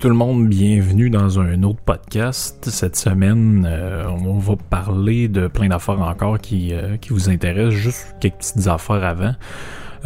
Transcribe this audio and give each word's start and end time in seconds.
Tout 0.00 0.08
le 0.08 0.14
monde, 0.14 0.48
bienvenue 0.48 1.10
dans 1.10 1.38
un 1.38 1.62
autre 1.64 1.80
podcast. 1.84 2.70
Cette 2.70 2.96
semaine, 2.96 3.66
euh, 3.68 4.08
on 4.08 4.38
va 4.38 4.56
parler 4.56 5.28
de 5.28 5.48
plein 5.48 5.68
d'affaires 5.68 6.00
encore 6.00 6.38
qui, 6.38 6.72
euh, 6.72 6.96
qui 6.96 7.10
vous 7.10 7.28
intéressent, 7.28 7.74
juste 7.74 8.16
quelques 8.18 8.36
petites 8.36 8.68
affaires 8.68 9.04
avant. 9.04 9.34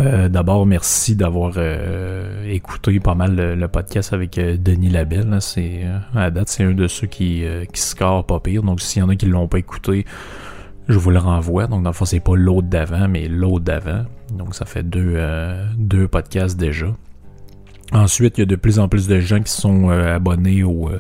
Euh, 0.01 0.29
D'abord, 0.29 0.67
merci 0.67 1.15
d'avoir 1.15 1.55
écouté 2.47 2.99
pas 2.99 3.15
mal 3.15 3.37
le, 3.37 3.69
podcast 3.69 4.13
avec 4.13 4.41
Denis 4.41 4.89
Labelle. 4.91 5.37
C'est 5.41 5.83
à 6.15 6.31
date, 6.31 6.49
c'est 6.49 6.65
un 6.65 6.73
de 6.73 6.89
ceux 6.89 7.07
qui, 7.07 7.45
qui 7.73 7.81
score 7.81 8.27
pas 8.27 8.41
pire. 8.41 8.63
Donc, 8.63 8.81
s'il 8.81 9.01
y 9.01 9.03
en 9.05 9.09
a 9.09 9.15
qui 9.15 9.27
l'ont 9.27 9.47
pas 9.47 9.59
écouté, 9.59 10.05
je 10.89 10.99
vous 10.99 11.11
le 11.11 11.19
renvoie. 11.19 11.69
Donc, 11.69 11.85
dans 11.85 11.91
le 11.91 11.95
fond, 11.95 12.07
c'est 12.07 12.21
pas 12.21 12.35
l'autre 12.35 12.67
d'avant, 12.67 13.09
mais 13.09 13.29
l'autre 13.29 13.65
d'avant. 13.65 14.05
Donc, 14.33 14.55
ça 14.55 14.65
fait 14.65 14.83
deux, 14.83 15.17
deux 15.77 16.09
podcasts 16.09 16.59
déjà. 16.59 16.89
Ensuite, 17.93 18.39
il 18.39 18.41
y 18.41 18.43
a 18.43 18.47
de 18.47 18.57
plus 18.57 18.79
en 18.79 18.89
plus 18.89 19.07
de 19.07 19.21
gens 19.21 19.41
qui 19.41 19.53
sont 19.53 19.91
euh, 19.91 20.17
abonnés 20.17 20.63
au, 20.63 20.89
euh, 20.91 20.99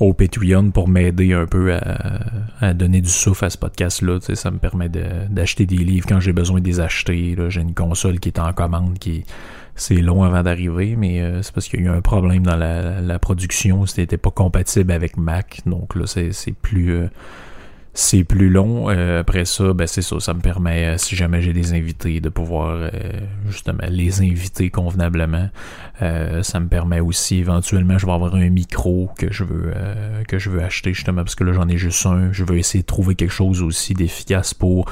au 0.00 0.14
Patreon 0.14 0.70
pour 0.70 0.88
m'aider 0.88 1.32
un 1.34 1.46
peu 1.46 1.74
à, 2.60 2.74
donner 2.74 3.00
du 3.00 3.10
souffle 3.10 3.44
à 3.44 3.50
ce 3.50 3.58
podcast-là. 3.58 4.18
Ça 4.20 4.50
me 4.50 4.58
permet 4.58 4.88
d'acheter 4.88 5.66
des 5.66 5.76
livres 5.76 6.06
quand 6.08 6.20
j'ai 6.20 6.32
besoin 6.32 6.60
de 6.60 6.66
les 6.66 6.80
acheter. 6.80 7.36
J'ai 7.48 7.60
une 7.60 7.74
console 7.74 8.20
qui 8.20 8.30
est 8.30 8.38
en 8.38 8.52
commande 8.52 8.98
qui 8.98 9.24
c'est 9.76 9.96
long 9.96 10.22
avant 10.22 10.44
d'arriver, 10.44 10.94
mais 10.96 11.20
euh, 11.20 11.42
c'est 11.42 11.52
parce 11.52 11.66
qu'il 11.66 11.80
y 11.80 11.82
a 11.82 11.86
eu 11.86 11.96
un 11.96 12.00
problème 12.00 12.44
dans 12.44 12.56
la, 12.56 13.00
la 13.00 13.18
production. 13.18 13.86
C'était 13.86 14.16
pas 14.16 14.30
compatible 14.30 14.92
avec 14.92 15.16
Mac. 15.16 15.62
Donc 15.66 15.96
là, 15.96 16.06
c'est 16.06 16.52
plus 16.52 17.08
c'est 17.94 18.24
plus 18.24 18.50
long. 18.50 18.90
Euh, 18.90 19.20
après 19.20 19.44
ça, 19.44 19.72
ben 19.72 19.86
c'est 19.86 20.02
ça, 20.02 20.18
ça 20.18 20.34
me 20.34 20.40
permet, 20.40 20.84
euh, 20.84 20.98
si 20.98 21.14
jamais 21.14 21.40
j'ai 21.40 21.52
des 21.52 21.72
invités, 21.72 22.20
de 22.20 22.28
pouvoir 22.28 22.70
euh, 22.70 22.90
justement 23.48 23.84
les 23.88 24.20
inviter 24.20 24.68
convenablement. 24.68 25.48
ça 26.00 26.60
me 26.60 26.66
permet 26.66 27.00
aussi, 27.00 27.38
éventuellement, 27.38 27.96
je 27.96 28.06
vais 28.06 28.12
avoir 28.12 28.34
un 28.34 28.50
micro 28.50 29.10
que 29.16 29.32
je 29.32 29.44
veux 29.44 29.72
que 30.26 30.38
je 30.38 30.50
veux 30.50 30.62
acheter 30.62 30.92
justement 30.92 31.22
parce 31.22 31.36
que 31.36 31.44
là 31.44 31.52
j'en 31.52 31.68
ai 31.68 31.78
juste 31.78 32.04
un. 32.06 32.32
Je 32.32 32.44
veux 32.44 32.58
essayer 32.58 32.82
de 32.82 32.86
trouver 32.86 33.14
quelque 33.14 33.32
chose 33.32 33.62
aussi 33.62 33.94
d'efficace 33.94 34.54
pour 34.54 34.86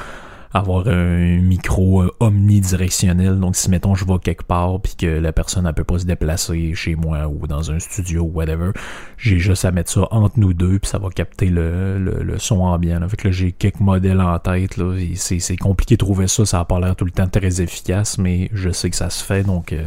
avoir 0.55 0.87
un 0.87 1.41
micro 1.41 2.03
euh, 2.03 2.11
omnidirectionnel. 2.21 3.39
Donc, 3.39 3.57
si 3.57 3.71
mettons 3.71 3.95
je 3.95 4.05
vais 4.05 4.19
quelque 4.19 4.45
part 4.45 4.81
puis 4.81 4.95
que 4.97 5.07
la 5.07 5.33
personne 5.33 5.65
ne 5.65 5.73
peut 5.73 5.85
pas 5.85 5.99
se 5.99 6.05
déplacer 6.05 6.75
chez 6.75 6.95
moi 6.95 7.27
ou 7.29 7.47
dans 7.47 7.71
un 7.71 7.79
studio 7.79 8.23
ou 8.23 8.33
whatever, 8.33 8.73
j'ai 9.17 9.39
juste 9.39 9.65
à 9.65 9.71
mettre 9.71 9.91
ça 9.91 10.07
entre 10.11 10.39
nous 10.39 10.53
deux 10.53 10.79
puis 10.79 10.91
ça 10.91 10.99
va 10.99 11.09
capter 11.11 11.47
le, 11.47 11.99
le, 11.99 12.39
son 12.39 12.61
ambiant. 12.61 13.01
Là. 13.01 13.09
Fait 13.09 13.17
que 13.17 13.29
là, 13.29 13.33
j'ai 13.33 13.53
quelques 13.53 13.81
modèles 13.81 14.21
en 14.21 14.39
tête. 14.39 14.77
Là. 14.77 14.95
C'est, 15.15 15.39
c'est 15.39 15.57
compliqué 15.57 15.95
de 15.95 15.99
trouver 15.99 16.29
ça. 16.29 16.45
Ça 16.45 16.59
n'a 16.59 16.65
pas 16.65 16.81
l'air 16.81 16.97
tout 16.97 17.05
le 17.05 17.11
temps 17.13 17.29
très 17.29 17.63
efficace, 17.63 18.19
mais 18.19 18.51
je 18.53 18.71
sais 18.71 18.91
que 18.91 18.97
ça 18.97 19.11
se 19.11 19.25
fait. 19.25 19.45
Donc, 19.45 19.73
euh, 19.73 19.87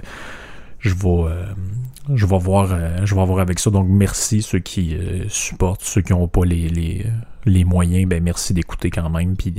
je 0.79 0.93
vais, 0.93 1.09
euh, 1.09 1.45
je 2.13 2.25
vais 2.25 2.37
voir, 2.37 2.69
je 3.03 3.15
vais 3.15 3.25
voir 3.25 3.39
avec 3.39 3.59
ça. 3.59 3.69
Donc, 3.69 3.87
merci 3.87 4.41
ceux 4.41 4.59
qui 4.59 4.97
supportent, 5.27 5.81
ceux 5.83 6.01
qui 6.01 6.13
n'ont 6.13 6.27
pas 6.27 6.45
les, 6.45 6.69
les 6.69 7.05
les 7.45 7.63
moyens, 7.63 8.07
ben 8.07 8.23
merci 8.23 8.53
d'écouter 8.53 8.89
quand 8.89 9.09
même, 9.09 9.35
puis 9.35 9.53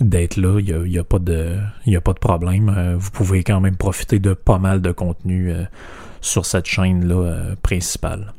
d'être 0.00 0.36
là. 0.36 0.60
Il 0.60 0.84
n'y 0.84 0.98
a, 0.98 1.04
pas 1.04 1.18
de, 1.18 1.58
problème. 2.20 2.72
Euh, 2.76 2.96
vous 2.96 3.10
pouvez 3.10 3.42
quand 3.42 3.60
même 3.60 3.76
profiter 3.76 4.18
de 4.18 4.32
pas 4.32 4.58
mal 4.58 4.80
de 4.80 4.92
contenu 4.92 5.50
euh, 5.50 5.64
sur 6.20 6.46
cette 6.46 6.66
chaîne-là 6.66 7.14
euh, 7.14 7.54
principale. 7.62 8.32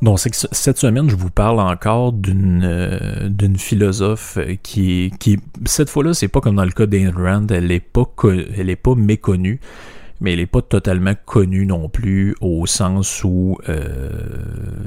Donc, 0.00 0.18
cette 0.18 0.78
semaine, 0.78 1.08
je 1.08 1.14
vous 1.14 1.30
parle 1.30 1.60
encore 1.60 2.12
d'une 2.12 3.56
philosophe 3.56 4.36
qui, 4.64 5.12
qui 5.20 5.38
cette 5.64 5.88
fois-là, 5.88 6.12
c'est 6.12 6.26
pas 6.26 6.40
comme 6.40 6.56
dans 6.56 6.64
le 6.64 6.72
cas 6.72 6.86
d'Ayn 6.86 7.12
Rand, 7.12 7.46
elle 7.50 7.70
est 7.70 7.78
pas 7.78 8.04
elle 8.24 8.68
est 8.68 8.74
pas 8.74 8.96
méconnue 8.96 9.60
mais 10.22 10.32
elle 10.32 10.38
n'est 10.38 10.46
pas 10.46 10.62
totalement 10.62 11.14
connue 11.26 11.66
non 11.66 11.88
plus 11.88 12.36
au 12.40 12.64
sens 12.66 13.24
où 13.24 13.58
euh, 13.68 14.10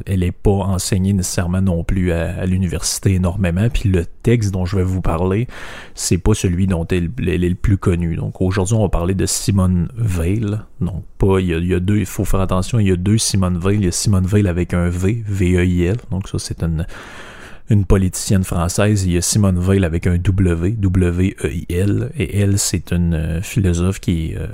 elle 0.06 0.22
n'est 0.22 0.32
pas 0.32 0.52
enseignée 0.52 1.12
nécessairement 1.12 1.62
non 1.62 1.84
plus 1.84 2.14
à, 2.14 2.46
l'université 2.46 3.16
énormément. 3.16 3.68
Puis 3.70 3.90
le 3.90 4.06
texte 4.06 4.52
dont 4.52 4.66
je 4.66 4.78
vais 4.78 4.84
vous 4.84 5.02
parler, 5.02 5.48
c'est 5.94 6.18
pas 6.18 6.34
celui 6.34 6.68
dont 6.68 6.88
elle, 6.88 7.12
est 7.28 7.38
le 7.38 7.56
plus 7.56 7.78
connu. 7.78 8.16
Donc 8.16 8.42
aujourd'hui, 8.42 8.76
on 8.76 8.84
va 8.84 8.90
parler 8.90 9.14
de 9.14 9.26
Simone 9.26 9.90
Veil. 9.98 10.58
Donc 10.80 11.04
pas, 11.18 11.40
il 11.40 11.48
y 11.48 11.74
a, 11.74 11.80
deux, 11.82 11.98
il 11.98 12.06
faut 12.06 12.26
faire 12.26 12.40
attention, 12.40 12.80
il 12.80 12.88
y 12.88 12.92
a 12.92 12.96
deux 12.96 13.18
Simone 13.18 13.60
Veil. 13.60 13.80
Il 13.80 13.86
y 13.86 13.90
a 13.90 13.92
Simone 13.92 14.26
Veil 14.26 14.48
avec 14.48 14.74
un 14.74 14.88
V, 14.88 15.22
V-E-I-L. 15.28 15.98
Donc 16.12 16.30
ça, 16.30 16.40
c'est 16.40 16.64
une 16.64 16.88
une 17.70 17.84
politicienne 17.84 18.44
française, 18.44 19.06
il 19.06 19.14
y 19.14 19.18
a 19.18 19.22
Simone 19.24 19.58
Veil 19.58 19.84
avec 19.84 20.06
un 20.06 20.18
W, 20.18 20.74
W-E-I-L, 20.74 22.12
et 22.16 22.38
elle, 22.38 22.60
c'est 22.60 22.92
une 22.92 23.16
euh, 23.16 23.42
philosophe 23.42 24.00
qui 24.00 24.34
est 24.34 24.38
euh, 24.38 24.46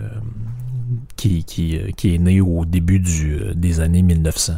euh, 0.91 1.91
qui 1.95 2.15
est 2.15 2.17
né 2.17 2.41
au 2.41 2.65
début 2.65 3.01
euh, 3.01 3.53
des 3.53 3.79
années 3.79 4.01
1900. 4.01 4.53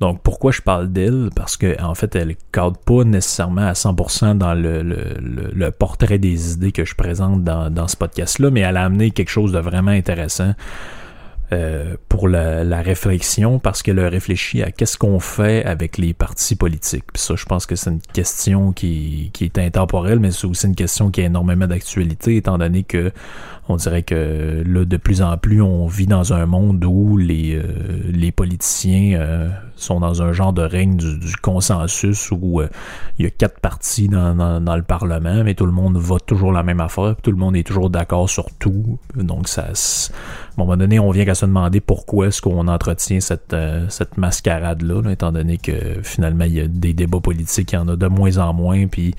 Donc 0.00 0.20
pourquoi 0.22 0.50
je 0.50 0.60
parle 0.60 0.92
d'elle? 0.92 1.30
Parce 1.34 1.56
que 1.56 1.80
en 1.80 1.94
fait, 1.94 2.16
elle 2.16 2.34
cadre 2.50 2.78
pas 2.78 3.04
nécessairement 3.04 3.68
à 3.68 3.72
100% 3.72 4.36
dans 4.36 4.54
le, 4.54 5.70
portrait 5.70 6.18
des 6.18 6.54
idées 6.54 6.72
que 6.72 6.84
je 6.84 6.94
présente 6.94 7.44
dans, 7.44 7.88
ce 7.88 7.96
podcast-là, 7.96 8.50
mais 8.50 8.60
elle 8.60 8.76
a 8.76 8.84
amené 8.84 9.12
quelque 9.12 9.30
chose 9.30 9.52
de 9.52 9.58
vraiment 9.58 9.92
intéressant. 9.92 10.54
Euh, 11.52 11.96
pour 12.08 12.28
la, 12.28 12.80
réflexion 12.80 13.58
parce 13.58 13.82
qu'elle 13.82 13.98
a 13.98 14.08
réfléchi 14.08 14.62
à 14.62 14.70
qu'est-ce 14.70 14.96
qu'on 14.96 15.20
fait 15.20 15.62
avec 15.66 15.98
les 15.98 16.14
partis 16.14 16.56
politiques. 16.56 17.04
Puis 17.12 17.22
ça, 17.22 17.34
je 17.36 17.44
pense 17.44 17.66
que 17.66 17.76
c'est 17.76 17.90
une 17.90 18.00
question 18.00 18.72
qui 18.72 19.30
est 19.38 19.58
intemporelle, 19.58 20.18
mais 20.18 20.30
c'est 20.30 20.46
aussi 20.46 20.66
une 20.66 20.74
question 20.74 21.10
qui 21.10 21.20
a 21.20 21.24
énormément 21.24 21.66
d'actualité, 21.66 22.36
étant 22.36 22.56
donné 22.56 22.84
que 22.84 23.12
on 23.68 23.76
dirait 23.76 24.02
que 24.02 24.64
là, 24.66 24.84
de 24.84 24.96
plus 24.96 25.22
en 25.22 25.36
plus, 25.36 25.62
on 25.62 25.86
vit 25.86 26.06
dans 26.06 26.32
un 26.32 26.46
monde 26.46 26.84
où 26.84 27.16
les, 27.16 27.54
euh, 27.54 27.62
les 28.10 28.32
politiciens 28.32 29.20
euh, 29.20 29.48
sont 29.76 30.00
dans 30.00 30.20
un 30.20 30.32
genre 30.32 30.52
de 30.52 30.62
règne 30.62 30.96
du, 30.96 31.36
consensus 31.40 32.30
où 32.32 32.60
euh, 32.60 32.68
il 33.18 33.24
y 33.24 33.28
a 33.28 33.30
quatre 33.30 33.60
partis 33.60 34.08
dans, 34.08 34.60
dans, 34.60 34.76
le 34.76 34.82
Parlement, 34.82 35.44
mais 35.44 35.54
tout 35.54 35.66
le 35.66 35.72
monde 35.72 35.96
vote 35.96 36.26
toujours 36.26 36.52
la 36.52 36.64
même 36.64 36.80
affaire, 36.80 37.14
tout 37.22 37.30
le 37.30 37.36
monde 37.36 37.54
est 37.54 37.66
toujours 37.66 37.88
d'accord 37.88 38.28
sur 38.28 38.46
tout. 38.58 38.98
Donc, 39.14 39.46
ça, 39.46 39.62
à 39.62 39.70
un 39.70 39.72
moment 40.58 40.76
donné, 40.76 40.98
on 40.98 41.10
vient 41.12 41.24
qu'à 41.24 41.36
se 41.36 41.46
demander 41.46 41.80
pourquoi 41.80 42.28
est-ce 42.28 42.42
qu'on 42.42 42.66
entretient 42.66 43.20
cette, 43.20 43.54
cette 43.88 44.16
mascarade-là, 44.18 45.08
étant 45.10 45.30
donné 45.30 45.58
que 45.58 46.02
finalement, 46.02 46.44
il 46.44 46.54
y 46.54 46.60
a 46.60 46.66
des 46.66 46.94
débats 46.94 47.20
politiques, 47.20 47.72
il 47.72 47.76
y 47.76 47.78
en 47.78 47.88
a 47.88 47.96
de 47.96 48.06
moins 48.08 48.38
en 48.38 48.52
moins, 48.52 48.88
puis 48.88 49.14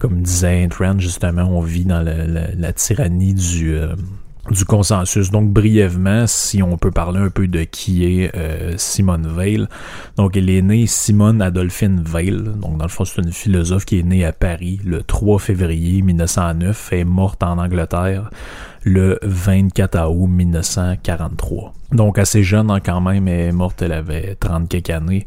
comme 0.00 0.22
disait 0.22 0.66
Trent, 0.68 0.98
justement, 0.98 1.42
on 1.42 1.60
vit 1.60 1.84
dans 1.84 2.02
la, 2.02 2.72
tyrannie 2.72 3.34
du, 3.34 3.74
euh, 3.74 3.94
du 4.50 4.64
consensus. 4.64 5.30
Donc, 5.30 5.50
brièvement, 5.50 6.26
si 6.26 6.62
on 6.62 6.78
peut 6.78 6.90
parler 6.90 7.20
un 7.20 7.28
peu 7.28 7.46
de 7.46 7.64
qui 7.64 8.04
est 8.04 8.34
euh, 8.34 8.74
Simone 8.78 9.28
Veil. 9.28 9.66
Donc, 10.16 10.38
elle 10.38 10.48
est 10.48 10.62
née 10.62 10.86
Simone 10.86 11.42
Adolphine 11.42 12.02
Veil. 12.02 12.32
Donc, 12.32 12.78
dans 12.78 12.84
le 12.84 12.88
fond, 12.88 13.04
c'est 13.04 13.20
une 13.20 13.30
philosophe 13.30 13.84
qui 13.84 13.98
est 13.98 14.02
née 14.02 14.24
à 14.24 14.32
Paris 14.32 14.80
le 14.84 15.02
3 15.02 15.38
février 15.38 16.00
1909 16.00 16.92
et 16.92 17.00
est 17.00 17.04
morte 17.04 17.42
en 17.42 17.58
Angleterre 17.58 18.30
le 18.82 19.18
24 19.22 20.08
août 20.10 20.26
1943. 20.26 21.74
Donc 21.92 22.18
assez 22.18 22.42
jeune 22.42 22.70
hein, 22.70 22.80
quand 22.80 23.00
même, 23.00 23.28
elle 23.28 23.48
est 23.48 23.52
morte, 23.52 23.82
elle 23.82 23.92
avait 23.92 24.36
30 24.36 24.68
quelques 24.68 24.90
années. 24.90 25.24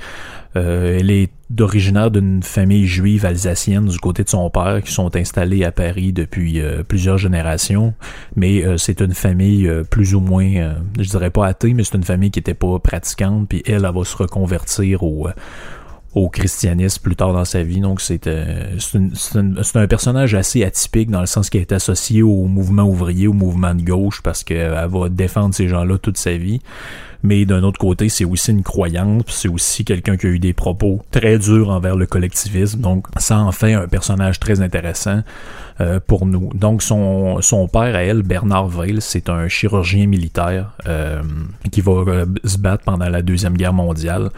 Euh, 0.56 0.98
elle 1.00 1.12
est 1.12 1.30
d'originaire 1.54 2.12
d'une 2.12 2.42
famille 2.42 2.88
juive 2.88 3.26
alsacienne 3.26 3.86
du 3.86 4.00
côté 4.00 4.24
de 4.24 4.30
son 4.30 4.50
père 4.50 4.82
qui 4.84 4.92
sont 4.92 5.16
installés 5.16 5.64
à 5.64 5.72
Paris 5.72 6.14
depuis 6.14 6.60
euh, 6.60 6.84
plusieurs 6.84 7.18
générations, 7.18 7.94
mais 8.36 8.66
euh, 8.66 8.78
c'est 8.78 9.02
une 9.02 9.14
famille 9.14 9.70
plus 9.90 10.16
ou 10.16 10.20
moins, 10.20 10.76
je 11.00 11.10
dirais 11.10 11.30
pas 11.30 11.48
athée, 11.48 11.74
mais 11.74 11.84
c'est 11.84 11.96
une 11.96 12.04
famille 12.04 12.32
qui 12.32 12.40
était 12.40 12.54
pas 12.54 12.80
pratiquante, 12.80 13.48
puis 13.50 13.62
elle, 13.66 13.86
elle 13.86 13.94
va 13.94 14.04
se 14.04 14.18
reconvertir 14.18 15.04
au 15.04 15.28
au 16.16 16.30
christianisme 16.30 17.02
plus 17.02 17.16
tard 17.16 17.34
dans 17.34 17.46
sa 17.46 17.64
vie. 17.64 17.80
Donc 17.80 18.02
c'est 18.02 18.28
euh, 18.28 18.78
un, 19.36 19.88
personnage 19.88 20.36
assez 20.36 20.64
atypique 20.64 21.10
dans 21.10 21.22
le 21.22 21.26
sens 21.26 21.50
qu'elle 21.50 21.62
est 21.62 21.72
associée 21.72 22.22
au 22.22 22.46
mouvement 22.46 22.84
ouvrier, 22.84 23.28
au 23.28 23.34
mouvement 23.34 23.74
de 23.74 23.82
gauche, 23.82 24.22
parce 24.22 24.44
qu'elle 24.44 24.72
va 24.72 25.10
défendre 25.10 25.56
ces 25.56 25.68
gens-là 25.68 25.98
toute 25.98 26.18
sa 26.18 26.38
vie. 26.38 26.62
Mais 27.26 27.46
d'un 27.46 27.64
autre 27.64 27.80
côté, 27.80 28.10
c'est 28.10 28.26
aussi 28.26 28.52
une 28.52 28.64
croyante, 28.64 29.30
c'est 29.30 29.48
aussi 29.48 29.86
quelqu'un 29.86 30.18
qui 30.18 30.26
a 30.26 30.30
eu 30.30 30.40
des 30.40 30.52
propos 30.52 31.02
très 31.10 31.40
durs 31.40 31.70
envers 31.70 31.96
le 31.96 32.06
collectivisme. 32.06 32.82
Donc 32.82 33.08
ça 33.18 33.40
en 33.40 33.54
fait 33.54 33.74
un 33.74 33.88
personnage 33.88 34.42
très 34.42 34.60
intéressant 34.60 35.22
euh, 35.80 36.02
pour 36.06 36.26
nous. 36.26 36.50
Donc 36.54 36.84
son, 36.84 37.42
son 37.42 37.68
père 37.70 37.96
à 37.96 38.04
elle, 38.04 38.24
Bernard 38.24 38.68
Veil, 38.68 38.98
c'est 39.00 39.30
un 39.30 39.48
chirurgien 39.48 40.06
militaire 40.06 40.74
euh, 40.86 41.22
qui 41.72 41.80
va 41.80 42.26
se 42.44 42.58
battre 42.58 42.84
pendant 42.84 43.08
la 43.08 43.22
Deuxième 43.22 43.56
Guerre 43.56 43.74
mondiale. 43.74 44.30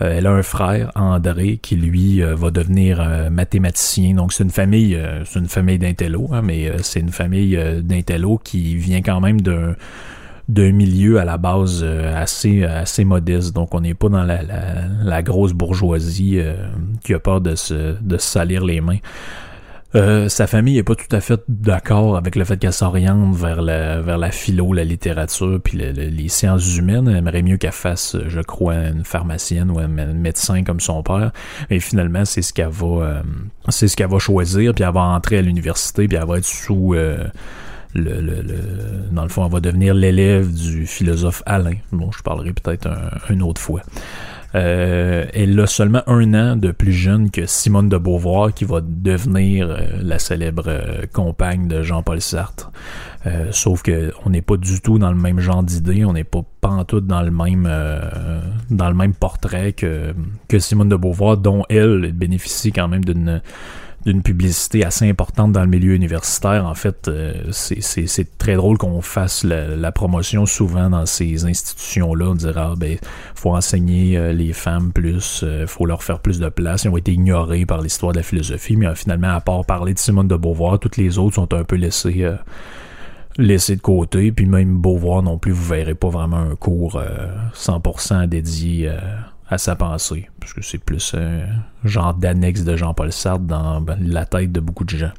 Euh, 0.00 0.16
elle 0.16 0.26
a 0.26 0.32
un 0.32 0.42
frère, 0.42 0.92
André, 0.94 1.58
qui 1.60 1.76
lui 1.76 2.22
euh, 2.22 2.34
va 2.34 2.50
devenir 2.50 3.00
euh, 3.00 3.30
mathématicien. 3.30 4.14
Donc 4.14 4.32
c'est 4.32 4.44
une 4.44 4.50
famille, 4.50 4.98
c'est 5.24 5.38
une 5.38 5.48
famille 5.48 5.78
d'intello, 5.78 6.28
hein, 6.32 6.42
mais 6.42 6.70
c'est 6.82 7.00
une 7.00 7.10
famille 7.10 7.58
d'intello 7.82 8.40
qui 8.42 8.76
vient 8.76 9.02
quand 9.02 9.20
même 9.20 9.40
d'un 9.40 9.74
d'un 10.48 10.72
milieu 10.72 11.18
à 11.18 11.26
la 11.26 11.36
base 11.36 11.84
assez 11.84 12.64
assez 12.64 13.04
modeste. 13.04 13.54
Donc 13.54 13.74
on 13.74 13.80
n'est 13.82 13.92
pas 13.92 14.08
dans 14.08 14.22
la, 14.22 14.40
la, 14.42 15.22
grosse 15.22 15.52
bourgeoisie 15.52 16.40
qui 17.04 17.12
a 17.12 17.18
peur 17.18 17.42
de 17.42 17.54
se, 17.54 18.00
de 18.00 18.16
se 18.16 18.26
salir 18.26 18.64
les 18.64 18.80
mains. 18.80 18.96
Euh, 19.94 20.28
sa 20.28 20.46
famille 20.46 20.76
est 20.76 20.82
pas 20.82 20.94
tout 20.94 21.14
à 21.16 21.20
fait 21.20 21.40
d'accord 21.48 22.18
avec 22.18 22.36
le 22.36 22.44
fait 22.44 22.58
qu'elle 22.58 22.74
s'oriente 22.74 23.34
vers 23.34 23.62
la, 23.62 24.02
vers 24.02 24.18
la 24.18 24.30
philo, 24.30 24.74
la 24.74 24.84
littérature, 24.84 25.58
puis 25.62 25.78
les 25.78 26.28
sciences 26.28 26.76
humaines. 26.76 27.08
Elle 27.08 27.16
aimerait 27.16 27.42
mieux 27.42 27.56
qu'elle 27.56 27.72
fasse, 27.72 28.16
je 28.26 28.40
crois, 28.40 28.74
une 28.74 29.04
pharmacienne 29.04 29.70
ou 29.70 29.78
un 29.78 29.88
médecin 29.88 30.62
comme 30.62 30.80
son 30.80 31.02
père. 31.02 31.32
Et 31.70 31.80
finalement, 31.80 32.24
c'est 32.26 32.42
ce 32.42 32.52
qu'elle 32.52 32.68
va, 32.68 32.86
euh, 32.86 33.22
c'est 33.70 33.88
ce 33.88 33.96
qu'elle 33.96 34.10
va 34.10 34.18
choisir, 34.18 34.74
puis 34.74 34.84
elle 34.84 34.92
va 34.92 35.00
entrer 35.00 35.38
à 35.38 35.42
l'université, 35.42 36.06
puis 36.06 36.18
elle 36.18 36.26
va 36.26 36.36
être 36.36 36.44
sous 36.44 36.94
euh, 36.94 37.24
le, 37.94 38.20
le, 38.20 38.44
dans 39.10 39.22
le 39.22 39.30
fond, 39.30 39.46
elle 39.46 39.52
va 39.52 39.60
devenir 39.60 39.94
l'élève 39.94 40.52
du 40.52 40.86
philosophe 40.86 41.42
Alain. 41.46 41.76
Bon, 41.92 42.12
je 42.12 42.22
parlerai 42.22 42.52
peut-être 42.52 42.88
une 43.30 43.42
autre 43.42 43.60
fois. 43.60 43.80
Euh, 44.54 45.26
elle 45.34 45.58
a 45.60 45.66
seulement 45.66 46.02
un 46.06 46.32
an 46.34 46.56
de 46.56 46.70
plus 46.70 46.92
jeune 46.92 47.30
que 47.30 47.44
Simone 47.46 47.88
de 47.88 47.98
Beauvoir, 47.98 48.54
qui 48.54 48.64
va 48.64 48.80
devenir 48.82 49.68
euh, 49.68 49.78
la 50.00 50.18
célèbre 50.18 50.64
euh, 50.68 51.02
compagne 51.12 51.68
de 51.68 51.82
Jean-Paul 51.82 52.20
Sartre. 52.20 52.72
sauf 53.50 53.82
que 53.82 54.12
on 54.24 54.30
n'est 54.30 54.42
pas 54.42 54.56
du 54.56 54.80
tout 54.80 54.98
dans 54.98 55.10
le 55.10 55.18
même 55.18 55.38
genre 55.38 55.62
d'idée, 55.62 56.04
on 56.04 56.14
n'est 56.14 56.24
pas 56.24 56.42
pantoute 56.60 57.06
dans 57.06 57.20
le 57.20 57.30
même 57.30 57.68
dans 58.70 58.88
le 58.88 58.94
même 58.94 59.12
portrait 59.12 59.72
que, 59.74 60.14
que 60.48 60.58
Simone 60.58 60.88
de 60.88 60.96
Beauvoir, 60.96 61.36
dont 61.36 61.64
elle 61.68 62.12
bénéficie 62.12 62.72
quand 62.72 62.88
même 62.88 63.04
d'une 63.04 63.42
d'une 64.08 64.22
publicité 64.22 64.86
assez 64.86 65.06
importante 65.06 65.52
dans 65.52 65.60
le 65.60 65.66
milieu 65.66 65.94
universitaire. 65.94 66.64
En 66.64 66.74
fait, 66.74 67.08
euh, 67.08 67.34
c'est 67.50 68.38
très 68.38 68.54
drôle 68.54 68.78
qu'on 68.78 69.02
fasse 69.02 69.44
la, 69.44 69.92
promotion 69.92 70.46
souvent 70.46 70.88
dans 70.88 71.04
ces 71.04 71.44
institutions-là. 71.44 72.30
On 72.30 72.34
dira, 72.34 72.70
ah, 72.72 72.74
ben, 72.76 72.96
faut 73.34 73.54
enseigner 73.54 74.16
euh, 74.16 74.32
les 74.32 74.54
femmes 74.54 74.92
plus, 74.92 75.42
euh, 75.42 75.66
faut 75.66 75.84
leur 75.84 76.02
faire 76.02 76.20
plus 76.20 76.38
de 76.38 76.48
place. 76.48 76.84
Ils 76.84 76.88
ont 76.88 76.96
été 76.96 77.12
ignorés 77.12 77.66
par 77.66 77.82
l'histoire 77.82 78.12
de 78.12 78.18
la 78.18 78.22
philosophie, 78.22 78.76
mais 78.76 78.94
finalement, 78.94 79.28
à 79.34 79.40
part 79.42 79.66
parler 79.66 79.92
de 79.92 79.98
Simone 79.98 80.28
de 80.28 80.36
Beauvoir, 80.36 80.78
toutes 80.78 80.96
les 80.96 81.18
autres 81.18 81.34
sont 81.34 81.52
un 81.52 81.64
peu 81.64 81.76
laissées 81.76 82.26
laissé 83.36 83.76
de 83.76 83.82
côté. 83.82 84.32
Puis 84.32 84.46
même 84.46 84.78
Beauvoir 84.78 85.22
non 85.22 85.36
plus, 85.36 85.52
vous 85.52 85.64
verrez 85.64 85.94
pas 85.94 86.08
vraiment 86.08 86.38
un 86.38 86.56
cours 86.56 87.00
100% 87.54 88.26
dédié 88.26 88.90
à 89.50 89.58
sa 89.58 89.76
pensée, 89.76 90.28
parce 90.40 90.52
que 90.52 90.62
c'est 90.62 90.78
plus 90.78 91.14
un 91.14 91.40
genre 91.84 92.14
d'annexe 92.14 92.64
de 92.64 92.76
Jean-Paul 92.76 93.12
Sartre 93.12 93.44
dans 93.44 93.80
ben, 93.80 93.98
la 94.00 94.26
tête 94.26 94.52
de 94.52 94.60
beaucoup 94.60 94.84
de 94.84 94.90
gens. 94.90 95.12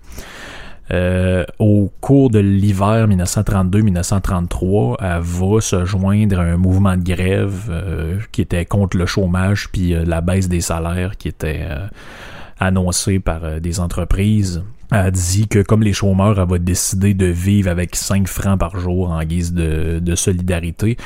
Euh, 0.92 1.46
au 1.60 1.92
cours 2.02 2.32
de 2.32 2.40
l'hiver 2.40 3.08
1932-1933, 3.08 4.96
elle 5.00 5.22
va 5.22 5.62
se 5.62 5.86
joindre 5.86 6.40
à 6.40 6.44
un 6.44 6.58
mouvement 6.58 6.98
de 6.98 7.04
grève 7.04 7.68
euh, 7.70 8.18
qui 8.32 8.42
était 8.42 8.66
contre 8.66 8.98
le 8.98 9.06
chômage 9.06 9.70
puis 9.72 9.94
euh, 9.94 10.04
la 10.04 10.22
baisse 10.22 10.50
des 10.50 10.62
salaires 10.62 11.16
qui 11.18 11.28
était 11.28 11.68
annoncée 12.60 13.20
par 13.20 13.62
des 13.62 13.80
entreprises. 13.80 14.64
Elle 14.92 15.12
dit 15.12 15.48
que 15.48 15.62
comme 15.62 15.84
les 15.84 15.94
chômeurs, 15.94 16.40
elle 16.40 16.50
va 16.50 16.58
décider 16.58 17.14
de 17.14 17.28
vivre 17.28 17.70
avec 17.70 17.96
5 17.96 18.28
francs 18.28 18.60
par 18.60 18.80
jour 18.80 19.12
en 19.12 19.24
guise 19.24 19.54
de 19.54 20.16
solidarité 20.16 20.98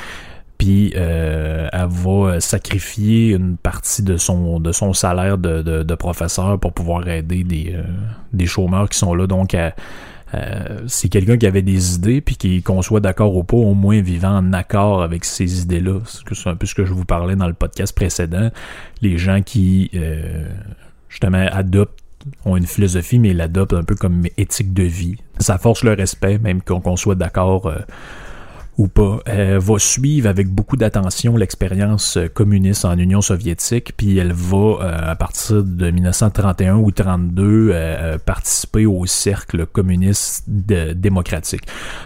euh, 0.96 1.68
elle 1.72 1.88
va 1.88 2.40
sacrifier 2.40 3.30
une 3.30 3.56
partie 3.56 4.02
de 4.02 4.16
son 4.16 4.60
de 4.60 4.72
son 4.72 4.92
salaire 4.92 5.38
de, 5.38 5.94
professeur 5.94 6.58
pour 6.58 6.72
pouvoir 6.72 7.08
aider 7.08 7.44
des, 7.44 7.72
euh, 7.74 7.82
des 8.32 8.46
chômeurs 8.46 8.88
qui 8.88 8.98
sont 8.98 9.14
là. 9.14 9.26
Donc 9.26 9.54
euh, 9.54 9.70
c'est 10.86 11.08
quelqu'un 11.08 11.36
qui 11.36 11.46
avait 11.46 11.62
des 11.62 11.94
idées 11.94 12.20
puis 12.20 12.36
qui 12.36 12.62
qu'on 12.62 12.82
soit 12.82 13.00
d'accord 13.00 13.34
ou 13.36 13.44
pas, 13.44 13.56
au 13.56 13.74
moins 13.74 14.00
vivant 14.00 14.36
en 14.36 14.52
accord 14.52 15.02
avec 15.02 15.24
ces 15.24 15.62
idées-là. 15.62 16.00
C'est 16.06 16.48
un 16.48 16.56
peu 16.56 16.66
ce 16.66 16.74
que 16.74 16.84
je 16.84 16.92
vous 16.92 17.04
parlais 17.04 17.36
dans 17.36 17.46
le 17.48 17.54
podcast 17.54 17.94
précédent. 17.94 18.50
Les 19.00 19.18
gens 19.18 19.42
qui 19.42 19.90
justement 21.08 21.46
adoptent 21.52 22.00
ont 22.44 22.56
une 22.56 22.66
philosophie, 22.66 23.18
mais 23.18 23.34
l'adoptent 23.34 23.74
un 23.74 23.84
peu 23.84 23.94
comme 23.94 24.24
éthique 24.36 24.72
de 24.72 24.82
vie. 24.82 25.16
Ça 25.38 25.58
force 25.58 25.84
le 25.84 25.92
respect, 25.92 26.38
même 26.38 26.62
qu'on 26.62 26.96
soit 26.96 27.14
d'accord 27.14 27.70
ou 28.76 28.88
pas, 28.88 29.20
elle 29.26 29.58
va 29.58 29.78
suivre 29.78 30.28
avec 30.28 30.48
beaucoup 30.48 30.76
d'attention 30.76 31.36
l'expérience 31.36 32.16
euh, 32.16 32.28
communiste 32.28 32.84
en 32.84 32.98
Union 32.98 33.20
soviétique, 33.20 33.92
puis 33.96 34.18
elle 34.18 34.32
va, 34.32 34.56
euh, 34.56 35.10
à 35.12 35.16
partir 35.16 35.62
de 35.62 35.90
1931 35.90 36.76
ou 36.76 36.90
32, 36.90 37.70
euh, 37.72 38.18
participer 38.18 38.86
au 38.86 39.06
cercle 39.06 39.66
communiste 39.66 40.44
démocratique. 40.48 41.62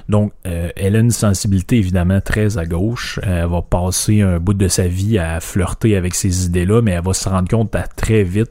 Donc, 0.08 0.32
elle 0.44 0.96
a 0.96 0.98
une 0.98 1.10
sensibilité 1.10 1.76
évidemment 1.76 2.20
très 2.20 2.58
à 2.58 2.66
gauche. 2.66 3.20
Elle 3.22 3.46
va 3.46 3.62
passer 3.62 4.22
un 4.22 4.38
bout 4.38 4.54
de 4.54 4.68
sa 4.68 4.88
vie 4.88 5.18
à 5.18 5.40
flirter 5.40 5.96
avec 5.96 6.14
ces 6.14 6.46
idées-là, 6.46 6.82
mais 6.82 6.92
elle 6.92 7.04
va 7.04 7.14
se 7.14 7.28
rendre 7.28 7.48
compte 7.48 7.74
à 7.74 7.82
très 7.82 8.22
vite 8.22 8.50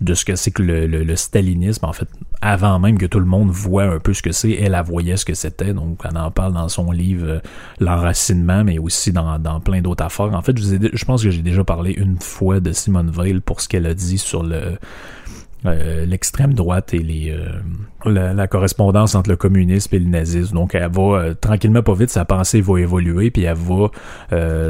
de 0.00 0.14
ce 0.14 0.24
que 0.24 0.36
c'est 0.36 0.50
que 0.50 0.62
le, 0.62 1.16
stalinisme. 1.16 1.84
En 1.86 1.92
fait, 1.92 2.08
avant 2.40 2.78
même 2.78 2.98
que 2.98 3.06
tout 3.06 3.20
le 3.20 3.26
monde 3.26 3.50
voit 3.50 3.84
un 3.84 3.98
peu 3.98 4.12
ce 4.12 4.22
que 4.22 4.32
c'est, 4.32 4.52
elle, 4.52 4.80
voyait 4.86 5.16
ce 5.16 5.24
que 5.24 5.34
c'était. 5.34 5.72
Donc, 5.72 6.00
elle 6.04 6.18
en 6.18 6.30
parle 6.30 6.52
dans 6.52 6.68
son 6.68 6.90
livre 6.90 7.26
euh, 7.26 7.40
L'enracinement, 7.80 8.64
mais 8.64 8.78
aussi 8.78 9.12
dans, 9.12 9.38
dans 9.38 9.60
plein 9.60 9.80
d'autres 9.80 10.04
affaires. 10.04 10.32
En 10.34 10.42
fait, 10.42 10.58
je, 10.58 11.04
pense 11.04 11.22
que 11.22 11.30
j'ai 11.30 11.42
déjà 11.42 11.64
parlé 11.64 11.92
une 11.92 12.18
fois 12.20 12.60
de 12.60 12.72
Simone 12.72 13.10
Veil 13.10 13.40
pour 13.40 13.60
ce 13.60 13.68
qu'elle 13.68 13.86
a 13.86 13.94
dit 13.94 14.18
sur 14.18 14.44
euh, 14.44 16.04
l'extrême 16.04 16.52
droite 16.52 16.92
et 16.94 17.34
euh, 17.34 18.32
la, 18.32 18.46
correspondance 18.46 19.14
entre 19.14 19.30
le 19.30 19.36
communisme 19.36 19.94
et 19.94 19.98
le 19.98 20.08
nazisme. 20.08 20.54
Donc 20.54 20.74
elle 20.74 20.90
va 20.90 21.34
tranquillement 21.34 21.82
pas 21.82 21.94
vite, 21.94 22.10
sa 22.10 22.24
pensée 22.24 22.60
va 22.60 22.80
évoluer 22.80 23.30
puis 23.30 23.42
elle 23.42 23.56
va 23.56 23.90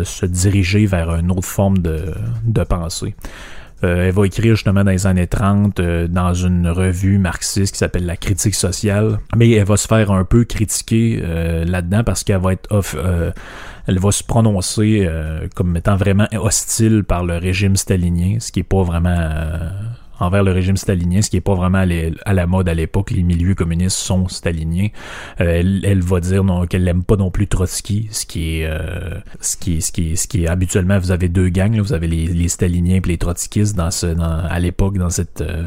se 0.05 0.27
diriger 0.27 0.87
vers 0.87 1.15
une 1.17 1.31
autre 1.31 1.45
forme 1.45 1.79
de, 1.79 2.15
de 2.45 2.65
pensée. 2.65 3.15
Euh, 3.85 4.09
elle 4.09 4.15
va 4.15 4.27
écrire 4.27 4.55
justement 4.55 4.85
dans 4.85 4.91
les 4.91 5.07
années 5.07 5.27
30 5.27 5.81
euh, 5.81 6.09
dans 6.09 6.33
une 6.33 6.69
revue 6.69 7.19
marxiste 7.19 7.75
qui 7.75 7.79
s'appelle 7.79 8.07
La 8.07 8.17
Critique 8.17 8.55
sociale, 8.55 9.19
mais 9.37 9.51
elle 9.51 9.67
va 9.67 9.77
se 9.77 9.87
faire 9.87 10.11
un 10.11 10.25
peu 10.25 10.45
critiquer 10.45 11.21
euh, 11.23 11.65
là-dedans 11.65 12.03
parce 12.03 12.25
qu'elle 12.25 12.41
va 12.41 12.55
être 12.55 12.67
off, 12.71 12.97
elle 13.87 13.99
va 13.99 14.11
se 14.13 14.25
prononcer 14.25 15.09
comme 15.55 15.77
étant 15.77 15.97
vraiment 15.97 16.27
hostile 16.33 17.05
par 17.05 17.25
le 17.25 17.37
régime 17.37 17.77
stalinien, 17.77 18.39
ce 18.41 18.51
qui 18.51 18.61
est 18.61 18.65
pas 18.65 18.83
vraiment 18.83 19.19
envers 20.19 20.43
le 20.43 20.53
régime 20.53 20.77
stalinien, 20.77 21.23
ce 21.23 21.31
qui 21.31 21.37
est 21.37 21.41
pas 21.41 21.55
vraiment 21.55 21.85
à 22.25 22.35
la 22.35 22.47
mode 22.47 22.69
à 22.69 22.75
l'époque. 22.75 23.11
Les 23.11 23.23
milieux 23.23 23.55
communistes 23.55 23.97
sont 23.99 24.29
staliniens. 24.29 24.89
Euh, 25.41 25.81
elle, 25.85 26.03
va 26.03 26.21
dire 26.21 26.45
qu'elle 26.69 26.85
n'aime 26.85 27.05
pas 27.05 27.17
non 27.17 27.31
plus 27.31 27.49
Trotsky, 27.49 28.09
ce 28.11 28.27
qui 28.27 28.61
est 28.61 28.67
euh, 28.67 29.19
ce 29.41 29.57
qui 29.57 29.83
ce 29.83 29.93
qui 29.93 30.17
ce 30.17 30.27
qui 30.27 30.45
est 30.45 30.49
habituellement 30.49 30.99
vous 30.99 31.11
avez 31.11 31.29
deux 31.29 31.49
gangs, 31.49 31.79
vous 31.81 31.93
avez 31.93 32.07
les, 32.07 32.27
les 32.27 32.49
staliniens 32.49 32.97
et 32.97 33.01
les 33.07 33.19
trotskistes 33.19 33.77
dans 33.77 33.91
ce 33.91 34.07
à 34.17 34.59
l'époque 34.61 34.99
dans 34.99 35.11
cette 35.11 35.41
euh, 35.41 35.65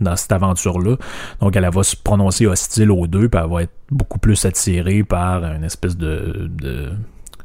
dans 0.00 0.16
cette 0.16 0.32
aventure-là. 0.32 0.96
Donc, 1.40 1.54
elle, 1.54 1.68
va 1.70 1.82
se 1.82 1.96
prononcer 1.96 2.46
hostile 2.46 2.90
aux 2.90 3.06
deux, 3.06 3.28
puis 3.28 3.40
elle 3.42 3.50
va 3.50 3.62
être 3.62 3.74
beaucoup 3.90 4.18
plus 4.18 4.44
attirée 4.44 5.04
par 5.04 5.44
une 5.44 5.64
espèce 5.64 5.96
de, 5.96 6.50
de 6.50 6.90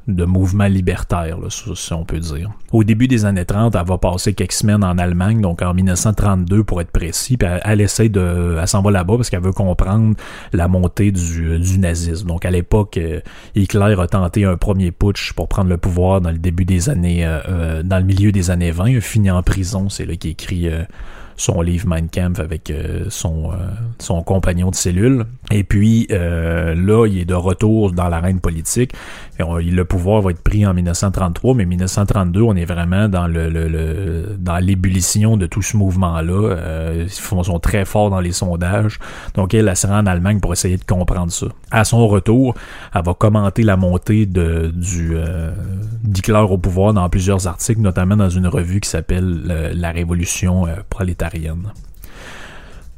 de 0.07 0.23
mouvement 0.23 0.67
libertaire, 0.67 1.37
là, 1.37 1.47
si 1.49 1.93
on 1.93 2.05
peut 2.05 2.19
dire. 2.19 2.49
Au 2.71 2.83
début 2.85 3.09
des 3.09 3.25
années 3.25 3.43
30, 3.43 3.75
elle 3.75 3.85
va 3.85 3.97
passer 3.97 4.33
quelques 4.33 4.53
semaines 4.53 4.83
en 4.83 4.97
Allemagne, 4.97 5.41
donc 5.41 5.61
en 5.61 5.73
1932 5.73 6.63
pour 6.63 6.79
être 6.79 6.91
précis, 6.91 7.35
puis 7.35 7.49
elle, 7.63 7.81
essaie 7.81 8.07
de... 8.07 8.57
Elle 8.59 8.67
s'en 8.67 8.81
va 8.81 8.91
là-bas 8.91 9.17
parce 9.17 9.29
qu'elle 9.29 9.43
veut 9.43 9.51
comprendre 9.51 10.15
la 10.53 10.69
montée 10.69 11.11
du, 11.11 11.77
nazisme. 11.77 12.27
Donc 12.27 12.45
à 12.45 12.51
l'époque, 12.51 12.97
euh, 12.97 13.19
Hitler 13.55 13.95
a 13.99 14.07
tenté 14.07 14.45
un 14.45 14.55
premier 14.55 14.91
putsch 14.91 15.33
pour 15.33 15.49
prendre 15.49 15.69
le 15.69 15.77
pouvoir 15.77 16.21
dans 16.21 16.31
le 16.31 16.37
début 16.37 16.65
des 16.65 16.89
années... 16.89 17.25
Euh, 17.25 17.39
euh, 17.49 17.83
dans 17.83 17.97
le 17.97 18.05
milieu 18.05 18.31
des 18.31 18.49
années 18.49 18.71
20, 18.71 18.89
il 18.89 18.97
a 18.97 19.01
fini 19.01 19.29
en 19.29 19.43
prison, 19.43 19.89
c'est 19.89 20.05
là 20.05 20.15
qu'il 20.15 20.31
écrit 20.31 20.69
son 21.37 21.61
livre 21.61 21.87
Mein 21.87 22.09
Kampf 22.09 22.39
avec 22.39 22.71
euh, 22.71 23.05
son, 23.09 23.51
euh, 23.51 23.55
son 23.99 24.23
compagnon 24.23 24.71
de 24.71 24.75
cellule. 24.75 25.25
Et 25.51 25.63
puis 25.63 26.07
euh, 26.11 26.75
là, 26.75 27.05
il 27.05 27.19
est 27.19 27.25
de 27.25 27.35
retour 27.35 27.91
dans 27.91 28.09
l'arène 28.09 28.39
politique. 28.39 28.93
Et 29.39 29.43
le 29.43 29.85
pouvoir 29.85 30.23
va 30.23 30.31
être 30.31 30.41
pris 30.41 30.65
en 30.65 30.73
1933, 30.73 31.53
mais 31.53 31.65
1932, 31.65 32.41
on 32.41 32.55
est 32.55 32.65
vraiment 32.65 33.07
dans 33.07 33.27
le, 33.27 34.35
dans 34.39 34.57
l'ébullition 34.57 35.37
de 35.37 35.45
tout 35.45 35.61
ce 35.61 35.77
mouvement-là. 35.77 36.55
ils 37.03 37.09
sont 37.09 37.59
très 37.59 37.85
forts 37.85 38.09
dans 38.09 38.19
les 38.19 38.31
sondages. 38.31 38.97
Donc 39.35 39.53
elle, 39.53 39.67
elle 39.67 39.77
se 39.77 39.85
rend 39.85 39.99
en 39.99 40.05
Allemagne 40.07 40.39
pour 40.39 40.53
essayer 40.53 40.77
de 40.77 40.83
comprendre 40.83 41.31
ça. 41.31 41.45
À 41.69 41.83
son 41.83 42.07
retour, 42.07 42.55
elle 42.95 43.03
va 43.03 43.13
commenter 43.13 43.61
la 43.61 43.77
montée 43.77 44.25
de, 44.25 44.73
du 44.75 45.15
d'Hitler 46.03 46.45
au 46.49 46.57
pouvoir 46.57 46.93
dans 46.93 47.07
plusieurs 47.07 47.45
articles, 47.45 47.81
notamment 47.81 48.15
dans 48.15 48.29
une 48.29 48.47
revue 48.47 48.79
qui 48.79 48.89
s'appelle 48.89 49.73
La 49.75 49.91
Révolution 49.91 50.65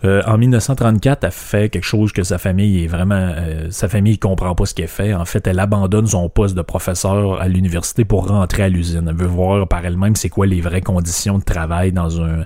euh, 0.05 0.21
en 0.25 0.37
1934, 0.37 1.25
elle 1.25 1.31
fait 1.31 1.69
quelque 1.69 1.83
chose 1.83 2.13
que 2.13 2.23
sa 2.23 2.37
famille 2.37 2.83
est 2.83 2.87
vraiment, 2.87 3.15
euh, 3.15 3.67
sa 3.69 3.89
famille 3.89 4.17
comprend 4.17 4.55
pas 4.55 4.65
ce 4.65 4.73
qu'elle 4.73 4.87
fait. 4.87 5.13
En 5.13 5.25
fait, 5.25 5.45
elle 5.45 5.59
abandonne 5.59 6.07
son 6.07 6.29
poste 6.29 6.55
de 6.55 6.61
professeur 6.61 7.41
à 7.41 7.47
l'université 7.49 8.05
pour 8.05 8.27
rentrer 8.27 8.63
à 8.63 8.69
l'usine. 8.69 9.07
Elle 9.09 9.15
veut 9.15 9.27
voir 9.27 9.67
par 9.67 9.85
elle-même 9.85 10.15
c'est 10.15 10.29
quoi 10.29 10.47
les 10.47 10.61
vraies 10.61 10.81
conditions 10.81 11.37
de 11.37 11.43
travail 11.43 11.91
dans 11.91 12.21
un 12.21 12.45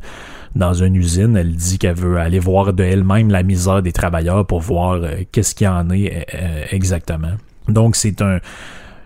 dans 0.56 0.74
une 0.74 0.96
usine. 0.96 1.38
Elle 1.38 1.56
dit 1.56 1.78
qu'elle 1.78 1.96
veut 1.96 2.18
aller 2.18 2.40
voir 2.40 2.74
de 2.74 2.84
elle-même 2.84 3.30
la 3.30 3.44
misère 3.44 3.84
des 3.84 3.92
travailleurs 3.92 4.46
pour 4.48 4.62
voir 4.62 4.94
euh, 4.94 5.10
qu'est-ce 5.32 5.54
qu'il 5.54 5.66
y 5.66 5.68
en 5.68 5.90
est 5.92 6.26
exactement. 6.72 7.34
Donc 7.68 7.96
c'est 7.96 8.22
un 8.22 8.40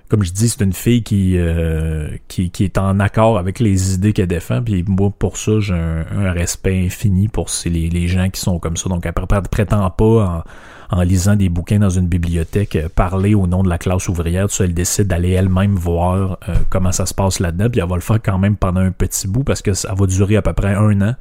comme 0.09 0.23
je 0.23 0.31
dis, 0.31 0.49
c'est 0.49 0.63
une 0.63 0.73
fille 0.73 1.03
qui, 1.03 1.33
euh, 1.37 2.09
qui, 2.27 2.49
qui 2.49 2.63
est 2.63 2.77
en 2.77 2.99
accord 2.99 3.37
avec 3.37 3.59
les 3.59 3.93
idées 3.93 4.13
qu'elle 4.13 4.27
défend. 4.27 4.61
Puis 4.61 4.83
moi, 4.87 5.11
pour 5.17 5.37
ça, 5.37 5.59
j'ai 5.59 5.73
un, 5.73 6.31
respect 6.31 6.85
infini 6.85 7.27
pour 7.27 7.49
les, 7.65 7.89
les 7.89 8.07
gens 8.07 8.29
qui 8.29 8.39
sont 8.39 8.59
comme 8.59 8.77
ça. 8.77 8.89
Donc, 8.89 9.05
elle 9.05 9.13
prétend 9.49 9.89
pas 9.89 10.05
en, 10.05 10.43
en 10.89 11.01
lisant 11.01 11.35
des 11.35 11.49
bouquins 11.49 11.79
dans 11.79 11.89
une 11.89 12.07
bibliothèque 12.07 12.75
euh, 12.75 12.89
parler 12.93 13.35
au 13.35 13.47
nom 13.47 13.63
de 13.63 13.69
la 13.69 13.77
classe 13.77 14.07
ouvrière. 14.07 14.47
Tu 14.47 14.63
elle 14.63 14.73
décide 14.73 15.07
d'aller 15.07 15.31
elle-même 15.31 15.75
voir 15.75 16.37
euh, 16.47 16.55
comment 16.69 16.91
ça 16.91 17.05
se 17.05 17.13
passe 17.13 17.39
là-dedans. 17.39 17.69
Puis 17.69 17.81
elle 17.81 17.89
va 17.89 17.95
le 17.95 18.01
faire 18.01 18.19
quand 18.23 18.37
même 18.37 18.55
pendant 18.55 18.81
un 18.81 18.91
petit 18.91 19.27
bout 19.27 19.43
parce 19.43 19.61
que 19.61 19.73
ça 19.73 19.93
va 19.93 20.05
durer 20.05 20.37
à 20.37 20.41
peu 20.41 20.53
près 20.53 20.73
un 20.73 21.01
an 21.01 21.15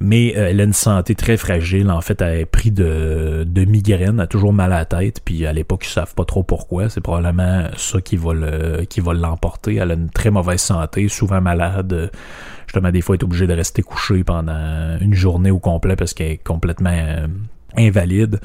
mais 0.00 0.34
euh, 0.36 0.48
elle 0.50 0.60
a 0.60 0.64
une 0.64 0.72
santé 0.72 1.14
très 1.14 1.36
fragile. 1.36 1.90
En 1.90 2.00
fait, 2.00 2.20
elle 2.20 2.40
est 2.40 2.46
pris 2.46 2.70
de, 2.70 3.44
de 3.46 3.64
migraine, 3.64 4.16
elle 4.16 4.20
a 4.20 4.26
toujours 4.26 4.52
mal 4.52 4.72
à 4.72 4.78
la 4.78 4.84
tête, 4.84 5.20
puis 5.24 5.46
à 5.46 5.52
l'époque, 5.52 5.86
ils 5.86 5.90
savent 5.90 6.14
pas 6.14 6.24
trop 6.24 6.42
pourquoi. 6.42 6.88
C'est 6.88 7.00
probablement 7.00 7.68
ça 7.76 8.00
qui 8.00 8.16
va 8.16 8.32
le, 8.34 8.84
qui 8.84 9.00
va 9.00 9.14
l'emporter. 9.14 9.76
Elle 9.76 9.90
a 9.90 9.94
une 9.94 10.10
très 10.10 10.30
mauvaise 10.30 10.60
santé, 10.60 11.08
souvent 11.08 11.40
malade. 11.40 12.10
Justement, 12.66 12.90
des 12.90 13.00
fois, 13.00 13.14
elle 13.14 13.20
est 13.20 13.24
obligée 13.24 13.46
de 13.46 13.54
rester 13.54 13.82
couchée 13.82 14.24
pendant 14.24 14.98
une 15.00 15.14
journée 15.14 15.50
au 15.50 15.58
complet 15.58 15.96
parce 15.96 16.14
qu'elle 16.14 16.32
est 16.32 16.42
complètement 16.42 16.90
euh, 16.90 17.26
invalide. 17.76 18.40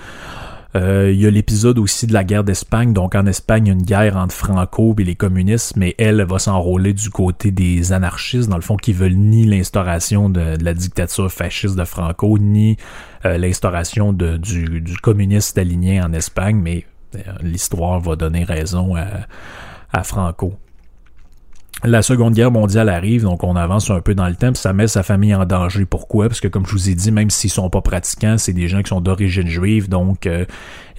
Euh, 0.76 1.12
il 1.12 1.20
y 1.20 1.26
a 1.26 1.32
l'épisode 1.32 1.80
aussi 1.80 2.06
de 2.06 2.14
la 2.14 2.24
guerre 2.24 2.44
d'Espagne. 2.44 2.94
Donc 2.94 3.16
en 3.16 3.26
Espagne, 3.26 3.68
une 3.68 3.82
guerre 3.82 4.18
entre 4.18 4.36
Franco 4.36 4.96
et 5.00 5.04
les 5.04 5.16
communistes, 5.16 5.76
mais 5.76 5.96
elle 5.98 6.24
va 6.24 6.40
s'enrôler 6.40 6.94
du 6.94 7.10
côté 7.10 7.52
des 7.52 7.92
anarchistes, 7.92 8.50
dans 8.50 8.56
le 8.56 8.62
fond, 8.62 8.78
qui 8.78 8.94
veulent 8.94 9.16
ni 9.16 9.46
l'instauration 9.46 10.30
de, 10.30 10.58
la 10.64 10.74
dictature 10.74 11.32
fasciste 11.32 11.76
de 11.76 11.86
Franco, 11.86 12.38
ni 12.38 12.78
euh, 13.26 13.38
l'instauration 13.38 14.14
du, 14.14 14.96
communiste 15.02 15.58
aligné 15.58 16.02
en 16.02 16.14
Espagne, 16.14 16.58
mais 16.58 16.86
euh, 17.16 17.20
l'histoire 17.42 18.00
va 18.00 18.16
donner 18.16 18.44
raison 18.44 18.96
à 19.92 20.04
Franco. 20.04 20.54
La 21.86 22.02
Seconde 22.02 22.34
Guerre 22.34 22.52
mondiale 22.52 22.90
arrive, 22.90 23.24
donc 23.24 23.42
on 23.42 23.56
avance 23.56 23.90
un 23.90 24.02
peu 24.02 24.14
dans 24.14 24.28
le 24.28 24.36
temps, 24.36 24.54
ça 24.54 24.74
met 24.74 24.88
sa 24.88 25.02
famille 25.02 25.34
en 25.34 25.46
danger. 25.46 25.86
Pourquoi? 25.86 26.28
Parce 26.28 26.42
que 26.42 26.50
comme 26.50 26.66
je 26.66 26.74
vous 26.74 26.90
ai 26.90 26.94
dit, 26.94 27.10
même 27.10 27.30
s'ils 27.30 27.50
sont 27.50 27.70
pas 27.70 27.82
pratiquants, 27.82 28.38
c'est 28.38 28.52
des 28.52 28.68
gens 28.68 28.82
qui 28.82 28.90
sont 28.90 29.00
d'origine 29.00 29.48
juive, 29.48 29.88
donc 29.88 30.28
euh, 30.28 30.44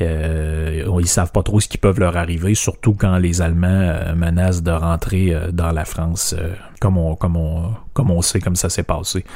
euh, 0.01 0.91
ils 0.99 1.07
savent 1.07 1.33
pas 1.33 1.43
trop 1.43 1.61
ce 1.61 1.69
qui 1.69 1.77
peut 1.77 1.93
leur 1.99 2.17
arriver, 2.17 2.55
surtout 2.55 2.95
quand 2.95 3.19
les 3.19 3.43
Allemands 3.43 3.69
euh, 3.69 4.15
menacent 4.15 4.63
de 4.63 4.71
rentrer 4.71 5.35
euh, 5.35 5.51
dans 5.53 5.71
la 5.71 5.85
France, 5.85 6.35
comme 6.81 6.97
on 6.97 7.15
comme 7.15 7.37
on 7.37 7.75
comme 7.93 8.11
on 8.11 8.23
sait 8.23 8.41
comme 8.41 8.57
ça 8.57 8.71
s'est 8.71 8.83
passé. 8.83 9.27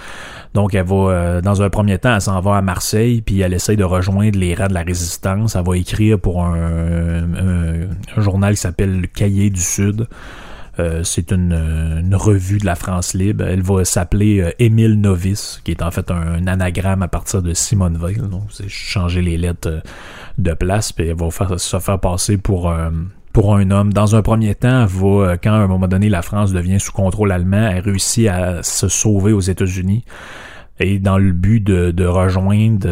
Donc 0.55 0.73
elle 0.73 0.87
va 0.87 1.43
dans 1.43 1.61
un 1.61 1.69
premier 1.69 1.99
temps, 1.99 2.15
elle 2.15 2.23
s'en 2.23 2.41
va 2.41 2.57
à 2.57 2.63
Marseille, 2.63 3.21
puis 3.21 3.41
elle 3.41 3.53
essaye 3.53 3.77
de 3.77 3.85
rejoindre 3.85 4.39
les 4.39 4.55
rangs 4.55 4.69
de 4.69 4.75
la 4.75 4.83
résistance. 4.83 5.57
Elle 5.57 5.67
va 5.67 5.77
écrire 5.77 6.19
pour 6.19 6.43
un, 6.43 7.35
un 7.35 8.21
journal 8.23 8.55
qui 8.55 8.61
s'appelle 8.63 8.99
Le 8.99 9.07
Cahier 9.09 9.51
du 9.51 9.61
Sud. 9.61 10.09
Euh, 10.79 11.03
c'est 11.05 11.31
une, 11.31 12.15
revue 12.15 12.59
de 12.59 12.67
la 12.67 12.75
France 12.75 13.15
libre. 13.15 13.45
Elle 13.45 13.63
va 13.63 13.85
s'appeler 13.85 14.41
euh, 14.41 14.51
Émile 14.59 15.01
Novice, 15.01 15.61
qui 15.65 15.71
est 15.71 15.83
en 15.83 15.91
fait 15.91 16.11
un, 16.11 16.47
anagramme 16.47 17.03
à 17.03 17.09
partir 17.09 17.43
de 17.43 17.55
Simone 17.55 17.97
Veil. 17.97 18.17
Donc, 18.17 18.45
c'est 18.51 18.69
changer 18.69 19.23
les 19.23 19.37
lettres 19.37 19.69
euh, 19.69 19.81
de 20.39 20.53
place, 20.53 20.93
puis 20.93 21.09
elle 21.09 21.17
va 21.17 21.29
se 21.59 21.79
faire 21.79 22.01
passer 22.01 22.39
pour 22.39 22.73
pour 23.33 23.57
un 23.57 23.71
homme. 23.71 23.93
Dans 23.93 24.17
un 24.17 24.23
premier 24.23 24.55
temps, 24.55 24.87
va, 24.87 25.37
quand 25.37 25.53
à 25.53 25.57
un 25.57 25.67
moment 25.67 25.89
donné 25.89 26.09
la 26.09 26.23
France 26.23 26.53
devient 26.53 26.81
sous 26.81 26.93
contrôle 26.93 27.31
allemand, 27.33 27.69
elle 27.69 27.81
réussit 27.81 28.29
à 28.29 28.63
se 28.63 28.89
sauver 28.89 29.33
aux 29.33 29.41
États-Unis. 29.41 30.05
Et 30.81 30.99
dans 30.99 31.19
le 31.19 31.31
but 31.31 31.61
de, 31.61 32.05
rejoindre 32.05 32.89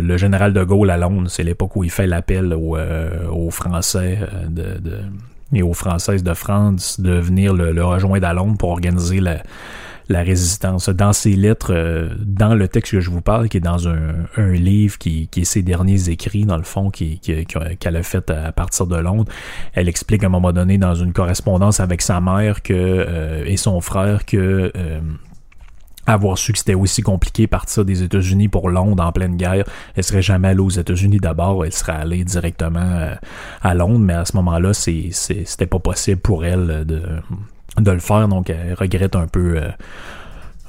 le 0.00 0.16
général 0.16 0.54
de 0.54 0.64
Gaulle 0.64 0.90
à 0.90 0.96
Londres, 0.96 1.28
c'est 1.28 1.42
l'époque 1.42 1.76
où 1.76 1.84
il 1.84 1.90
fait 1.90 2.06
l'appel 2.06 2.54
aux, 2.54 3.50
Français 3.50 4.20
de, 4.48 4.80
et 5.52 5.62
aux 5.62 5.74
Françaises 5.74 6.22
de 6.22 6.34
France 6.34 7.00
de 7.00 7.12
venir 7.12 7.54
le, 7.54 7.84
rejoindre 7.84 8.26
à 8.26 8.34
Londres 8.34 8.56
pour 8.58 8.70
organiser 8.70 9.20
la, 9.20 9.42
résistance. 10.08 10.88
Dans 10.88 11.12
ses 11.12 11.36
lettres, 11.36 11.72
euh, 11.72 12.08
dans 12.18 12.54
le 12.54 12.66
texte 12.66 12.92
que 12.92 13.00
je 13.00 13.10
vous 13.10 13.20
parle, 13.20 13.48
qui 13.48 13.58
est 13.58 13.60
dans 13.60 13.86
un, 13.86 14.52
livre 14.52 14.98
qui, 14.98 15.28
est 15.36 15.44
ses 15.44 15.62
derniers 15.62 16.08
écrits, 16.08 16.44
dans 16.44 16.56
le 16.56 16.64
fond, 16.64 16.90
qu'elle 16.90 17.96
a 17.96 18.02
fait 18.02 18.28
à 18.30 18.50
partir 18.50 18.88
de 18.88 18.96
Londres, 18.96 19.30
elle 19.72 19.88
explique 19.88 20.24
à 20.24 20.26
un 20.26 20.30
moment 20.30 20.52
donné 20.52 20.78
dans 20.78 20.96
une 20.96 21.12
correspondance 21.12 21.78
avec 21.78 22.02
sa 22.02 22.20
mère 22.20 22.58
euh, 22.70 23.44
et 23.46 23.56
son 23.56 23.80
frère 23.80 24.26
que 24.26 24.72
euh, 24.76 25.00
avoir 26.10 26.38
su 26.38 26.52
que 26.52 26.58
c'était 26.58 26.74
aussi 26.74 27.02
compliqué 27.02 27.46
partir 27.46 27.84
des 27.84 28.02
États-Unis 28.02 28.48
pour 28.48 28.68
Londres 28.68 29.02
en 29.02 29.12
pleine 29.12 29.36
guerre, 29.36 29.64
elle 29.94 30.04
serait 30.04 30.22
jamais 30.22 30.48
allée 30.48 30.60
aux 30.60 30.70
États-Unis 30.70 31.18
d'abord, 31.18 31.64
elle 31.64 31.72
serait 31.72 31.92
allée 31.92 32.24
directement 32.24 32.80
euh, 32.80 33.14
à 33.62 33.74
Londres, 33.74 33.98
mais 34.00 34.14
à 34.14 34.24
ce 34.24 34.36
moment-là, 34.36 34.72
c'était 34.74 35.66
pas 35.66 35.78
possible 35.78 36.20
pour 36.20 36.44
elle 36.44 36.84
de, 36.86 37.02
de 37.78 37.90
le 37.90 38.00
faire, 38.00 38.28
donc 38.28 38.50
elle 38.50 38.74
regrette 38.74 39.16
un 39.16 39.26
peu 39.26 39.60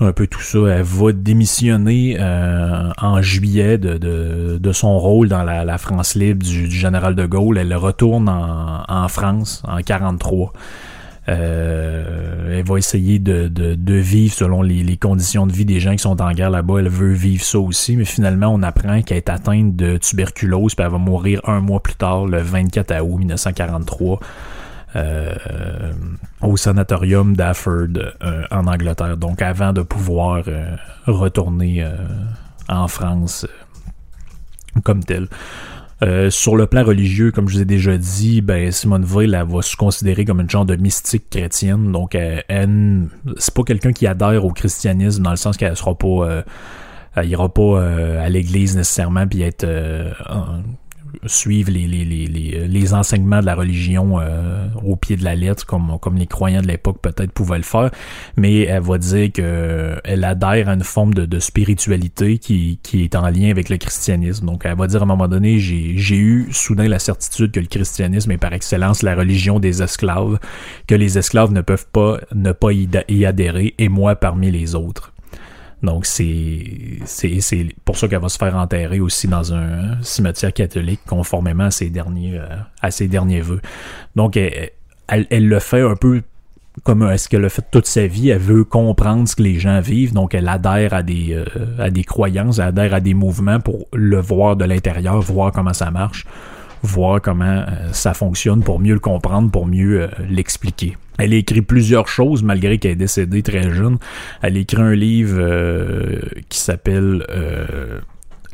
euh, 0.01 0.11
tout 0.11 0.41
ça. 0.41 0.59
Elle 0.67 0.83
va 0.83 1.11
démissionner 1.11 2.17
euh, 2.19 2.91
en 2.97 3.21
juillet 3.21 3.77
de, 3.77 4.71
son 4.71 4.97
rôle 4.97 5.29
dans 5.29 5.43
la, 5.43 5.77
France 5.77 6.15
libre 6.15 6.43
du, 6.45 6.69
général 6.71 7.15
de 7.15 7.25
Gaulle. 7.25 7.57
Elle 7.57 7.73
retourne 7.75 8.29
en, 8.29 8.83
en 8.87 9.07
France 9.07 9.63
en 9.67 9.81
43. 9.81 10.53
Euh, 11.29 12.57
elle 12.57 12.65
va 12.65 12.77
essayer 12.77 13.19
de, 13.19 13.93
vivre 13.99 14.33
selon 14.33 14.61
les, 14.61 14.97
conditions 14.97 15.45
de 15.45 15.53
vie 15.53 15.65
des 15.65 15.79
gens 15.79 15.91
qui 15.91 15.99
sont 15.99 16.21
en 16.21 16.31
guerre 16.31 16.49
là-bas. 16.49 16.79
Elle 16.79 16.89
veut 16.89 17.13
vivre 17.13 17.43
ça 17.43 17.59
aussi, 17.59 17.95
mais 17.95 18.05
finalement, 18.05 18.47
on 18.47 18.63
apprend 18.63 19.01
qu'elle 19.01 19.17
est 19.17 19.29
atteinte 19.29 19.75
de 19.75 19.97
tuberculose, 19.97 20.75
puis 20.75 20.85
elle 20.85 20.91
va 20.91 20.97
mourir 20.97 21.41
un 21.45 21.59
mois 21.59 21.81
plus 21.81 21.95
tard, 21.95 22.25
le 22.25 22.39
24 22.39 23.01
août 23.01 23.17
1943. 23.17 24.19
Euh, 24.97 25.93
au 26.41 26.57
sanatorium 26.57 27.33
d'Afford 27.33 27.87
euh, 27.95 28.43
en 28.51 28.67
Angleterre. 28.67 29.15
Donc 29.15 29.41
avant 29.41 29.71
de 29.71 29.83
pouvoir 29.83 30.43
retourner 31.07 31.87
en 32.67 32.89
France 32.89 33.47
comme 34.83 35.03
tel. 35.03 35.27
Euh, 36.03 36.31
sur 36.31 36.55
le 36.55 36.65
plan 36.65 36.83
religieux, 36.83 37.31
comme 37.31 37.47
je 37.47 37.55
vous 37.55 37.61
ai 37.61 37.65
déjà 37.65 37.95
dit, 37.95 38.41
ben 38.41 38.71
Simone 38.71 39.05
Veil 39.05 39.31
elle 39.35 39.45
va 39.47 39.61
se 39.61 39.75
considérer 39.75 40.25
comme 40.25 40.41
une 40.41 40.49
genre 40.49 40.65
de 40.65 40.75
mystique 40.75 41.29
chrétienne. 41.29 41.91
Donc, 41.91 42.15
euh, 42.15 42.39
elle, 42.47 43.07
c'est 43.37 43.53
pas 43.53 43.63
quelqu'un 43.63 43.93
qui 43.93 44.07
adhère 44.07 44.43
au 44.43 44.51
christianisme 44.51 45.21
dans 45.21 45.29
le 45.29 45.35
sens 45.35 45.57
qu'elle 45.57 45.77
sera 45.77 45.95
pas, 45.95 46.07
euh, 46.07 46.41
elle 47.15 47.29
ira 47.29 47.53
pas 47.53 47.83
à 47.83 48.29
l'église 48.29 48.75
nécessairement 48.75 49.27
puis 49.27 49.43
être 49.43 49.65
suivre 51.25 51.71
les, 51.71 51.87
les, 51.87 52.05
les, 52.05 52.67
les, 52.67 52.93
enseignements 52.93 53.39
de 53.39 53.45
la 53.45 53.55
religion 53.55 54.19
euh, 54.19 54.67
au 54.83 54.95
pied 54.95 55.15
de 55.15 55.23
la 55.23 55.35
lettre, 55.35 55.65
comme, 55.65 55.97
comme 55.99 56.17
les 56.17 56.27
croyants 56.27 56.61
de 56.61 56.67
l'époque 56.67 56.99
peut-être 57.01 57.31
pouvaient 57.31 57.57
le 57.57 57.63
faire, 57.63 57.91
mais 58.37 58.61
elle 58.61 58.81
va 58.81 58.97
dire 58.97 59.31
qu'elle 59.31 60.23
adhère 60.23 60.69
à 60.69 60.73
une 60.73 60.83
forme 60.83 61.13
de, 61.13 61.25
de 61.25 61.39
spiritualité 61.39 62.37
qui, 62.37 62.79
qui 62.83 63.03
est 63.03 63.15
en 63.15 63.29
lien 63.29 63.49
avec 63.49 63.69
le 63.69 63.77
christianisme. 63.77 64.45
Donc 64.45 64.63
elle 64.65 64.75
va 64.75 64.87
dire 64.87 65.01
à 65.01 65.03
un 65.03 65.07
moment 65.07 65.27
donné, 65.27 65.59
j'ai 65.59 66.17
eu 66.17 66.47
soudain 66.51 66.87
la 66.87 66.99
certitude 66.99 67.51
que 67.51 67.59
le 67.59 67.67
christianisme 67.67 68.31
est 68.31 68.37
par 68.37 68.53
excellence 68.53 69.03
la 69.03 69.15
religion 69.15 69.59
des 69.59 69.81
esclaves, 69.81 70.39
que 70.87 70.95
les 70.95 71.17
esclaves 71.17 71.51
ne 71.51 71.61
peuvent 71.61 71.87
pas 71.91 72.19
ne 72.33 72.51
pas 72.51 72.71
y 72.71 73.25
adhérer, 73.25 73.75
et 73.77 73.89
moi 73.89 74.15
parmi 74.15 74.51
les 74.51 74.75
autres. 74.75 75.10
Donc 75.83 76.05
c'est 76.05 76.99
c'est 77.05 77.75
pour 77.85 77.97
ça 77.97 78.07
qu'elle 78.07 78.21
va 78.21 78.29
se 78.29 78.37
faire 78.37 78.55
enterrer 78.55 78.99
aussi 78.99 79.27
dans 79.27 79.53
un 79.53 80.01
cimetière 80.03 80.53
catholique 80.53 81.01
conformément 81.07 81.65
à 81.65 81.71
ses 81.71 81.89
derniers 81.89 82.37
euh, 82.37 82.45
à 82.81 82.91
ses 82.91 83.07
derniers 83.07 83.41
vœux. 83.41 83.61
Donc 84.15 84.37
elle, 84.37 84.71
elle, 85.07 85.47
le 85.47 85.59
fait 85.59 85.81
un 85.81 85.95
peu 85.95 86.21
comme 86.83 87.03
est-ce 87.09 87.27
qu'elle 87.27 87.45
a 87.45 87.49
fait 87.49 87.65
toute 87.69 87.87
sa 87.87 88.07
vie, 88.07 88.29
elle 88.29 88.37
veut 88.37 88.63
comprendre 88.63 89.27
ce 89.27 89.35
que 89.35 89.43
les 89.43 89.59
gens 89.59 89.81
vivent, 89.81 90.13
donc 90.13 90.33
elle 90.33 90.47
adhère 90.47 90.93
à 90.93 91.03
des 91.03 91.33
euh, 91.33 91.45
à 91.79 91.89
des 91.89 92.03
croyances, 92.03 92.59
elle 92.59 92.65
adhère 92.67 92.93
à 92.93 92.99
des 92.99 93.13
mouvements 93.13 93.59
pour 93.59 93.87
le 93.91 94.21
voir 94.21 94.55
de 94.55 94.65
l'intérieur, 94.65 95.19
voir 95.19 95.51
comment 95.51 95.73
ça 95.73 95.89
marche, 95.89 96.25
voir 96.81 97.21
comment 97.21 97.45
euh, 97.45 97.91
ça 97.91 98.13
fonctionne 98.13 98.63
pour 98.63 98.79
mieux 98.79 98.93
le 98.93 98.99
comprendre, 98.99 99.51
pour 99.51 99.67
mieux 99.67 100.09
l'expliquer. 100.29 100.97
Elle 101.23 101.33
a 101.33 101.37
écrit 101.37 101.61
plusieurs 101.61 102.07
choses 102.07 102.41
malgré 102.41 102.79
qu'elle 102.79 102.91
est 102.91 102.95
décédée 102.95 103.43
très 103.43 103.71
jeune. 103.71 103.99
Elle 104.41 104.57
écrit 104.57 104.81
un 104.81 104.95
livre 104.95 105.37
euh, 105.39 106.19
qui 106.49 106.57
s'appelle 106.57 107.25
euh, 107.29 107.99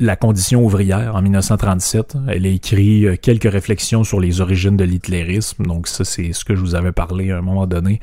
La 0.00 0.16
condition 0.16 0.62
ouvrière 0.62 1.16
en 1.16 1.22
1937. 1.22 2.18
Elle 2.28 2.44
a 2.44 2.50
écrit 2.50 3.06
euh, 3.06 3.16
quelques 3.16 3.50
réflexions 3.50 4.04
sur 4.04 4.20
les 4.20 4.42
origines 4.42 4.76
de 4.76 4.84
l'hitlérisme. 4.84 5.64
Donc 5.64 5.88
ça, 5.88 6.04
c'est 6.04 6.34
ce 6.34 6.44
que 6.44 6.54
je 6.54 6.60
vous 6.60 6.74
avais 6.74 6.92
parlé 6.92 7.30
à 7.30 7.38
un 7.38 7.42
moment 7.42 7.66
donné. 7.66 8.00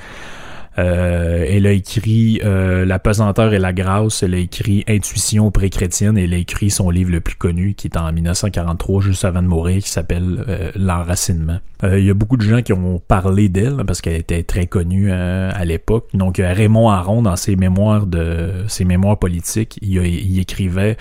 Euh, 0.78 1.46
elle 1.48 1.68
a 1.68 1.72
écrit 1.72 2.42
euh, 2.44 2.86
La 2.86 3.00
pesanteur 3.00 3.54
et 3.54 3.60
la 3.60 3.74
grâce. 3.74 4.24
Elle 4.24 4.34
a 4.34 4.38
écrit 4.38 4.84
Intuition 4.88 5.52
pré-chrétienne. 5.52 6.18
Elle 6.18 6.34
a 6.34 6.38
écrit 6.38 6.70
son 6.70 6.90
livre 6.90 7.12
le 7.12 7.22
plus 7.22 7.36
connu, 7.36 7.74
qui 7.76 7.88
est 7.88 7.98
en 7.98 8.12
1943, 8.12 9.02
juste 9.02 9.26
avant 9.26 9.42
de 9.42 9.48
mourir, 9.48 9.82
qui 9.82 9.90
s'appelle 9.90 10.44
euh, 10.48 10.72
L'enracinement. 10.76 11.60
Il 11.84 12.04
y 12.04 12.10
a 12.10 12.16
beaucoup 12.16 12.38
de 12.38 12.42
gens 12.42 12.62
qui 12.64 12.74
ont 12.74 13.00
parlé 13.00 13.48
d'elle 13.48 13.84
parce 13.86 14.02
qu'elle 14.02 14.16
était 14.16 14.42
très 14.42 14.66
connue 14.66 15.12
à 15.12 15.64
l'époque. 15.66 16.08
Donc 16.16 16.38
Raymond 16.38 16.90
Aron, 16.90 17.22
dans 17.22 17.36
ses 17.36 17.56
mémoires 17.56 18.08
de 18.08 18.64
ses 18.68 18.86
mémoires 18.86 19.20
politiques, 19.20 19.78
il, 19.84 19.98
il 20.04 20.40
écrivait, 20.40 20.98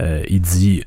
il 0.00 0.40
dit 0.40 0.82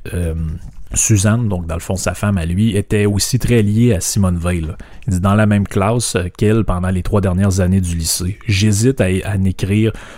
Suzanne, 0.94 1.50
donc 1.50 1.68
dans 1.68 1.76
le 1.76 1.82
fond 1.82 1.96
sa 1.96 2.14
femme 2.14 2.38
à 2.38 2.46
lui, 2.46 2.76
était 2.76 3.06
aussi 3.06 3.40
très 3.40 3.62
liée 3.62 3.94
à 3.94 4.00
Simone 4.00 4.38
Veil. 4.38 4.68
Il 5.08 5.14
dit 5.14 5.20
dans 5.20 5.36
la 5.36 5.46
même 5.46 5.68
classe 5.68 6.18
qu'elle 6.38 6.64
pendant 6.64 6.90
les 6.90 7.04
trois 7.04 7.22
dernières 7.22 7.60
années 7.60 7.82
du 7.82 7.96
lycée. 7.96 8.38
J'hésite 8.48 9.02
à, 9.02 9.06
à 9.06 9.38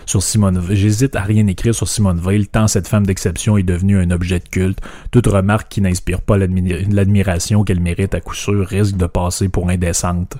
sur 0.06 0.24
Simone 0.24 0.62
j'hésite 0.72 1.16
à 1.16 1.22
rien 1.22 1.46
écrire 1.48 1.76
sur 1.76 1.88
Simone 1.88 2.20
Veil 2.20 2.48
tant 2.48 2.68
cette 2.68 2.88
femme 2.88 3.06
d'exception 3.06 3.58
est 3.58 3.64
devenue 3.64 4.00
un 4.00 4.12
objet 4.12 4.40
de 4.40 4.48
culte. 4.48 4.80
Toute 5.12 5.28
remarque 5.28 5.70
qui 5.70 5.82
n'inspire 5.82 6.22
pas 6.22 6.38
l'admiration 6.38 7.64
qu'elle 7.64 7.80
mérite 7.80 8.14
à 8.16 8.22
coup 8.22 8.36
sûr 8.36 8.66
risque 8.68 8.98
de 8.98 9.06
passer 9.06 9.50
pour 9.50 9.70
indécente. 9.70 10.38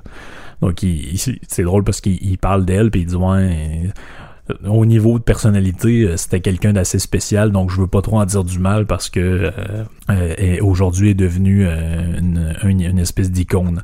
Donc 0.62 0.86
c'est 1.48 1.64
drôle 1.64 1.84
parce 1.84 2.02
qu'il 2.02 2.38
parle 2.38 2.66
d'elle 2.66 2.92
puis 2.92 3.02
il 3.02 3.08
dit 3.08 3.16
ouais 3.16 3.92
au 4.68 4.86
niveau 4.86 5.20
de 5.20 5.24
personnalité, 5.24 6.04
euh, 6.04 6.18
c'était 6.18 6.42
quelqu'un 6.42 6.74
d'assez 6.74 7.00
spécial, 7.00 7.52
donc 7.52 7.72
je 7.72 7.82
veux 7.82 7.88
pas 7.88 8.02
trop 8.02 8.20
en 8.20 8.26
dire 8.26 8.44
du 8.44 8.60
mal 8.60 8.86
parce 8.86 9.10
que 9.10 9.20
euh, 9.20 9.84
euh 10.10 10.58
aujourd'hui 10.62 11.12
est 11.12 11.16
devenu 11.16 11.66
euh, 11.66 12.20
une, 12.20 12.56
une, 12.64 13.00
espèce 13.00 13.32
d'icône. 13.32 13.84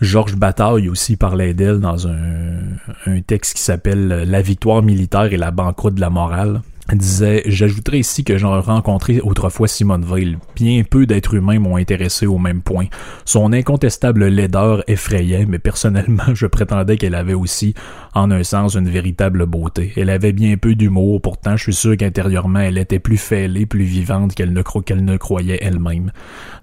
Georges 0.00 0.36
Bataille 0.36 0.88
aussi 0.88 1.16
parlait 1.16 1.54
d'elle 1.54 1.80
dans 1.80 2.08
un, 2.08 2.58
un 3.06 3.20
texte 3.22 3.56
qui 3.56 3.62
s'appelle 3.62 4.24
La 4.28 4.42
victoire 4.42 4.82
militaire 4.82 5.32
et 5.32 5.36
la 5.36 5.50
banqueroute 5.50 5.94
de 5.94 6.00
la 6.00 6.10
morale 6.10 6.60
disait 6.92 7.42
J'ajouterai 7.46 7.98
ici 8.00 8.24
que 8.24 8.36
j'ai 8.36 8.46
rencontré 8.46 9.20
autrefois 9.20 9.68
Simone 9.68 10.04
Veil. 10.04 10.36
Bien 10.54 10.82
peu 10.88 11.06
d'êtres 11.06 11.34
humains 11.34 11.58
m'ont 11.58 11.76
intéressé 11.76 12.26
au 12.26 12.38
même 12.38 12.62
point. 12.62 12.86
Son 13.24 13.52
incontestable 13.52 14.26
laideur 14.26 14.84
effrayait, 14.86 15.46
mais 15.46 15.58
personnellement, 15.58 16.24
je 16.34 16.46
prétendais 16.46 16.96
qu'elle 16.96 17.14
avait 17.14 17.34
aussi, 17.34 17.74
en 18.14 18.30
un 18.30 18.44
sens, 18.44 18.74
une 18.74 18.88
véritable 18.88 19.46
beauté. 19.46 19.92
Elle 19.96 20.10
avait 20.10 20.32
bien 20.32 20.56
peu 20.56 20.74
d'humour, 20.74 21.20
pourtant 21.22 21.56
je 21.56 21.64
suis 21.64 21.74
sûr 21.74 21.96
qu'intérieurement, 21.96 22.60
elle 22.60 22.78
était 22.78 22.98
plus 22.98 23.16
fêlée, 23.16 23.66
plus 23.66 23.84
vivante 23.84 24.34
qu'elle 24.34 24.52
ne, 24.52 25.16
croyait 25.16 25.58
elle-même. 25.62 26.12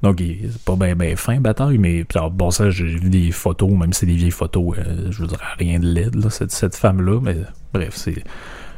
Donc, 0.04 0.20
c'est 0.20 0.64
pas 0.64 0.76
bien 0.76 0.96
ben 0.96 1.16
fin, 1.18 1.40
bataille, 1.40 1.78
mais 1.78 2.06
bon, 2.32 2.52
ça, 2.52 2.70
j'ai 2.70 2.86
vu 2.86 3.10
des 3.10 3.32
photos, 3.32 3.72
même 3.72 3.94
si 3.94 4.02
c'est 4.02 4.06
des 4.06 4.16
vieilles 4.16 4.32
photos, 4.32 4.78
euh, 4.78 5.08
je 5.10 5.22
veux 5.22 5.28
dire, 5.28 5.40
rien 5.58 5.80
de 5.80 5.88
laide, 5.88 6.30
cette 6.30 6.76
femme-là, 6.76 7.20
mais 7.22 7.38
bref, 7.74 7.94
c'est 7.96 8.24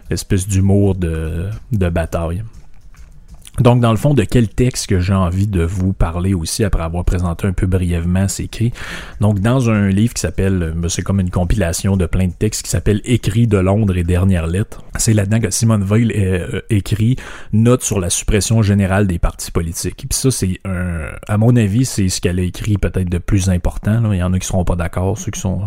espèce 0.10 0.48
d'humour 0.48 0.96
de, 0.96 1.50
de 1.72 1.90
bataille. 1.90 2.44
Donc, 3.60 3.82
dans 3.82 3.92
le 3.92 3.98
fond, 3.98 4.16
de 4.16 4.24
quel 4.24 4.48
texte 4.48 4.88
que 4.88 5.00
j'ai 5.00 5.14
envie 5.14 5.46
de 5.46 5.62
vous 5.62 5.94
parler 5.94 6.34
aussi 6.34 6.64
après 6.64 6.82
avoir 6.82 7.06
présenté 7.06 7.46
un 7.46 7.54
peu 7.54 7.68
brièvement 7.68 8.28
c'est 8.28 8.46
écrit. 8.46 8.74
Donc, 9.22 9.42
dans 9.42 9.70
un 9.70 9.90
livre 9.90 10.16
qui 10.16 10.22
s'appelle, 10.22 10.74
euh, 10.76 10.88
c'est 10.90 11.04
comme 11.04 11.20
une 11.20 11.30
compilation 11.30 11.96
de 11.96 12.08
plein 12.08 12.28
de 12.28 12.34
textes 12.34 12.64
qui 12.64 12.72
s'appelle 12.72 13.00
Écrit 13.06 13.46
de 13.46 13.58
Londres 13.58 13.96
et 13.96 14.04
dernières 14.04 14.48
lettres. 14.48 14.82
C'est 14.98 15.14
là-dedans 15.14 15.40
que 15.40 15.52
Simone 15.52 15.84
Veil 15.84 16.12
euh, 16.16 16.62
écrit 16.72 17.16
Note 17.52 17.84
sur 17.84 18.00
la 18.00 18.10
suppression 18.10 18.64
générale 18.64 19.06
des 19.06 19.20
partis 19.20 19.52
politiques. 19.52 19.98
Puis 20.10 20.18
ça, 20.18 20.32
c'est 20.32 20.60
un, 20.66 21.10
à 21.28 21.38
mon 21.38 21.56
avis, 21.56 21.86
c'est 21.86 22.10
ce 22.10 22.22
qu'elle 22.22 22.40
a 22.40 22.44
écrit 22.44 22.80
peut-être 22.80 23.10
de 23.10 23.20
plus 23.20 23.50
important. 23.50 24.12
Il 24.12 24.18
y 24.18 24.24
en 24.24 24.34
a 24.34 24.40
qui 24.40 24.48
seront 24.48 24.66
pas 24.66 24.76
d'accord, 24.76 25.20
ceux 25.20 25.30
qui 25.30 25.40
sont 25.40 25.62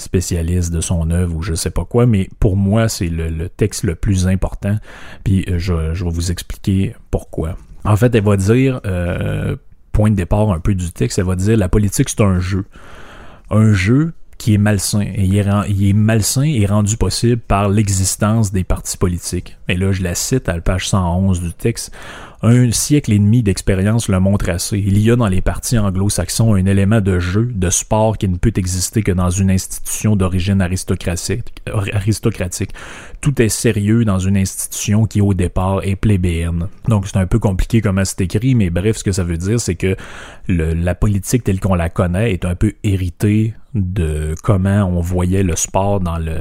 spécialiste 0.00 0.72
de 0.72 0.80
son 0.80 1.10
œuvre 1.10 1.36
ou 1.36 1.42
je 1.42 1.54
sais 1.54 1.70
pas 1.70 1.84
quoi, 1.84 2.06
mais 2.06 2.28
pour 2.38 2.56
moi, 2.56 2.88
c'est 2.88 3.08
le, 3.08 3.48
texte 3.48 3.84
le 3.84 3.94
plus 3.94 4.26
important. 4.26 4.76
Puis 5.24 5.44
euh, 5.48 5.58
je, 5.58 5.72
vais 5.72 6.10
vous 6.10 6.30
expliquer 6.30 6.94
pourquoi. 7.10 7.56
En 7.84 7.96
fait, 7.96 8.14
elle 8.14 8.24
va 8.24 8.36
dire, 8.36 8.80
euh, 8.86 9.56
point 9.92 10.10
de 10.10 10.16
départ 10.16 10.50
un 10.50 10.60
peu 10.60 10.74
du 10.74 10.92
texte, 10.92 11.18
elle 11.18 11.24
va 11.24 11.36
dire 11.36 11.56
la 11.56 11.68
politique, 11.68 12.08
c'est 12.08 12.20
un 12.20 12.40
jeu. 12.40 12.64
Un 13.50 13.72
jeu 13.72 14.12
qui 14.40 14.54
est 14.54 14.58
malsain. 14.58 15.02
Et 15.02 15.24
il 15.24 15.36
est, 15.36 15.46
il 15.68 15.88
est 15.88 15.92
malsain 15.92 16.44
et 16.44 16.64
rendu 16.64 16.96
possible 16.96 17.40
par 17.40 17.68
l'existence 17.68 18.52
des 18.52 18.64
partis 18.64 18.96
politiques. 18.96 19.58
Et 19.68 19.76
là, 19.76 19.92
je 19.92 20.02
la 20.02 20.14
cite 20.14 20.48
à 20.48 20.54
la 20.54 20.62
page 20.62 20.88
111 20.88 21.42
du 21.42 21.52
texte. 21.52 21.92
Un 22.42 22.72
siècle 22.72 23.12
et 23.12 23.18
demi 23.18 23.42
d'expérience 23.42 24.08
le 24.08 24.18
montre 24.18 24.48
assez. 24.48 24.78
Il 24.78 24.96
y 24.96 25.10
a 25.10 25.16
dans 25.16 25.28
les 25.28 25.42
partis 25.42 25.78
anglo-saxons 25.78 26.54
un 26.54 26.64
élément 26.64 27.02
de 27.02 27.18
jeu, 27.18 27.50
de 27.54 27.68
sport 27.68 28.16
qui 28.16 28.28
ne 28.28 28.38
peut 28.38 28.52
exister 28.56 29.02
que 29.02 29.12
dans 29.12 29.28
une 29.28 29.50
institution 29.50 30.16
d'origine 30.16 30.62
aristocratique. 30.62 31.52
Tout 33.20 33.42
est 33.42 33.50
sérieux 33.50 34.06
dans 34.06 34.18
une 34.18 34.38
institution 34.38 35.04
qui 35.04 35.20
au 35.20 35.34
départ 35.34 35.84
est 35.84 35.96
plébéenne. 35.96 36.68
Donc 36.88 37.08
c'est 37.08 37.18
un 37.18 37.26
peu 37.26 37.38
compliqué 37.38 37.82
comment 37.82 38.06
c'est 38.06 38.22
écrit, 38.22 38.54
mais 38.54 38.70
bref, 38.70 38.96
ce 38.96 39.04
que 39.04 39.12
ça 39.12 39.22
veut 39.22 39.36
dire, 39.36 39.60
c'est 39.60 39.74
que 39.74 39.94
la 40.48 40.94
politique 40.94 41.44
telle 41.44 41.60
qu'on 41.60 41.74
la 41.74 41.90
connaît 41.90 42.32
est 42.32 42.46
un 42.46 42.54
peu 42.54 42.72
héritée 42.82 43.52
de 43.74 44.34
comment 44.42 44.84
on 44.84 45.00
voyait 45.00 45.42
le 45.42 45.56
sport 45.56 46.00
dans 46.00 46.18
le, 46.18 46.32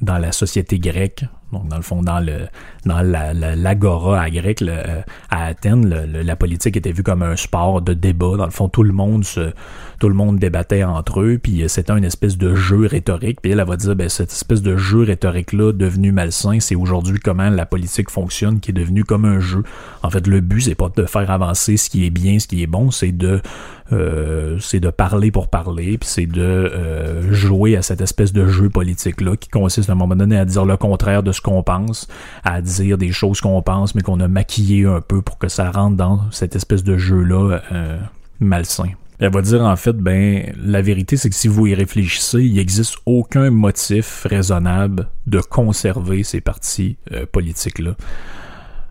dans 0.00 0.18
la 0.18 0.32
société 0.32 0.78
grecque 0.78 1.24
donc, 1.52 1.66
dans 1.68 1.76
le 1.76 1.82
fond, 1.82 2.02
dans 2.02 2.20
le 2.20 2.46
dans 2.86 3.02
l'agora 3.02 4.16
la, 4.16 4.22
à 4.22 4.30
grec, 4.30 4.62
euh, 4.62 5.02
à 5.30 5.46
Athènes, 5.46 5.88
la 5.88 6.36
politique 6.36 6.76
était 6.76 6.92
vue 6.92 7.02
comme 7.02 7.22
un 7.22 7.36
sport 7.36 7.82
de 7.82 7.92
débat. 7.92 8.36
Dans 8.36 8.44
le 8.44 8.52
fond, 8.52 8.68
tout 8.68 8.84
le 8.84 8.92
monde 8.92 9.24
se, 9.24 9.52
tout 9.98 10.08
le 10.08 10.14
monde 10.14 10.38
débattait 10.38 10.84
entre 10.84 11.20
eux, 11.20 11.38
puis 11.42 11.62
euh, 11.62 11.68
c'était 11.68 11.92
une 11.92 12.04
espèce 12.04 12.38
de 12.38 12.54
jeu 12.54 12.86
rhétorique. 12.86 13.40
Puis 13.42 13.50
elle, 13.50 13.60
elle 13.60 13.66
va 13.66 13.76
dire, 13.76 13.96
ben, 13.96 14.08
cette 14.08 14.30
espèce 14.30 14.62
de 14.62 14.76
jeu 14.76 15.02
rhétorique-là, 15.02 15.72
devenu 15.72 16.12
malsain, 16.12 16.60
c'est 16.60 16.76
aujourd'hui 16.76 17.18
comment 17.18 17.50
la 17.50 17.66
politique 17.66 18.10
fonctionne, 18.10 18.60
qui 18.60 18.70
est 18.70 18.74
devenu 18.74 19.04
comme 19.04 19.24
un 19.24 19.40
jeu. 19.40 19.64
En 20.02 20.10
fait, 20.10 20.26
le 20.26 20.40
but, 20.40 20.60
c'est 20.62 20.74
pas 20.76 20.88
de 20.94 21.04
faire 21.04 21.30
avancer 21.30 21.76
ce 21.76 21.90
qui 21.90 22.06
est 22.06 22.10
bien, 22.10 22.38
ce 22.38 22.46
qui 22.46 22.62
est 22.62 22.68
bon, 22.68 22.90
c'est 22.90 23.12
de 23.12 23.42
euh, 23.92 24.58
c'est 24.60 24.80
de 24.80 24.90
parler 24.90 25.30
pour 25.30 25.48
parler, 25.48 25.98
puis 25.98 26.08
c'est 26.08 26.26
de 26.26 26.40
euh, 26.42 27.32
jouer 27.32 27.76
à 27.76 27.82
cette 27.82 28.00
espèce 28.00 28.32
de 28.32 28.46
jeu 28.46 28.68
politique-là 28.68 29.36
qui 29.36 29.48
consiste 29.48 29.90
à 29.90 29.92
un 29.92 29.96
moment 29.96 30.16
donné 30.16 30.38
à 30.38 30.44
dire 30.44 30.64
le 30.64 30.76
contraire 30.76 31.22
de 31.22 31.32
ce 31.32 31.40
qu'on 31.40 31.62
pense, 31.62 32.06
à 32.44 32.62
dire 32.62 32.98
des 32.98 33.10
choses 33.10 33.40
qu'on 33.40 33.62
pense, 33.62 33.94
mais 33.94 34.02
qu'on 34.02 34.20
a 34.20 34.28
maquillé 34.28 34.86
un 34.86 35.00
peu 35.00 35.22
pour 35.22 35.38
que 35.38 35.48
ça 35.48 35.70
rentre 35.70 35.96
dans 35.96 36.30
cette 36.30 36.54
espèce 36.54 36.84
de 36.84 36.96
jeu-là 36.96 37.60
euh, 37.72 37.98
malsain. 38.38 38.90
Elle 39.18 39.32
va 39.32 39.42
dire 39.42 39.62
en 39.62 39.76
fait, 39.76 39.96
ben 39.96 40.50
la 40.56 40.80
vérité 40.80 41.16
c'est 41.16 41.28
que 41.28 41.36
si 41.36 41.48
vous 41.48 41.66
y 41.66 41.74
réfléchissez, 41.74 42.42
il 42.42 42.54
n'existe 42.54 42.96
aucun 43.04 43.50
motif 43.50 44.26
raisonnable 44.28 45.08
de 45.26 45.40
conserver 45.40 46.22
ces 46.22 46.40
partis 46.40 46.96
politiques-là 47.30 47.96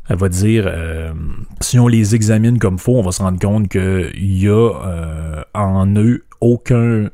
elle 0.09 0.17
va 0.17 0.27
dire 0.27 0.65
euh, 0.67 1.11
si 1.61 1.79
on 1.79 1.87
les 1.87 2.15
examine 2.15 2.57
comme 2.57 2.79
faux, 2.79 2.97
on 2.97 3.03
va 3.03 3.11
se 3.11 3.21
rendre 3.21 3.39
compte 3.39 3.69
qu'il 3.69 4.11
y 4.41 4.47
a 4.47 4.71
euh, 4.85 5.43
en 5.53 5.87
eux 5.95 6.25
aucun 6.41 7.09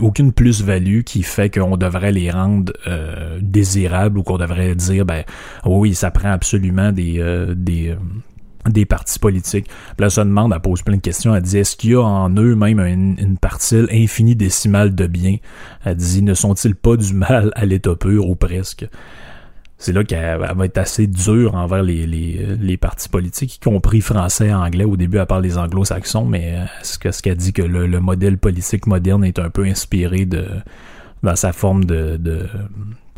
aucune 0.00 0.32
plus-value 0.32 1.02
qui 1.02 1.22
fait 1.22 1.50
qu'on 1.50 1.76
devrait 1.76 2.10
les 2.10 2.30
rendre 2.30 2.72
euh, 2.86 3.38
désirables 3.40 4.18
ou 4.18 4.22
qu'on 4.22 4.38
devrait 4.38 4.74
dire 4.74 5.04
ben 5.04 5.22
oui 5.64 5.94
ça 5.94 6.10
prend 6.10 6.30
absolument 6.30 6.90
des 6.90 7.22
des 7.54 7.94
des 8.68 8.86
partis 8.86 9.18
politiques. 9.18 9.66
Puis 9.66 10.04
là, 10.04 10.08
ça 10.08 10.24
demande, 10.24 10.52
elle 10.54 10.60
pose 10.60 10.80
plein 10.80 10.96
de 10.96 11.02
questions. 11.02 11.34
Elle 11.34 11.42
dit, 11.42 11.58
est-ce 11.58 11.76
qu'il 11.76 11.90
y 11.90 11.94
a 11.96 12.00
en 12.00 12.30
eux 12.34 12.54
même 12.54 12.80
une, 12.80 13.14
une 13.18 13.36
parcelle 13.36 13.86
infinie 13.92 14.36
décimale 14.36 14.94
de 14.94 15.06
bien? 15.06 15.36
Elle 15.84 15.96
dit, 15.96 16.22
ne 16.22 16.32
sont-ils 16.32 16.74
pas 16.74 16.96
du 16.96 17.12
mal 17.12 17.52
à 17.56 17.66
l'état 17.66 17.94
pur 17.94 18.26
ou 18.26 18.36
presque? 18.36 18.88
C'est 19.84 19.92
là 19.92 20.02
qu'elle 20.02 20.38
va 20.38 20.64
être 20.64 20.78
assez 20.78 21.06
dure 21.06 21.54
envers 21.54 21.82
les, 21.82 22.06
les, 22.06 22.46
les, 22.58 22.76
partis 22.78 23.10
politiques, 23.10 23.56
y 23.56 23.58
compris 23.58 24.00
français 24.00 24.50
anglais. 24.50 24.84
Au 24.84 24.96
début, 24.96 25.18
elle 25.18 25.26
parle 25.26 25.42
des 25.42 25.58
anglo-saxons, 25.58 26.24
mais 26.24 26.54
euh, 26.54 26.64
ce 26.82 26.98
qu'elle 26.98 27.12
ce 27.12 27.20
qu'elle 27.20 27.36
dit 27.36 27.52
que 27.52 27.60
le, 27.60 27.86
le, 27.86 28.00
modèle 28.00 28.38
politique 28.38 28.86
moderne 28.86 29.26
est 29.26 29.38
un 29.38 29.50
peu 29.50 29.64
inspiré 29.64 30.24
de 30.24 30.46
dans 31.22 31.36
sa 31.36 31.52
forme 31.52 31.84
de, 31.84 32.16
de, 32.16 32.46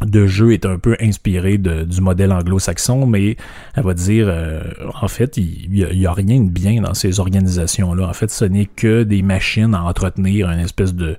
de 0.05 0.27
jeu 0.27 0.55
est 0.55 0.67
un 0.67 0.79
peu 0.79 0.97
inspiré 1.01 1.57
du 1.57 2.01
modèle 2.01 2.33
anglo-saxon, 2.33 3.07
mais 3.07 3.37
elle 3.77 3.85
va 3.85 3.95
dire, 3.95 4.27
euh, 4.29 4.63
en 5.01 5.07
fait, 5.07 5.37
il 5.37 5.71
n'y 5.71 6.05
a, 6.05 6.11
a, 6.11 6.15
rien 6.15 6.41
de 6.41 6.51
bien 6.51 6.81
dans 6.83 6.95
ces 6.95 7.21
organisations-là. 7.21 8.09
En 8.09 8.13
fait, 8.13 8.31
ce 8.33 8.45
n'est 8.45 8.67
que 8.67 9.05
des 9.05 9.23
machines 9.23 9.73
à 9.73 9.85
entretenir 9.85 10.51
une 10.51 10.61
espèce 10.61 10.95
de, 10.95 11.17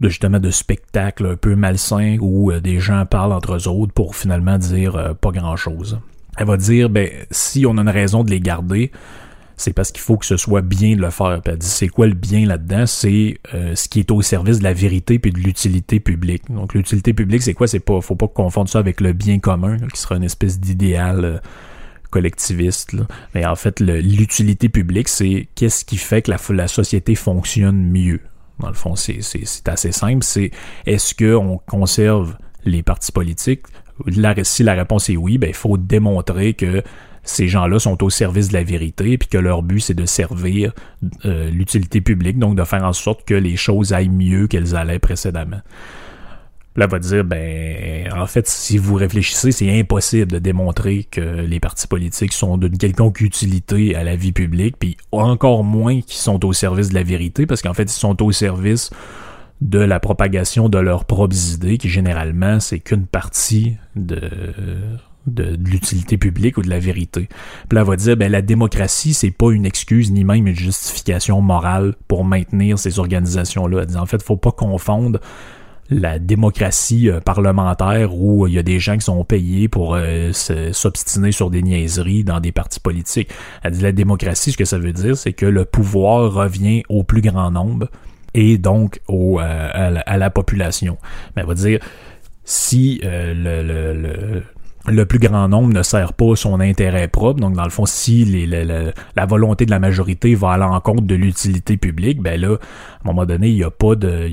de 0.00 0.08
justement 0.08 0.40
de 0.40 0.50
spectacles 0.50 1.26
un 1.26 1.36
peu 1.36 1.54
malsains 1.54 2.16
où 2.20 2.50
euh, 2.50 2.60
des 2.60 2.80
gens 2.80 3.04
parlent 3.06 3.32
entre 3.32 3.54
eux 3.54 3.68
autres 3.68 3.92
pour 3.92 4.16
finalement 4.16 4.58
dire 4.58 4.96
euh, 4.96 5.14
pas 5.14 5.30
grand 5.30 5.56
chose. 5.56 6.00
Elle 6.38 6.46
va 6.46 6.56
dire 6.56 6.88
ben 6.88 7.08
si 7.30 7.66
on 7.66 7.76
a 7.76 7.82
une 7.82 7.88
raison 7.88 8.24
de 8.24 8.30
les 8.30 8.40
garder, 8.40 8.92
c'est 9.56 9.74
parce 9.74 9.92
qu'il 9.92 10.00
faut 10.00 10.16
que 10.16 10.24
ce 10.24 10.38
soit 10.38 10.62
bien 10.62 10.96
de 10.96 11.02
le 11.02 11.10
faire. 11.10 11.42
Elle 11.44 11.58
dit 11.58 11.66
c'est 11.66 11.88
quoi 11.88 12.06
le 12.06 12.14
bien 12.14 12.46
là-dedans? 12.46 12.86
C'est 12.86 13.38
euh, 13.52 13.74
ce 13.74 13.88
qui 13.88 14.00
est 14.00 14.10
au 14.10 14.22
service 14.22 14.60
de 14.60 14.64
la 14.64 14.72
vérité 14.72 15.18
puis 15.18 15.32
de 15.32 15.38
l'utilité 15.38 16.00
publique. 16.00 16.44
Donc 16.48 16.72
l'utilité 16.72 17.12
publique 17.12 17.42
c'est 17.42 17.54
quoi? 17.54 17.66
C'est 17.66 17.80
pas 17.80 18.00
faut 18.00 18.16
pas 18.16 18.28
confondre 18.28 18.70
ça 18.70 18.78
avec 18.78 19.02
le 19.02 19.12
bien 19.12 19.38
commun 19.38 19.76
qui 19.92 20.00
sera 20.00 20.16
une 20.16 20.24
espèce 20.24 20.58
d'idéal 20.58 21.42
collectiviste. 22.08 22.96
Mais 23.34 23.44
en 23.44 23.54
fait 23.54 23.80
l'utilité 23.80 24.70
publique 24.70 25.08
c'est 25.08 25.48
qu'est-ce 25.54 25.84
qui 25.84 25.98
fait 25.98 26.22
que 26.22 26.32
la 26.52 26.68
société 26.68 27.14
fonctionne 27.14 27.90
mieux? 27.90 28.20
Dans 28.60 28.68
le 28.68 28.74
fond, 28.74 28.96
c'est 28.96 29.20
assez 29.66 29.92
simple. 29.92 30.22
C'est 30.22 30.50
est-ce 30.86 31.14
qu'on 31.14 31.58
conserve 31.66 32.36
les 32.64 32.82
partis 32.82 33.12
politiques? 33.12 33.62
si 34.44 34.62
la 34.62 34.74
réponse 34.74 35.10
est 35.10 35.16
oui, 35.16 35.38
ben, 35.38 35.48
il 35.48 35.54
faut 35.54 35.76
démontrer 35.76 36.54
que 36.54 36.82
ces 37.22 37.48
gens-là 37.48 37.78
sont 37.78 38.02
au 38.02 38.10
service 38.10 38.48
de 38.48 38.54
la 38.54 38.62
vérité, 38.62 39.18
puis 39.18 39.28
que 39.28 39.38
leur 39.38 39.62
but, 39.62 39.80
c'est 39.80 39.94
de 39.94 40.06
servir 40.06 40.72
euh, 41.24 41.50
l'utilité 41.50 42.00
publique, 42.00 42.38
donc 42.38 42.56
de 42.56 42.64
faire 42.64 42.84
en 42.84 42.92
sorte 42.92 43.26
que 43.26 43.34
les 43.34 43.56
choses 43.56 43.92
aillent 43.92 44.08
mieux 44.08 44.46
qu'elles 44.46 44.74
allaient 44.74 44.98
précédemment. 44.98 45.60
Là, 46.76 46.86
va 46.86 47.00
dire, 47.00 47.24
ben, 47.24 48.12
en 48.16 48.26
fait, 48.26 48.46
si 48.46 48.78
vous 48.78 48.94
réfléchissez, 48.94 49.50
c'est 49.50 49.78
impossible 49.78 50.30
de 50.30 50.38
démontrer 50.38 51.04
que 51.10 51.20
les 51.20 51.58
partis 51.58 51.88
politiques 51.88 52.32
sont 52.32 52.58
d'une 52.58 52.78
quelconque 52.78 53.20
utilité 53.20 53.96
à 53.96 54.04
la 54.04 54.14
vie 54.14 54.32
publique, 54.32 54.76
puis 54.78 54.96
encore 55.10 55.64
moins 55.64 56.00
qu'ils 56.00 56.20
sont 56.20 56.44
au 56.46 56.52
service 56.52 56.90
de 56.90 56.94
la 56.94 57.02
vérité, 57.02 57.44
parce 57.46 57.60
qu'en 57.60 57.74
fait, 57.74 57.84
ils 57.84 57.88
sont 57.98 58.22
au 58.22 58.30
service 58.30 58.90
de 59.60 59.80
la 59.80 59.98
propagation 59.98 60.68
de 60.68 60.78
leurs 60.78 61.06
propres 61.06 61.54
idées, 61.54 61.76
qui 61.76 61.88
généralement, 61.88 62.60
c'est 62.60 62.78
qu'une 62.78 63.06
partie 63.06 63.76
de, 63.96 64.20
de, 65.26 65.56
l'utilité 65.64 66.18
publique 66.18 66.56
ou 66.56 66.62
de 66.62 66.70
la 66.70 66.78
vérité. 66.78 67.28
Puis 67.68 67.76
là, 67.76 67.82
on 67.82 67.84
va 67.88 67.96
dire, 67.96 68.16
ben, 68.16 68.30
la 68.30 68.42
démocratie, 68.42 69.12
c'est 69.12 69.32
pas 69.32 69.50
une 69.50 69.66
excuse 69.66 70.12
ni 70.12 70.24
même 70.24 70.46
une 70.46 70.54
justification 70.54 71.40
morale 71.40 71.94
pour 72.08 72.24
maintenir 72.24 72.78
ces 72.78 73.00
organisations-là. 73.00 73.86
En 73.96 74.06
fait, 74.06 74.22
faut 74.22 74.36
pas 74.36 74.52
confondre 74.52 75.18
la 75.90 76.18
démocratie 76.18 77.10
euh, 77.10 77.20
parlementaire 77.20 78.14
où 78.14 78.46
il 78.46 78.54
y 78.54 78.58
a 78.58 78.62
des 78.62 78.78
gens 78.78 78.96
qui 78.96 79.04
sont 79.04 79.24
payés 79.24 79.68
pour 79.68 79.96
euh, 79.96 80.32
s'obstiner 80.32 81.32
sur 81.32 81.50
des 81.50 81.62
niaiseries 81.62 82.24
dans 82.24 82.40
des 82.40 82.52
partis 82.52 82.80
politiques. 82.80 83.30
Elle 83.62 83.72
dit 83.72 83.82
la 83.82 83.92
démocratie, 83.92 84.52
ce 84.52 84.56
que 84.56 84.64
ça 84.64 84.78
veut 84.78 84.92
dire, 84.92 85.16
c'est 85.16 85.32
que 85.32 85.46
le 85.46 85.64
pouvoir 85.64 86.32
revient 86.32 86.84
au 86.88 87.02
plus 87.02 87.20
grand 87.20 87.50
nombre 87.50 87.88
et 88.34 88.58
donc 88.58 89.00
euh, 89.10 89.38
à, 89.38 90.16
la, 90.16 90.30
population. 90.30 90.96
Mais 91.34 91.42
elle 91.42 91.48
va 91.48 91.54
dire 91.54 91.80
si 92.44 93.00
le 93.02 94.42
plus 95.06 95.18
grand 95.18 95.48
nombre 95.48 95.72
ne 95.72 95.82
sert 95.82 96.12
pas 96.12 96.36
son 96.36 96.60
intérêt 96.60 97.08
propre. 97.08 97.40
Donc, 97.40 97.54
dans 97.54 97.64
le 97.64 97.70
fond, 97.70 97.86
si 97.86 98.46
la 98.46 99.26
volonté 99.26 99.66
de 99.66 99.70
la 99.70 99.78
majorité 99.78 100.34
va 100.34 100.52
à 100.52 100.56
l'encontre 100.56 101.02
de 101.02 101.14
l'utilité 101.14 101.76
publique, 101.76 102.20
ben 102.20 102.40
là, 102.40 102.54
à 102.54 102.54
un 102.54 103.12
moment 103.12 103.26
donné, 103.26 103.48
il 103.48 103.56
n'y 103.56 103.64
a 103.64 103.70
pas 103.70 103.94
de, 103.94 104.28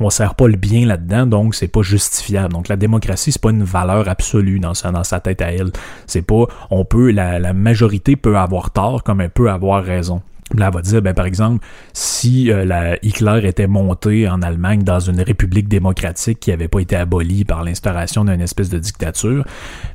on 0.00 0.10
sert 0.10 0.34
pas 0.34 0.48
le 0.48 0.56
bien 0.56 0.86
là-dedans, 0.86 1.26
donc 1.26 1.54
c'est 1.54 1.68
pas 1.68 1.82
justifiable. 1.82 2.52
Donc, 2.52 2.68
la 2.68 2.76
démocratie, 2.76 3.32
c'est 3.32 3.42
pas 3.42 3.50
une 3.50 3.64
valeur 3.64 4.08
absolue 4.08 4.58
dans 4.58 4.74
sa, 4.74 4.90
dans 4.90 5.04
sa 5.04 5.20
tête 5.20 5.42
à 5.42 5.52
elle. 5.52 5.70
C'est 6.06 6.22
pas, 6.22 6.46
on 6.70 6.84
peut, 6.84 7.10
la 7.10 7.52
majorité 7.52 8.16
peut 8.16 8.36
avoir 8.36 8.70
tort 8.70 9.02
comme 9.02 9.20
elle 9.20 9.30
peut 9.30 9.50
avoir 9.50 9.84
raison. 9.84 10.22
Là, 10.56 10.66
elle 10.68 10.74
va 10.74 10.82
dire, 10.82 11.02
ben, 11.02 11.14
par 11.14 11.26
exemple, 11.26 11.64
si 11.92 12.50
euh, 12.50 12.64
la 12.64 12.96
Hitler 13.02 13.40
était 13.44 13.66
monté 13.66 14.28
en 14.28 14.42
Allemagne 14.42 14.82
dans 14.82 15.00
une 15.00 15.20
république 15.20 15.68
démocratique 15.68 16.40
qui 16.40 16.50
n'avait 16.50 16.68
pas 16.68 16.80
été 16.80 16.96
abolie 16.96 17.44
par 17.44 17.64
l'instauration 17.64 18.24
d'une 18.24 18.40
espèce 18.40 18.68
de 18.68 18.78
dictature, 18.78 19.44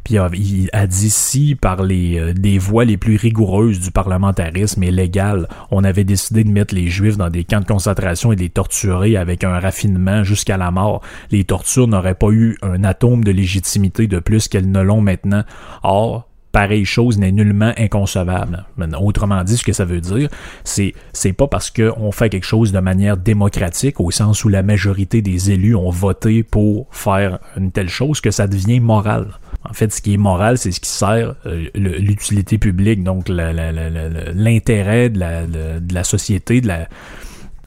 puis 0.04 0.16
il 0.16 0.70
a 0.74 0.88
dit 0.88 1.10
si 1.10 1.56
par 1.56 1.84
les 1.84 2.20
euh, 2.20 2.34
des 2.34 2.58
voies 2.58 2.86
les 2.86 2.98
plus 2.98 3.18
rigoureuses 3.18 3.80
du 3.80 3.92
parlementarisme 3.92 4.82
et 4.84 4.92
légal, 4.92 5.48
on 5.72 5.84
avait 5.84 6.04
décidé 6.04 6.44
de 6.44 6.50
mettre 6.50 6.74
les 6.74 6.88
Juifs 6.88 7.18
dans 7.18 7.30
des 7.30 7.44
camps 7.44 7.60
de 7.60 7.66
concentration 7.66 8.32
et 8.32 8.36
de 8.36 8.42
les 8.42 8.50
torturer 8.50 9.18
avec 9.18 9.44
un 9.44 9.60
raffinement 9.60 10.24
jusqu'à 10.24 10.58
la 10.58 10.72
mort, 10.72 11.02
les 11.32 11.44
tortures 11.44 11.88
n'auraient 11.88 12.16
pas 12.16 12.30
eu 12.30 12.58
un 12.62 12.84
atome 12.84 13.24
de 13.24 13.32
légitimité 13.32 14.08
de 14.08 14.20
plus 14.20 14.48
qu'elles 14.48 14.72
ne 14.72 14.82
l'ont 14.82 15.02
maintenant. 15.02 15.44
Or, 15.84 16.28
pareille 16.58 16.86
chose 16.86 17.20
n'est 17.20 17.32
nullement 17.32 17.72
inconcevable. 17.78 18.66
Autrement 19.00 19.44
dit, 19.44 19.58
ce 19.58 19.64
que 19.64 19.74
ça 19.74 19.86
veut 19.86 20.02
dire, 20.02 20.28
c'est 20.64 20.96
c'est 21.14 21.34
pas 21.34 21.46
parce 21.46 21.70
qu'on 21.70 22.12
fait 22.12 22.30
quelque 22.30 22.48
chose 22.48 22.72
de 22.72 22.80
manière 22.80 23.16
démocratique, 23.16 24.00
au 24.00 24.10
sens 24.10 24.44
où 24.44 24.50
la 24.50 24.64
majorité 24.64 25.22
des 25.22 25.52
élus 25.52 25.76
ont 25.76 25.92
voté 25.92 26.42
pour 26.42 26.88
faire 26.90 27.38
une 27.58 27.72
telle 27.72 27.90
chose, 27.90 28.22
que 28.22 28.32
ça 28.32 28.48
devient 28.48 28.80
moral. 28.80 29.38
En 29.70 29.74
fait, 29.74 29.94
ce 29.94 30.02
qui 30.02 30.16
est 30.16 30.18
moral, 30.18 30.58
c'est 30.58 30.72
ce 30.72 30.80
qui 30.80 30.90
sert 30.90 31.36
euh, 31.46 31.68
l'utilité 31.76 32.58
publique, 32.58 33.04
donc 33.04 33.30
l'intérêt 33.30 35.12
de 35.12 35.94
la, 35.94 36.04
société, 36.04 36.64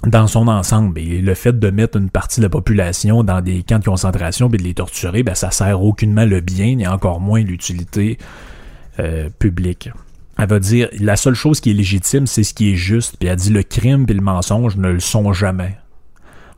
dans 0.04 0.26
son 0.26 0.48
ensemble. 0.48 0.98
Et 0.98 1.20
le 1.20 1.34
fait 1.34 1.56
de 1.56 1.70
mettre 1.70 1.96
une 1.96 2.10
partie 2.10 2.40
de 2.40 2.46
la 2.46 2.50
population 2.50 3.22
dans 3.22 3.40
des 3.40 3.62
camps 3.62 3.78
de 3.78 3.84
concentration 3.84 4.48
et 4.48 4.56
de 4.56 4.64
les 4.64 4.74
torturer, 4.74 5.22
ben, 5.22 5.36
ça 5.36 5.52
sert 5.52 5.80
aucunement 5.80 6.24
le 6.24 6.40
bien 6.40 6.76
et 6.80 6.88
encore 6.88 7.20
moins 7.20 7.40
l'utilité 7.40 8.18
euh, 9.00 9.28
public. 9.38 9.90
Elle 10.38 10.48
va 10.48 10.58
dire 10.58 10.88
la 10.98 11.16
seule 11.16 11.34
chose 11.34 11.60
qui 11.60 11.70
est 11.70 11.74
légitime, 11.74 12.26
c'est 12.26 12.44
ce 12.44 12.54
qui 12.54 12.72
est 12.72 12.76
juste. 12.76 13.16
Puis 13.18 13.28
elle 13.28 13.36
dit 13.36 13.50
le 13.50 13.62
crime 13.62 14.06
et 14.08 14.14
le 14.14 14.20
mensonge 14.20 14.76
ne 14.76 14.88
le 14.88 15.00
sont 15.00 15.32
jamais. 15.32 15.76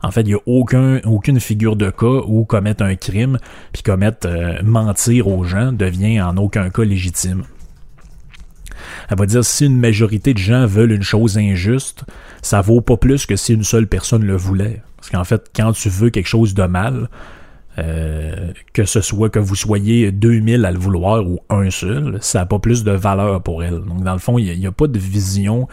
En 0.01 0.11
fait, 0.11 0.21
il 0.21 0.27
n'y 0.27 0.33
a 0.33 0.41
aucun, 0.45 0.99
aucune 1.05 1.39
figure 1.39 1.75
de 1.75 1.89
cas 1.89 2.21
où 2.27 2.43
commettre 2.43 2.83
un 2.83 2.95
crime 2.95 3.39
puis 3.71 3.83
commettre 3.83 4.27
euh, 4.27 4.61
mentir 4.63 5.27
aux 5.27 5.43
gens 5.43 5.71
devient 5.71 6.21
en 6.21 6.37
aucun 6.37 6.69
cas 6.69 6.83
légitime. 6.83 7.43
Elle 9.09 9.17
va 9.17 9.25
dire 9.25 9.45
si 9.45 9.65
une 9.65 9.79
majorité 9.79 10.33
de 10.33 10.39
gens 10.39 10.65
veulent 10.65 10.91
une 10.91 11.03
chose 11.03 11.37
injuste, 11.37 12.03
ça 12.41 12.61
vaut 12.61 12.81
pas 12.81 12.97
plus 12.97 13.25
que 13.25 13.35
si 13.35 13.53
une 13.53 13.63
seule 13.63 13.87
personne 13.87 14.23
le 14.23 14.35
voulait. 14.35 14.81
Parce 14.97 15.09
qu'en 15.09 15.23
fait, 15.23 15.49
quand 15.55 15.71
tu 15.73 15.89
veux 15.89 16.09
quelque 16.09 16.27
chose 16.27 16.53
de 16.53 16.63
mal, 16.63 17.09
euh, 17.79 18.51
que 18.73 18.85
ce 18.85 19.01
soit 19.01 19.29
que 19.29 19.39
vous 19.39 19.55
soyez 19.55 20.11
2000 20.11 20.63
à 20.65 20.71
le 20.71 20.77
vouloir 20.77 21.25
ou 21.25 21.39
un 21.49 21.71
seul, 21.71 22.19
ça 22.21 22.39
n'a 22.39 22.45
pas 22.45 22.59
plus 22.59 22.83
de 22.83 22.91
valeur 22.91 23.41
pour 23.41 23.63
elle. 23.63 23.79
Donc, 23.79 24.03
dans 24.03 24.13
le 24.13 24.19
fond, 24.19 24.37
il 24.37 24.59
n'y 24.59 24.67
a, 24.67 24.71
pas 24.71 24.87
de 24.87 24.99
vision 24.99 25.67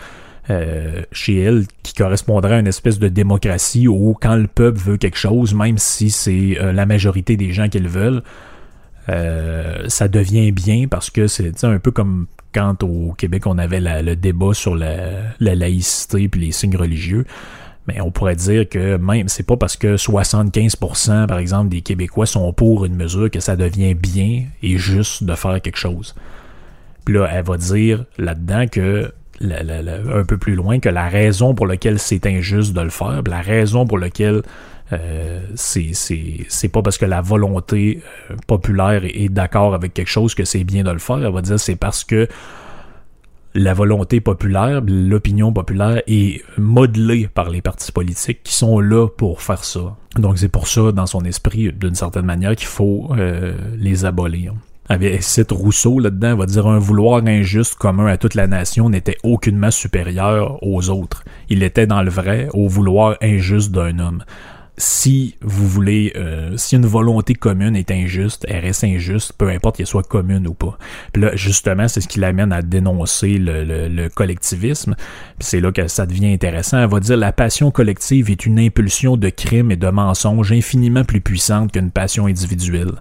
euh, 0.48 1.02
chez 1.12 1.38
elle 1.38 1.64
qui 1.82 1.92
correspondrait 1.92 2.54
à 2.54 2.58
une 2.58 2.66
espèce 2.66 2.98
de 2.98 3.08
démocratie 3.08 3.86
où 3.86 4.16
quand 4.18 4.36
le 4.36 4.46
peuple 4.46 4.78
veut 4.78 4.96
quelque 4.96 5.18
chose, 5.18 5.54
même 5.54 5.76
si 5.76 6.10
c'est 6.10 6.56
euh, 6.58 6.72
la 6.72 6.86
majorité 6.86 7.36
des 7.36 7.52
gens 7.52 7.68
qui 7.68 7.78
le 7.78 7.88
veulent, 7.88 8.22
ça 9.88 10.06
devient 10.06 10.52
bien 10.52 10.86
parce 10.86 11.10
que 11.10 11.26
c'est 11.26 11.64
un 11.64 11.80
peu 11.80 11.90
comme 11.90 12.28
quand 12.54 12.84
au 12.84 13.12
Québec 13.18 13.44
on 13.48 13.58
avait 13.58 13.80
le 13.80 14.14
débat 14.14 14.54
sur 14.54 14.76
la, 14.76 14.94
la 15.40 15.56
laïcité 15.56 16.28
puis 16.28 16.42
les 16.42 16.52
signes 16.52 16.76
religieux 16.76 17.26
on 18.00 18.10
pourrait 18.10 18.36
dire 18.36 18.68
que 18.68 18.96
même 18.96 19.28
c'est 19.28 19.46
pas 19.46 19.56
parce 19.56 19.76
que 19.76 19.96
75% 19.96 21.26
par 21.26 21.38
exemple 21.38 21.68
des 21.68 21.80
Québécois 21.80 22.26
sont 22.26 22.52
pour 22.52 22.84
une 22.84 22.94
mesure 22.94 23.30
que 23.30 23.40
ça 23.40 23.56
devient 23.56 23.94
bien 23.94 24.44
et 24.62 24.78
juste 24.78 25.24
de 25.24 25.34
faire 25.34 25.60
quelque 25.60 25.78
chose. 25.78 26.14
Puis 27.04 27.14
là, 27.14 27.28
elle 27.32 27.44
va 27.44 27.56
dire 27.56 28.04
là-dedans 28.18 28.66
que 28.70 29.12
un 29.42 30.24
peu 30.24 30.36
plus 30.36 30.54
loin 30.54 30.80
que 30.80 30.90
la 30.90 31.08
raison 31.08 31.54
pour 31.54 31.66
laquelle 31.66 31.98
c'est 31.98 32.26
injuste 32.26 32.74
de 32.74 32.82
le 32.82 32.90
faire, 32.90 33.22
la 33.26 33.40
raison 33.40 33.86
pour 33.86 33.98
laquelle 33.98 34.42
euh, 34.92 35.40
c'est 35.54 36.68
pas 36.68 36.82
parce 36.82 36.98
que 36.98 37.06
la 37.06 37.20
volonté 37.20 38.02
euh, 38.30 38.36
populaire 38.46 39.02
est 39.04 39.28
d'accord 39.28 39.74
avec 39.74 39.94
quelque 39.94 40.10
chose 40.10 40.34
que 40.34 40.44
c'est 40.44 40.64
bien 40.64 40.82
de 40.82 40.90
le 40.90 40.98
faire. 40.98 41.24
Elle 41.24 41.32
va 41.32 41.42
dire 41.42 41.60
c'est 41.60 41.76
parce 41.76 42.04
que 42.04 42.28
la 43.54 43.74
volonté 43.74 44.20
populaire, 44.20 44.80
l'opinion 44.86 45.52
populaire 45.52 46.02
est 46.06 46.42
modelée 46.56 47.28
par 47.32 47.50
les 47.50 47.62
partis 47.62 47.92
politiques 47.92 48.42
qui 48.44 48.54
sont 48.54 48.80
là 48.80 49.08
pour 49.08 49.42
faire 49.42 49.64
ça. 49.64 49.96
Donc 50.16 50.38
c'est 50.38 50.48
pour 50.48 50.68
ça, 50.68 50.92
dans 50.92 51.06
son 51.06 51.24
esprit, 51.24 51.72
d'une 51.72 51.94
certaine 51.94 52.26
manière, 52.26 52.54
qu'il 52.54 52.68
faut 52.68 53.10
euh, 53.16 53.52
les 53.76 54.04
abolir. 54.04 54.54
Elle 54.88 55.22
cite 55.22 55.52
Rousseau 55.52 56.00
là-dedans, 56.00 56.36
va 56.36 56.46
dire 56.46 56.66
un 56.66 56.80
vouloir 56.80 57.22
injuste 57.24 57.76
commun 57.76 58.06
à 58.06 58.16
toute 58.16 58.34
la 58.34 58.48
nation 58.48 58.90
n'était 58.90 59.18
aucunement 59.22 59.70
supérieur 59.70 60.60
aux 60.62 60.90
autres. 60.90 61.22
Il 61.48 61.62
était 61.62 61.86
dans 61.86 62.02
le 62.02 62.10
vrai 62.10 62.48
au 62.54 62.66
vouloir 62.66 63.16
injuste 63.22 63.70
d'un 63.70 64.00
homme 64.00 64.24
si 64.80 65.36
vous 65.42 65.68
voulez, 65.68 66.12
euh, 66.16 66.56
si 66.56 66.74
une 66.74 66.86
volonté 66.86 67.34
commune 67.34 67.76
est 67.76 67.90
injuste, 67.90 68.46
elle 68.48 68.64
reste 68.64 68.82
injuste, 68.82 69.34
peu 69.36 69.50
importe 69.50 69.76
qu'elle 69.76 69.86
soit 69.86 70.02
commune 70.02 70.48
ou 70.48 70.54
pas. 70.54 70.78
Puis 71.12 71.22
là, 71.22 71.36
justement, 71.36 71.86
c'est 71.86 72.00
ce 72.00 72.08
qui 72.08 72.18
l'amène 72.18 72.50
à 72.50 72.62
dénoncer 72.62 73.34
le, 73.38 73.88
le, 73.88 74.08
collectivisme. 74.08 74.96
Puis 75.38 75.48
c'est 75.48 75.60
là 75.60 75.70
que 75.70 75.86
ça 75.86 76.06
devient 76.06 76.32
intéressant. 76.32 76.78
Elle 76.78 76.88
va 76.88 76.98
dire 76.98 77.18
la 77.18 77.30
passion 77.30 77.70
collective 77.70 78.30
est 78.30 78.46
une 78.46 78.58
impulsion 78.58 79.18
de 79.18 79.28
crime 79.28 79.70
et 79.70 79.76
de 79.76 79.88
mensonge 79.88 80.50
infiniment 80.50 81.04
plus 81.04 81.20
puissante 81.20 81.72
qu'une 81.72 81.90
passion 81.90 82.24
individuelle. 82.26 82.92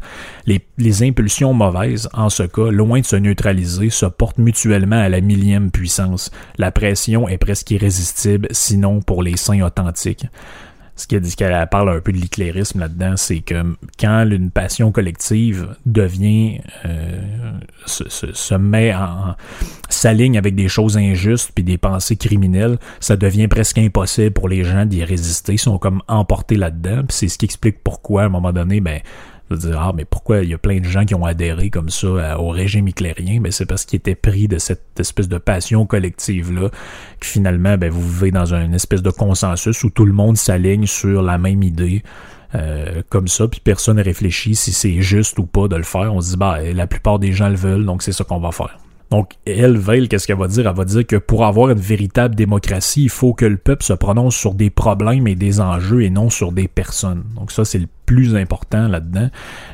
Les, 0.45 0.61
les 0.77 1.03
impulsions 1.03 1.53
mauvaises, 1.53 2.09
en 2.13 2.29
ce 2.29 2.43
cas, 2.43 2.71
loin 2.71 2.99
de 2.99 3.05
se 3.05 3.15
neutraliser, 3.15 3.89
se 3.89 4.05
portent 4.05 4.37
mutuellement 4.37 4.99
à 4.99 5.07
la 5.07 5.21
millième 5.21 5.71
puissance. 5.71 6.29
La 6.57 6.71
pression 6.71 7.29
est 7.29 7.37
presque 7.37 7.71
irrésistible, 7.71 8.49
sinon 8.51 8.99
pour 8.99 9.23
les 9.23 9.37
saints 9.37 9.61
authentiques 9.61 10.25
ce 10.99 11.35
qu'elle 11.35 11.67
parle 11.71 11.89
un 11.89 12.01
peu 12.01 12.11
de 12.11 12.17
l'éclairisme 12.17 12.79
là-dedans, 12.79 13.15
c'est 13.15 13.39
que 13.39 13.75
quand 13.99 14.25
une 14.29 14.51
passion 14.51 14.91
collective 14.91 15.75
devient 15.85 16.59
euh, 16.85 17.51
se, 17.85 18.55
met 18.55 18.93
en 18.93 19.35
s'aligne 19.89 20.37
avec 20.37 20.55
des 20.55 20.67
choses 20.67 20.97
injustes 20.97 21.51
puis 21.55 21.63
des 21.63 21.77
pensées 21.77 22.17
criminelles, 22.17 22.77
ça 22.99 23.15
devient 23.15 23.47
presque 23.47 23.77
impossible 23.77 24.31
pour 24.31 24.49
les 24.49 24.63
gens 24.63 24.85
d'y 24.85 25.03
résister. 25.03 25.53
Ils 25.53 25.59
sont 25.59 25.77
comme 25.77 26.01
emportés 26.07 26.57
là-dedans. 26.57 27.03
c'est 27.09 27.27
ce 27.27 27.37
qui 27.37 27.45
explique 27.45 27.81
pourquoi 27.83 28.23
à 28.23 28.25
un 28.25 28.29
moment 28.29 28.51
donné, 28.51 28.81
ben 28.81 28.99
de 29.49 29.55
dire 29.55 29.79
ah 29.79 29.93
mais 29.95 30.05
pourquoi 30.05 30.43
il 30.43 30.49
y 30.49 30.53
a 30.53 30.57
plein 30.57 30.79
de 30.79 30.85
gens 30.85 31.05
qui 31.05 31.15
ont 31.15 31.25
adhéré 31.25 31.69
comme 31.69 31.89
ça 31.89 32.39
au 32.39 32.49
régime 32.49 32.87
éclairien 32.87 33.39
mais 33.41 33.51
c'est 33.51 33.65
parce 33.65 33.85
qu'ils 33.85 33.97
étaient 33.97 34.15
pris 34.15 34.47
de 34.47 34.57
cette 34.57 34.99
espèce 34.99 35.27
de 35.27 35.37
passion 35.37 35.85
collective 35.85 36.53
là 36.53 36.69
que 37.19 37.27
finalement 37.27 37.77
ben 37.77 37.89
vous 37.89 38.07
vivez 38.07 38.31
dans 38.31 38.53
une 38.53 38.73
espèce 38.73 39.01
de 39.01 39.11
consensus 39.11 39.83
où 39.83 39.89
tout 39.89 40.05
le 40.05 40.13
monde 40.13 40.37
s'aligne 40.37 40.85
sur 40.85 41.21
la 41.21 41.37
même 41.37 41.63
idée 41.63 42.03
euh, 42.55 43.03
comme 43.09 43.27
ça, 43.27 43.47
puis 43.47 43.61
personne 43.63 43.97
ne 43.97 44.03
réfléchit 44.03 44.55
si 44.55 44.71
c'est 44.71 45.01
juste 45.01 45.37
ou 45.37 45.45
pas 45.45 45.67
de 45.67 45.75
le 45.75 45.83
faire. 45.83 46.13
On 46.13 46.19
se 46.19 46.31
dit, 46.31 46.37
bah, 46.37 46.57
la 46.73 46.87
plupart 46.87 47.19
des 47.19 47.31
gens 47.31 47.47
le 47.47 47.55
veulent, 47.55 47.85
donc 47.85 48.01
c'est 48.01 48.11
ça 48.11 48.23
qu'on 48.23 48.39
va 48.39 48.51
faire. 48.51 48.79
Donc, 49.11 49.33
elle, 49.45 49.77
Veil, 49.77 50.07
qu'est-ce 50.07 50.27
qu'elle 50.27 50.37
va 50.37 50.47
dire? 50.47 50.67
Elle 50.67 50.75
va 50.75 50.85
dire 50.85 51.05
que 51.05 51.15
pour 51.15 51.45
avoir 51.45 51.69
une 51.69 51.79
véritable 51.79 52.35
démocratie, 52.35 53.03
il 53.03 53.09
faut 53.09 53.33
que 53.33 53.45
le 53.45 53.57
peuple 53.57 53.83
se 53.83 53.93
prononce 53.93 54.35
sur 54.35 54.53
des 54.53 54.69
problèmes 54.69 55.27
et 55.27 55.35
des 55.35 55.61
enjeux 55.61 56.03
et 56.03 56.09
non 56.09 56.29
sur 56.29 56.51
des 56.51 56.67
personnes. 56.67 57.23
Donc 57.35 57.51
ça, 57.51 57.65
c'est 57.65 57.79
le 57.79 57.87
plus 58.09 58.35
important 58.35 58.87
là-dedans. 58.87 59.29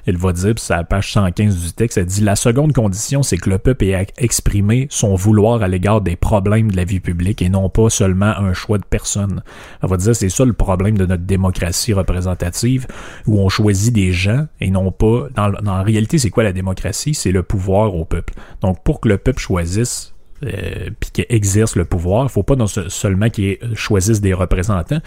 Elle 0.05 0.17
va 0.17 0.33
dire, 0.33 0.55
c'est 0.57 0.73
à 0.73 0.77
la 0.77 0.83
page 0.83 1.13
115 1.13 1.57
du 1.57 1.71
texte, 1.71 1.97
elle 1.97 2.05
dit 2.05 2.21
la 2.21 2.35
seconde 2.35 2.73
condition, 2.73 3.23
c'est 3.23 3.37
que 3.37 3.49
le 3.49 3.59
peuple 3.59 3.85
ait 3.85 4.07
exprimé 4.17 4.87
son 4.89 5.15
vouloir 5.15 5.63
à 5.63 5.69
l'égard 5.69 6.01
des 6.01 6.17
problèmes 6.17 6.69
de 6.69 6.75
la 6.75 6.83
vie 6.83 6.99
publique 6.99 7.41
et 7.41 7.47
non 7.47 7.69
pas 7.69 7.89
seulement 7.89 8.37
un 8.37 8.51
choix 8.51 8.77
de 8.77 8.83
personne. 8.83 9.41
Elle 9.81 9.89
va 9.89 9.95
dire, 9.95 10.13
c'est 10.13 10.27
ça 10.27 10.43
le 10.43 10.51
problème 10.51 10.97
de 10.97 11.05
notre 11.05 11.23
démocratie 11.23 11.93
représentative 11.93 12.87
où 13.25 13.39
on 13.39 13.47
choisit 13.47 13.93
des 13.93 14.11
gens 14.11 14.47
et 14.59 14.69
non 14.69 14.91
pas. 14.91 15.29
Dans, 15.33 15.53
en 15.65 15.83
réalité, 15.83 16.17
c'est 16.17 16.29
quoi 16.29 16.43
la 16.43 16.51
démocratie? 16.51 17.13
C'est 17.13 17.31
le 17.31 17.41
pouvoir 17.41 17.95
au 17.95 18.03
peuple. 18.03 18.33
Donc, 18.59 18.83
pour 18.83 18.99
que 18.99 19.07
le 19.07 19.17
peuple 19.17 19.39
choisisse 19.39 20.13
euh, 20.43 20.89
puis 20.99 21.11
qu'il 21.11 21.25
exerce 21.29 21.77
le 21.77 21.85
pouvoir. 21.85 22.25
Il 22.25 22.29
faut 22.29 22.43
pas 22.43 22.55
seulement 22.67 23.29
qu'il 23.29 23.57
choisisse 23.73 24.19
des 24.19 24.33
représentants, 24.33 24.99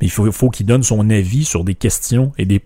mais 0.00 0.06
il 0.06 0.10
faut 0.10 0.50
qu'il 0.50 0.66
donne 0.66 0.82
son 0.82 1.08
avis 1.08 1.44
sur 1.46 1.64
des 1.64 1.74
questions 1.74 2.32
et 2.36 2.44
des, 2.44 2.60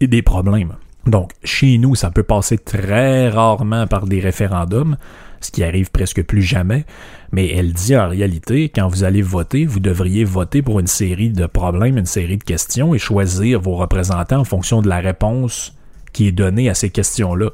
et 0.00 0.06
des 0.06 0.22
problèmes. 0.22 0.74
Donc, 1.06 1.30
chez 1.44 1.78
nous, 1.78 1.94
ça 1.94 2.10
peut 2.10 2.24
passer 2.24 2.58
très 2.58 3.28
rarement 3.28 3.86
par 3.86 4.06
des 4.06 4.20
référendums, 4.20 4.96
ce 5.40 5.52
qui 5.52 5.62
arrive 5.62 5.90
presque 5.90 6.22
plus 6.24 6.42
jamais, 6.42 6.84
mais 7.30 7.48
elle 7.48 7.72
dit 7.72 7.96
en 7.96 8.08
réalité, 8.08 8.70
quand 8.74 8.88
vous 8.88 9.04
allez 9.04 9.22
voter, 9.22 9.66
vous 9.66 9.80
devriez 9.80 10.24
voter 10.24 10.62
pour 10.62 10.80
une 10.80 10.88
série 10.88 11.30
de 11.30 11.46
problèmes, 11.46 11.98
une 11.98 12.06
série 12.06 12.38
de 12.38 12.44
questions 12.44 12.94
et 12.94 12.98
choisir 12.98 13.60
vos 13.60 13.76
représentants 13.76 14.40
en 14.40 14.44
fonction 14.44 14.82
de 14.82 14.88
la 14.88 14.98
réponse 14.98 15.76
qui 16.12 16.26
est 16.26 16.32
donnée 16.32 16.68
à 16.68 16.74
ces 16.74 16.90
questions-là 16.90 17.50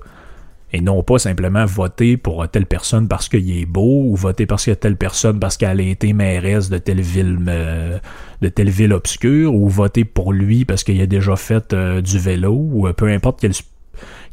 et 0.73 0.81
non 0.81 1.03
pas 1.03 1.19
simplement 1.19 1.65
voter 1.67 2.17
pour 2.17 2.49
telle 2.49 2.67
personne 2.67 3.07
parce 3.07 3.29
qu'il 3.29 3.57
est 3.57 3.67
beau 3.67 4.05
ou 4.07 4.17
voter 4.17 4.47
parce 4.47 4.69
a 4.69 4.77
telle 4.77 4.97
personne 4.97 5.39
parce 5.39 5.57
qu'elle 5.57 5.81
a 5.81 5.83
été 5.83 6.13
mairesse 6.13 6.71
de 6.71 6.79
telle 6.79 7.01
ville 7.01 7.39
euh, 7.49 7.99
de 8.41 8.49
telle 8.49 8.71
ville 8.71 8.93
obscure 8.93 9.55
ou 9.55 9.69
voter 9.69 10.05
pour 10.05 10.33
lui 10.33 10.65
parce 10.65 10.83
qu'il 10.83 11.01
a 11.01 11.07
déjà 11.07 11.37
fait 11.37 11.73
euh, 11.73 12.01
du 12.01 12.19
vélo 12.19 12.53
ou 12.55 12.87
euh, 12.87 12.93
peu 12.93 13.09
importe 13.09 13.41
quelle 13.41 13.53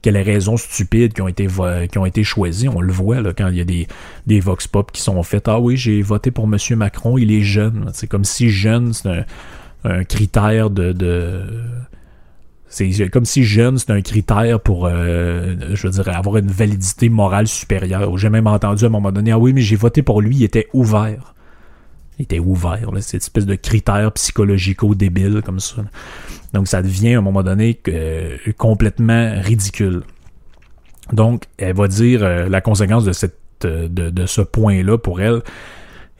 quelles 0.01 0.17
raisons 0.17 0.55
stupides 0.55 1.11
qui 1.11 1.21
ont 1.21 1.27
été 1.27 1.47
qui 1.91 1.97
ont 1.97 2.05
été 2.05 2.23
choisies. 2.23 2.69
On 2.69 2.79
le 2.79 2.93
voit 2.93 3.19
là, 3.19 3.33
quand 3.37 3.49
il 3.49 3.57
y 3.57 3.61
a 3.61 3.65
des, 3.65 3.85
des 4.27 4.39
vox 4.39 4.65
pop 4.65 4.93
qui 4.93 5.01
sont 5.01 5.21
faites. 5.23 5.49
Ah 5.49 5.59
oui, 5.59 5.75
j'ai 5.75 6.01
voté 6.01 6.31
pour 6.31 6.47
Monsieur 6.47 6.77
Macron, 6.77 7.17
il 7.17 7.33
est 7.33 7.41
jeune. 7.41 7.89
C'est 7.93 8.07
comme 8.07 8.23
si 8.23 8.49
jeune, 8.49 8.93
c'est 8.93 9.09
un, 9.09 9.25
un, 9.83 10.03
critère 10.05 10.69
de, 10.69 10.93
de 10.93 11.43
c'est 12.69 13.09
comme 13.09 13.25
si 13.25 13.43
jeune, 13.43 13.79
c'est 13.79 13.89
un 13.91 14.01
critère 14.01 14.59
pour, 14.59 14.85
euh, 14.85 15.55
je 15.73 15.87
veux 15.87 15.93
dire, 15.93 16.15
avoir 16.15 16.37
une 16.37 16.51
validité 16.51 17.09
morale 17.09 17.47
supérieure. 17.47 18.15
J'ai 18.17 18.29
même 18.29 18.45
entendu 18.45 18.83
à 18.83 18.87
un 18.87 18.91
moment 18.91 19.11
donné, 19.11 19.31
ah 19.31 19.39
oui, 19.39 19.53
mais 19.53 19.61
j'ai 19.61 19.75
voté 19.75 20.03
pour 20.03 20.21
lui, 20.21 20.37
il 20.37 20.43
était 20.43 20.67
ouvert. 20.73 21.33
Il 22.19 22.23
était 22.23 22.39
ouvert, 22.39 22.91
là, 22.91 23.01
cette 23.01 23.23
espèce 23.23 23.47
de 23.47 23.55
critère 23.55 24.11
psychologico-débile 24.11 25.41
comme 25.43 25.59
ça. 25.59 25.77
Donc 26.53 26.67
ça 26.67 26.81
devient 26.83 27.15
à 27.15 27.17
un 27.19 27.21
moment 27.21 27.43
donné 27.43 27.79
euh, 27.87 28.37
complètement 28.57 29.33
ridicule. 29.41 30.03
Donc, 31.11 31.45
elle 31.57 31.75
va 31.75 31.87
dire 31.87 32.23
euh, 32.23 32.49
la 32.49 32.61
conséquence 32.61 33.03
de, 33.03 33.87
de 33.87 34.25
ce 34.27 34.41
point-là 34.41 34.99
pour 34.99 35.21
elle, 35.21 35.41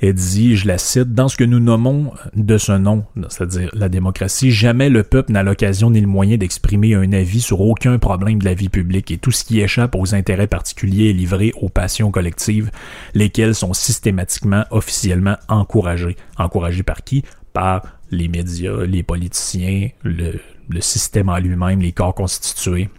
elle 0.02 0.14
dit, 0.14 0.56
je 0.56 0.68
la 0.68 0.78
cite, 0.78 1.14
dans 1.14 1.28
ce 1.28 1.36
que 1.36 1.44
nous 1.44 1.60
nommons 1.60 2.14
de 2.34 2.58
ce 2.58 2.72
nom, 2.72 3.06
c'est-à-dire 3.28 3.70
la 3.74 3.90
démocratie, 3.90 4.52
jamais 4.52 4.90
le 4.90 5.04
peuple 5.04 5.34
n'a 5.34 5.44
l'occasion 5.44 5.90
ni 5.92 6.00
le 6.00 6.08
moyen 6.08 6.38
d'exprimer 6.38 6.96
un 6.96 7.12
avis 7.12 7.42
sur 7.42 7.60
aucun 7.62 7.98
problème 8.00 8.40
de 8.40 8.46
la 8.46 8.54
vie 8.54 8.70
publique 8.70 9.12
et 9.12 9.18
tout 9.18 9.32
ce 9.32 9.44
qui 9.44 9.60
échappe 9.60 9.96
aux 9.96 10.16
intérêts 10.16 10.48
particuliers 10.48 11.10
est 11.10 11.14
livré 11.14 11.52
aux 11.62 11.70
passions 11.70 12.12
collectives, 12.12 12.72
lesquelles 13.14 13.56
sont 13.56 13.74
systématiquement, 13.74 14.64
officiellement 14.72 15.36
encouragées. 15.50 16.16
Encouragées 16.38 16.84
par 16.84 17.04
qui? 17.04 17.24
Par 17.52 17.84
les 18.10 18.30
médias, 18.30 18.86
les 18.86 19.04
politiciens, 19.04 19.90
le, 20.04 20.40
le 20.70 20.82
système 20.82 21.30
en 21.30 21.40
lui-même, 21.40 21.82
les 21.82 21.92
corps 21.92 22.16
constitués. 22.16 22.90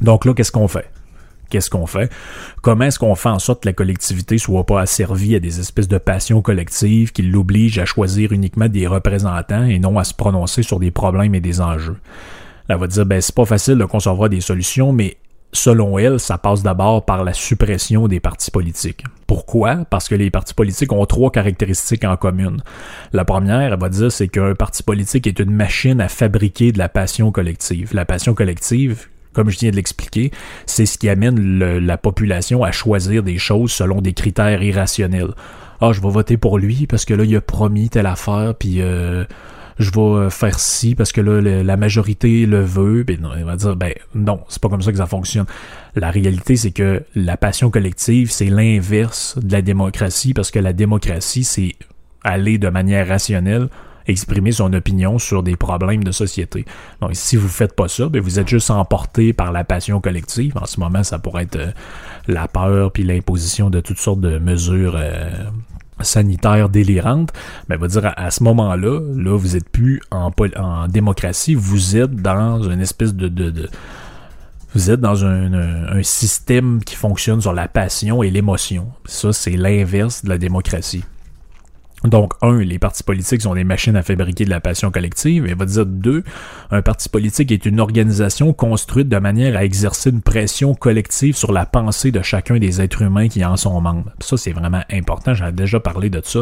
Donc 0.00 0.24
là, 0.24 0.34
qu'est-ce 0.34 0.52
qu'on 0.52 0.68
fait? 0.68 0.90
Qu'est-ce 1.48 1.70
qu'on 1.70 1.86
fait? 1.86 2.10
Comment 2.62 2.86
est-ce 2.86 2.98
qu'on 2.98 3.14
fait 3.14 3.28
en 3.28 3.38
sorte 3.38 3.62
que 3.62 3.68
la 3.68 3.72
collectivité 3.72 4.38
soit 4.38 4.64
pas 4.64 4.80
asservie 4.80 5.34
à 5.34 5.40
des 5.40 5.60
espèces 5.60 5.88
de 5.88 5.98
passions 5.98 6.42
collectives 6.42 7.12
qui 7.12 7.22
l'obligent 7.22 7.78
à 7.78 7.84
choisir 7.84 8.32
uniquement 8.32 8.68
des 8.68 8.86
représentants 8.86 9.64
et 9.64 9.78
non 9.78 9.98
à 9.98 10.04
se 10.04 10.14
prononcer 10.14 10.62
sur 10.62 10.78
des 10.78 10.90
problèmes 10.90 11.34
et 11.34 11.40
des 11.40 11.60
enjeux? 11.60 11.96
Elle 12.68 12.78
va 12.78 12.86
dire, 12.86 13.06
ben, 13.06 13.20
c'est 13.20 13.34
pas 13.34 13.46
facile 13.46 13.76
de 13.78 13.84
concevoir 13.84 14.28
des 14.28 14.42
solutions, 14.42 14.92
mais 14.92 15.16
selon 15.52 15.98
elle, 15.98 16.20
ça 16.20 16.36
passe 16.36 16.62
d'abord 16.62 17.04
par 17.04 17.24
la 17.24 17.32
suppression 17.32 18.08
des 18.08 18.20
partis 18.20 18.50
politiques. 18.50 19.04
Pourquoi? 19.26 19.86
Parce 19.88 20.08
que 20.08 20.14
les 20.14 20.30
partis 20.30 20.52
politiques 20.52 20.92
ont 20.92 21.06
trois 21.06 21.30
caractéristiques 21.30 22.04
en 22.04 22.16
commune. 22.16 22.62
La 23.12 23.24
première, 23.24 23.72
elle 23.72 23.78
va 23.78 23.88
dire, 23.88 24.12
c'est 24.12 24.28
qu'un 24.28 24.54
parti 24.54 24.82
politique 24.82 25.26
est 25.26 25.38
une 25.38 25.50
machine 25.50 26.00
à 26.00 26.08
fabriquer 26.08 26.72
de 26.72 26.78
la 26.78 26.90
passion 26.90 27.32
collective. 27.32 27.94
La 27.94 28.04
passion 28.04 28.34
collective, 28.34 29.06
comme 29.32 29.50
je 29.50 29.58
viens 29.58 29.70
de 29.70 29.76
l'expliquer, 29.76 30.30
c'est 30.66 30.86
ce 30.86 30.98
qui 30.98 31.08
amène 31.08 31.58
la 31.58 31.98
population 31.98 32.64
à 32.64 32.72
choisir 32.72 33.22
des 33.22 33.38
choses 33.38 33.72
selon 33.72 34.00
des 34.00 34.12
critères 34.12 34.62
irrationnels. 34.62 35.34
Ah, 35.80 35.92
je 35.92 36.00
vais 36.00 36.10
voter 36.10 36.36
pour 36.36 36.58
lui 36.58 36.86
parce 36.86 37.04
que 37.04 37.14
là, 37.14 37.24
il 37.24 37.36
a 37.36 37.40
promis 37.40 37.88
telle 37.88 38.06
affaire, 38.06 38.54
puis 38.58 38.82
euh, 38.82 39.24
je 39.78 39.90
vais 39.92 40.00
euh, 40.00 40.30
faire 40.30 40.58
ci 40.58 40.94
parce 40.94 41.12
que 41.12 41.20
là, 41.20 41.40
la 41.40 41.76
majorité 41.76 42.46
le 42.46 42.62
veut. 42.62 43.04
Ben 43.04 43.18
il 43.38 43.44
va 43.44 43.56
dire, 43.56 43.76
ben 43.76 43.92
non, 44.14 44.40
c'est 44.48 44.60
pas 44.60 44.68
comme 44.68 44.82
ça 44.82 44.90
que 44.90 44.98
ça 44.98 45.06
fonctionne. 45.06 45.46
La 45.94 46.10
réalité, 46.10 46.56
c'est 46.56 46.72
que 46.72 47.04
la 47.14 47.36
passion 47.36 47.70
collective, 47.70 48.30
c'est 48.30 48.46
l'inverse 48.46 49.38
de 49.40 49.52
la 49.52 49.62
démocratie 49.62 50.34
parce 50.34 50.50
que 50.50 50.58
la 50.58 50.72
démocratie, 50.72 51.44
c'est 51.44 51.76
aller 52.24 52.58
de 52.58 52.68
manière 52.68 53.06
rationnelle 53.06 53.68
exprimer 54.08 54.52
son 54.52 54.72
opinion 54.72 55.18
sur 55.18 55.42
des 55.42 55.54
problèmes 55.56 56.02
de 56.02 56.12
société. 56.12 56.64
Donc, 57.00 57.10
si 57.12 57.36
vous 57.36 57.48
faites 57.48 57.76
pas 57.76 57.88
ça, 57.88 58.08
ben, 58.08 58.20
vous 58.20 58.40
êtes 58.40 58.48
juste 58.48 58.70
emporté 58.70 59.32
par 59.32 59.52
la 59.52 59.64
passion 59.64 60.00
collective. 60.00 60.54
En 60.60 60.66
ce 60.66 60.80
moment, 60.80 61.04
ça 61.04 61.18
pourrait 61.18 61.44
être 61.44 61.56
euh, 61.56 61.70
la 62.26 62.48
peur 62.48 62.90
puis 62.90 63.04
l'imposition 63.04 63.70
de 63.70 63.80
toutes 63.80 63.98
sortes 63.98 64.20
de 64.20 64.38
mesures 64.38 64.96
euh, 64.96 65.30
sanitaires 66.00 66.68
délirantes. 66.68 67.32
Mais 67.68 67.76
ben, 67.76 67.86
dire 67.86 68.12
à, 68.16 68.30
ce 68.30 68.42
moment-là, 68.42 69.00
là, 69.14 69.36
vous 69.36 69.56
êtes 69.56 69.68
plus 69.68 70.00
en, 70.10 70.30
démocratie, 70.88 71.54
vous 71.54 71.96
êtes 71.96 72.14
dans 72.14 72.62
une 72.62 72.80
espèce 72.80 73.14
de, 73.14 73.68
vous 74.74 74.90
êtes 74.90 75.00
dans 75.00 75.24
un, 75.24 76.02
système 76.02 76.82
qui 76.84 76.94
fonctionne 76.94 77.40
sur 77.40 77.52
la 77.52 77.68
passion 77.68 78.22
et 78.22 78.30
l'émotion. 78.30 78.88
Ça, 79.04 79.32
c'est 79.32 79.56
l'inverse 79.56 80.24
de 80.24 80.30
la 80.30 80.38
démocratie. 80.38 81.04
Donc, 82.04 82.34
un, 82.42 82.58
les 82.58 82.78
partis 82.78 83.02
politiques 83.02 83.42
sont 83.42 83.54
des 83.54 83.64
machines 83.64 83.96
à 83.96 84.02
fabriquer 84.02 84.44
de 84.44 84.50
la 84.50 84.60
passion 84.60 84.90
collective. 84.90 85.46
Et 85.46 85.54
va 85.54 85.64
dire 85.64 85.86
deux, 85.86 86.22
un 86.70 86.82
parti 86.82 87.08
politique 87.08 87.50
est 87.50 87.66
une 87.66 87.80
organisation 87.80 88.52
construite 88.52 89.08
de 89.08 89.18
manière 89.18 89.56
à 89.56 89.64
exercer 89.64 90.10
une 90.10 90.22
pression 90.22 90.74
collective 90.74 91.36
sur 91.36 91.52
la 91.52 91.66
pensée 91.66 92.12
de 92.12 92.22
chacun 92.22 92.58
des 92.58 92.80
êtres 92.80 93.02
humains 93.02 93.28
qui 93.28 93.44
en 93.44 93.56
sont 93.56 93.80
membres. 93.80 94.12
Ça, 94.20 94.36
c'est 94.36 94.52
vraiment 94.52 94.82
important. 94.92 95.34
J'en 95.34 95.48
ai 95.48 95.52
déjà 95.52 95.80
parlé 95.80 96.10
de 96.10 96.20
ça. 96.24 96.40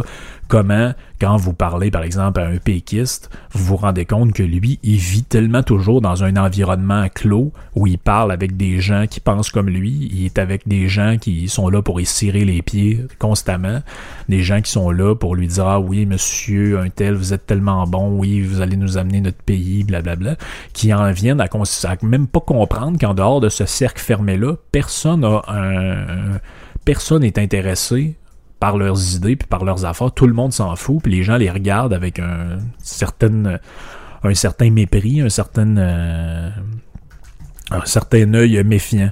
Comment, 0.48 0.92
quand 1.20 1.36
vous 1.36 1.52
parlez, 1.52 1.90
par 1.90 2.02
exemple, 2.02 2.40
à 2.40 2.46
un 2.46 2.58
péquiste, 2.58 3.30
vous 3.52 3.64
vous 3.64 3.76
rendez 3.76 4.04
compte 4.04 4.32
que 4.32 4.42
lui, 4.42 4.78
il 4.82 4.98
vit 4.98 5.24
tellement 5.24 5.62
toujours 5.62 6.00
dans 6.00 6.24
un 6.24 6.36
environnement 6.36 7.06
clos 7.14 7.52
où 7.74 7.86
il 7.86 7.98
parle 7.98 8.32
avec 8.32 8.56
des 8.56 8.80
gens 8.80 9.06
qui 9.08 9.20
pensent 9.20 9.50
comme 9.50 9.68
lui. 9.68 10.08
Il 10.12 10.24
est 10.24 10.38
avec 10.38 10.66
des 10.66 10.88
gens 10.88 11.18
qui 11.18 11.48
sont 11.48 11.68
là 11.68 11.82
pour 11.82 12.00
y 12.00 12.06
cirer 12.06 12.44
les 12.44 12.62
pieds 12.62 13.06
constamment. 13.18 13.80
Des 14.28 14.42
gens 14.42 14.60
qui 14.60 14.70
sont 14.70 14.90
là 14.90 15.14
pour 15.14 15.34
lui 15.34 15.36
lui 15.36 15.60
ah 15.60 15.80
oui, 15.80 16.06
monsieur, 16.06 16.78
un 16.78 16.88
tel, 16.88 17.14
vous 17.14 17.32
êtes 17.32 17.46
tellement 17.46 17.86
bon, 17.86 18.18
oui, 18.18 18.42
vous 18.42 18.60
allez 18.60 18.76
nous 18.76 18.98
amener 18.98 19.20
notre 19.20 19.42
pays, 19.42 19.84
blablabla, 19.84 20.36
qui 20.72 20.92
en 20.92 21.10
viennent 21.12 21.40
à, 21.40 21.48
même 22.02 22.26
pas 22.26 22.40
comprendre 22.40 22.98
qu'en 22.98 23.14
dehors 23.14 23.40
de 23.40 23.48
ce 23.48 23.66
cercle 23.66 24.02
fermé-là, 24.02 24.54
personne 24.72 25.24
a 25.24 25.42
un, 25.48 26.38
personne 26.84 27.22
n'est 27.22 27.38
intéressé 27.38 28.16
par 28.60 28.76
leurs 28.76 29.16
idées 29.16 29.36
puis 29.36 29.46
par 29.48 29.64
leurs 29.64 29.84
affaires. 29.84 30.12
Tout 30.12 30.26
le 30.26 30.32
monde 30.32 30.52
s'en 30.52 30.74
fout, 30.76 31.02
puis 31.02 31.12
les 31.12 31.22
gens 31.22 31.36
les 31.36 31.50
regardent 31.50 31.94
avec 31.94 32.18
un 32.18 32.58
certain, 32.82 33.58
un 34.22 34.34
certain 34.34 34.70
mépris, 34.70 35.20
un 35.20 35.28
certain, 35.28 35.76
euh, 35.76 36.50
un 37.70 37.84
certain 37.84 38.32
œil 38.34 38.62
méfiant. 38.64 39.10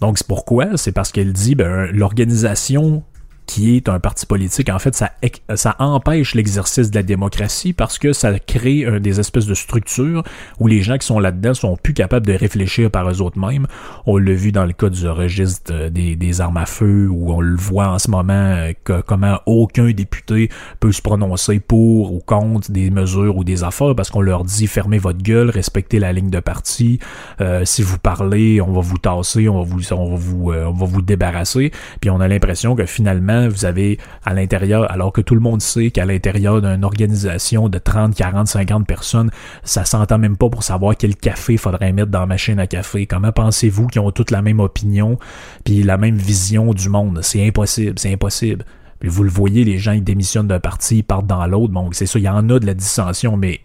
Donc 0.00 0.18
c'est 0.18 0.26
pourquoi, 0.26 0.76
c'est 0.76 0.92
parce 0.92 1.12
qu'elle 1.12 1.32
dit 1.32 1.54
ben, 1.54 1.88
l'organisation 1.92 3.04
qui 3.46 3.76
est 3.76 3.88
un 3.88 4.00
parti 4.00 4.26
politique, 4.26 4.68
en 4.68 4.78
fait, 4.78 4.94
ça, 4.94 5.10
ça 5.54 5.76
empêche 5.78 6.34
l'exercice 6.34 6.90
de 6.90 6.96
la 6.96 7.02
démocratie 7.02 7.72
parce 7.72 7.98
que 7.98 8.12
ça 8.12 8.38
crée 8.38 9.00
des 9.00 9.20
espèces 9.20 9.46
de 9.46 9.54
structures 9.54 10.22
où 10.60 10.66
les 10.66 10.82
gens 10.82 10.98
qui 10.98 11.06
sont 11.06 11.18
là-dedans 11.18 11.54
sont 11.54 11.76
plus 11.76 11.94
capables 11.94 12.26
de 12.26 12.32
réfléchir 12.32 12.90
par 12.90 13.08
eux-mêmes. 13.08 13.66
On 14.06 14.18
l'a 14.18 14.32
vu 14.32 14.52
dans 14.52 14.64
le 14.64 14.72
cas 14.72 14.88
du 14.88 15.08
registre 15.08 15.88
des, 15.88 16.16
des, 16.16 16.40
armes 16.40 16.56
à 16.56 16.66
feu 16.66 17.08
où 17.10 17.32
on 17.32 17.40
le 17.40 17.56
voit 17.56 17.88
en 17.88 17.98
ce 17.98 18.10
moment 18.10 18.32
euh, 18.32 18.72
que, 18.84 19.00
comment 19.00 19.40
aucun 19.46 19.90
député 19.92 20.50
peut 20.80 20.92
se 20.92 21.00
prononcer 21.00 21.60
pour 21.60 22.12
ou 22.12 22.20
contre 22.20 22.70
des 22.70 22.90
mesures 22.90 23.36
ou 23.36 23.44
des 23.44 23.62
affaires 23.62 23.94
parce 23.94 24.10
qu'on 24.10 24.20
leur 24.20 24.44
dit 24.44 24.66
fermez 24.66 24.98
votre 24.98 25.22
gueule, 25.22 25.50
respectez 25.50 25.98
la 25.98 26.12
ligne 26.12 26.30
de 26.30 26.40
parti. 26.40 26.98
Euh, 27.40 27.64
si 27.64 27.82
vous 27.82 27.98
parlez, 27.98 28.60
on 28.60 28.72
va 28.72 28.80
vous 28.80 28.98
tasser, 28.98 29.48
on 29.48 29.62
va 29.62 29.64
vous, 29.64 29.92
on 29.92 30.10
va 30.10 30.16
vous, 30.16 30.52
euh, 30.52 30.64
on 30.66 30.72
va 30.72 30.86
vous 30.86 31.02
débarrasser. 31.02 31.70
Puis 32.00 32.10
on 32.10 32.20
a 32.20 32.28
l'impression 32.28 32.74
que 32.74 32.86
finalement 32.86 33.33
vous 33.48 33.64
avez 33.64 33.98
à 34.24 34.34
l'intérieur, 34.34 34.90
alors 34.90 35.12
que 35.12 35.20
tout 35.20 35.34
le 35.34 35.40
monde 35.40 35.62
sait 35.62 35.90
qu'à 35.90 36.04
l'intérieur 36.04 36.60
d'une 36.62 36.84
organisation 36.84 37.68
de 37.68 37.78
30, 37.78 38.14
40, 38.14 38.48
50 38.48 38.86
personnes, 38.86 39.30
ça 39.62 39.84
s'entend 39.84 40.18
même 40.18 40.36
pas 40.36 40.48
pour 40.48 40.62
savoir 40.62 40.96
quel 40.96 41.16
café 41.16 41.56
faudrait 41.56 41.92
mettre 41.92 42.10
dans 42.10 42.20
la 42.20 42.26
machine 42.26 42.58
à 42.58 42.66
café. 42.66 43.06
Comment 43.06 43.32
pensez-vous 43.32 43.86
qu'ils 43.88 44.00
ont 44.00 44.10
toutes 44.10 44.30
la 44.30 44.42
même 44.42 44.60
opinion 44.60 45.18
puis 45.64 45.82
la 45.82 45.96
même 45.96 46.16
vision 46.16 46.72
du 46.72 46.88
monde? 46.88 47.20
C'est 47.22 47.46
impossible, 47.46 47.98
c'est 47.98 48.12
impossible. 48.12 48.64
Puis 49.00 49.08
vous 49.10 49.22
le 49.22 49.30
voyez, 49.30 49.64
les 49.64 49.76
gens, 49.76 49.92
ils 49.92 50.04
démissionnent 50.04 50.46
d'un 50.46 50.60
parti, 50.60 50.98
ils 50.98 51.02
partent 51.02 51.26
dans 51.26 51.46
l'autre. 51.46 51.72
Bon, 51.72 51.90
c'est 51.92 52.06
ça, 52.06 52.18
il 52.18 52.22
y 52.22 52.28
en 52.28 52.48
a 52.48 52.58
de 52.58 52.64
la 52.64 52.72
dissension, 52.72 53.36
mais 53.36 53.60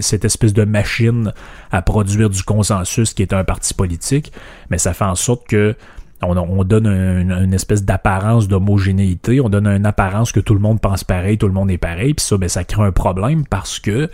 cette 0.00 0.24
espèce 0.24 0.52
de 0.52 0.64
machine 0.64 1.32
à 1.72 1.82
produire 1.82 2.30
du 2.30 2.44
consensus 2.44 3.12
qui 3.12 3.22
est 3.22 3.32
un 3.32 3.42
parti 3.42 3.74
politique, 3.74 4.32
mais 4.70 4.78
ça 4.78 4.92
fait 4.92 5.04
en 5.04 5.16
sorte 5.16 5.48
que 5.48 5.74
on, 6.22 6.64
donne 6.64 6.86
une 6.86 7.54
espèce 7.54 7.84
d'apparence 7.84 8.48
d'homogénéité, 8.48 9.40
on 9.40 9.48
donne 9.48 9.66
une 9.66 9.86
apparence 9.86 10.32
que 10.32 10.40
tout 10.40 10.54
le 10.54 10.60
monde 10.60 10.80
pense 10.80 11.04
pareil, 11.04 11.38
tout 11.38 11.46
le 11.46 11.52
monde 11.52 11.70
est 11.70 11.78
pareil, 11.78 12.14
puis 12.14 12.24
ça, 12.24 12.36
ben, 12.36 12.48
ça 12.48 12.64
crée 12.64 12.82
un 12.82 12.92
problème 12.92 13.44
parce 13.46 13.78
que 13.78 14.08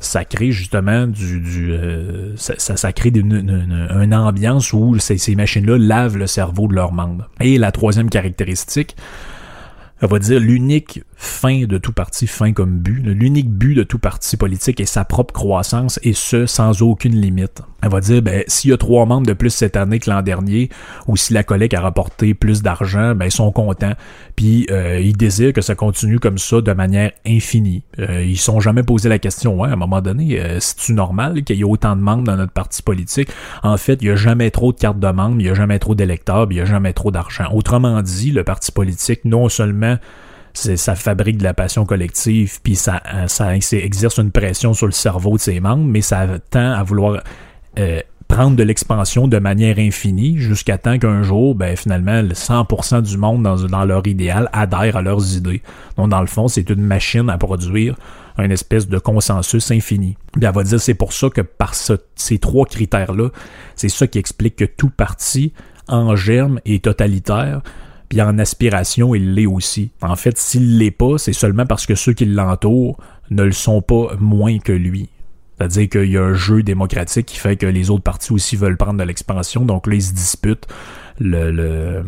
ça 0.00 0.24
crée 0.24 0.50
justement 0.50 1.06
du, 1.06 1.40
du 1.40 1.72
euh, 1.72 2.36
ça, 2.36 2.76
ça, 2.76 2.92
crée 2.92 3.10
une, 3.14 4.14
ambiance 4.14 4.72
où 4.72 4.98
ces, 4.98 5.18
ces 5.18 5.34
machines-là 5.34 5.78
lavent 5.78 6.18
le 6.18 6.26
cerveau 6.26 6.68
de 6.68 6.74
leurs 6.74 6.92
membres. 6.92 7.28
Et 7.40 7.58
la 7.58 7.72
troisième 7.72 8.10
caractéristique, 8.10 8.96
on 10.02 10.06
va 10.06 10.18
dire 10.18 10.40
l'unique 10.40 11.02
fin 11.16 11.64
de 11.64 11.78
tout 11.78 11.92
parti, 11.92 12.26
fin 12.26 12.52
comme 12.52 12.78
but, 12.78 13.00
l'unique 13.00 13.50
but 13.50 13.74
de 13.74 13.82
tout 13.82 13.98
parti 13.98 14.36
politique 14.36 14.80
est 14.80 14.86
sa 14.86 15.04
propre 15.04 15.32
croissance 15.32 15.98
et 16.02 16.12
ce 16.12 16.46
sans 16.46 16.82
aucune 16.82 17.14
limite. 17.14 17.62
Elle 17.86 17.92
va 17.92 18.00
dire 18.00 18.20
ben 18.20 18.42
s'il 18.48 18.70
y 18.70 18.72
a 18.72 18.76
trois 18.76 19.06
membres 19.06 19.28
de 19.28 19.32
plus 19.32 19.50
cette 19.50 19.76
année 19.76 20.00
que 20.00 20.10
l'an 20.10 20.20
dernier 20.20 20.70
ou 21.06 21.16
si 21.16 21.32
la 21.32 21.44
collègue 21.44 21.72
a 21.76 21.80
rapporté 21.80 22.34
plus 22.34 22.60
d'argent, 22.60 23.14
ben 23.14 23.26
ils 23.26 23.30
sont 23.30 23.52
contents. 23.52 23.92
Puis 24.34 24.66
euh, 24.72 24.98
ils 24.98 25.16
désirent 25.16 25.52
que 25.52 25.60
ça 25.60 25.76
continue 25.76 26.18
comme 26.18 26.36
ça 26.36 26.60
de 26.60 26.72
manière 26.72 27.12
infinie. 27.24 27.84
Euh, 28.00 28.24
ils 28.24 28.38
sont 28.38 28.58
jamais 28.58 28.82
posé 28.82 29.08
la 29.08 29.20
question 29.20 29.60
ouais 29.60 29.68
à 29.68 29.74
un 29.74 29.76
moment 29.76 30.00
donné 30.00 30.40
euh, 30.40 30.58
c'est-tu 30.58 30.94
normal 30.94 31.44
qu'il 31.44 31.56
y 31.56 31.60
ait 31.60 31.64
autant 31.64 31.94
de 31.94 32.00
membres 32.00 32.24
dans 32.24 32.36
notre 32.36 32.52
parti 32.52 32.82
politique? 32.82 33.28
En 33.62 33.76
fait, 33.76 33.98
il 34.02 34.08
y 34.08 34.10
a 34.10 34.16
jamais 34.16 34.50
trop 34.50 34.72
de 34.72 34.78
cartes 34.78 34.98
de 34.98 35.08
membres, 35.08 35.36
il 35.38 35.46
y 35.46 35.48
a 35.48 35.54
jamais 35.54 35.78
trop 35.78 35.94
d'électeurs, 35.94 36.48
il 36.50 36.56
y 36.56 36.60
a 36.60 36.64
jamais 36.64 36.92
trop 36.92 37.12
d'argent. 37.12 37.44
Autrement 37.52 38.02
dit, 38.02 38.32
le 38.32 38.42
parti 38.42 38.72
politique 38.72 39.24
non 39.24 39.48
seulement 39.48 39.96
ça 40.56 40.94
fabrique 40.94 41.38
de 41.38 41.44
la 41.44 41.54
passion 41.54 41.84
collective, 41.84 42.60
puis 42.62 42.76
ça, 42.76 43.02
ça, 43.26 43.54
exerce 43.54 44.18
une 44.18 44.30
pression 44.30 44.72
sur 44.72 44.86
le 44.86 44.92
cerveau 44.92 45.36
de 45.36 45.40
ses 45.40 45.60
membres, 45.60 45.84
mais 45.84 46.00
ça 46.00 46.26
tend 46.50 46.72
à 46.72 46.82
vouloir 46.82 47.22
euh, 47.78 48.00
prendre 48.28 48.56
de 48.56 48.62
l'expansion 48.62 49.28
de 49.28 49.38
manière 49.38 49.78
infinie 49.78 50.38
jusqu'à 50.38 50.78
temps 50.78 50.98
qu'un 50.98 51.22
jour, 51.22 51.54
ben 51.54 51.76
finalement, 51.76 52.22
le 52.22 52.34
100% 52.34 53.02
du 53.02 53.16
monde 53.18 53.42
dans, 53.42 53.56
dans 53.56 53.84
leur 53.84 54.06
idéal 54.06 54.48
adhère 54.52 54.96
à 54.96 55.02
leurs 55.02 55.36
idées. 55.36 55.62
Donc 55.96 56.08
dans 56.08 56.20
le 56.20 56.26
fond, 56.26 56.48
c'est 56.48 56.68
une 56.70 56.82
machine 56.82 57.30
à 57.30 57.38
produire 57.38 57.96
un 58.38 58.50
espèce 58.50 58.88
de 58.88 58.98
consensus 58.98 59.70
infini. 59.70 60.16
Puis 60.32 60.44
elle 60.44 60.52
va 60.52 60.62
dire 60.62 60.80
c'est 60.80 60.94
pour 60.94 61.12
ça 61.12 61.30
que 61.30 61.40
par 61.40 61.74
ces 61.74 62.38
trois 62.38 62.66
critères-là, 62.66 63.30
c'est 63.74 63.88
ça 63.88 64.06
qui 64.06 64.18
explique 64.18 64.56
que 64.56 64.64
tout 64.64 64.90
parti 64.90 65.52
en 65.88 66.16
germe 66.16 66.60
est 66.64 66.84
totalitaire, 66.84 67.62
puis 68.08 68.20
en 68.22 68.38
aspiration, 68.38 69.14
il 69.14 69.34
l'est 69.34 69.46
aussi. 69.46 69.90
En 70.02 70.16
fait, 70.16 70.36
s'il 70.38 70.78
l'est 70.78 70.90
pas, 70.90 71.18
c'est 71.18 71.32
seulement 71.32 71.66
parce 71.66 71.86
que 71.86 71.94
ceux 71.94 72.12
qui 72.12 72.24
l'entourent 72.24 72.98
ne 73.30 73.42
le 73.42 73.52
sont 73.52 73.82
pas 73.82 74.14
moins 74.20 74.58
que 74.58 74.72
lui. 74.72 75.08
C'est-à-dire 75.56 75.88
qu'il 75.88 76.10
y 76.10 76.18
a 76.18 76.22
un 76.22 76.34
jeu 76.34 76.62
démocratique 76.62 77.26
qui 77.26 77.38
fait 77.38 77.56
que 77.56 77.66
les 77.66 77.90
autres 77.90 78.02
partis 78.02 78.32
aussi 78.32 78.56
veulent 78.56 78.76
prendre 78.76 78.98
de 78.98 79.04
l'expansion, 79.04 79.64
donc 79.64 79.86
là, 79.86 79.94
ils 79.94 80.02
se 80.02 80.12
disputent 80.12 80.66
le, 81.18 81.50
le 81.50 82.04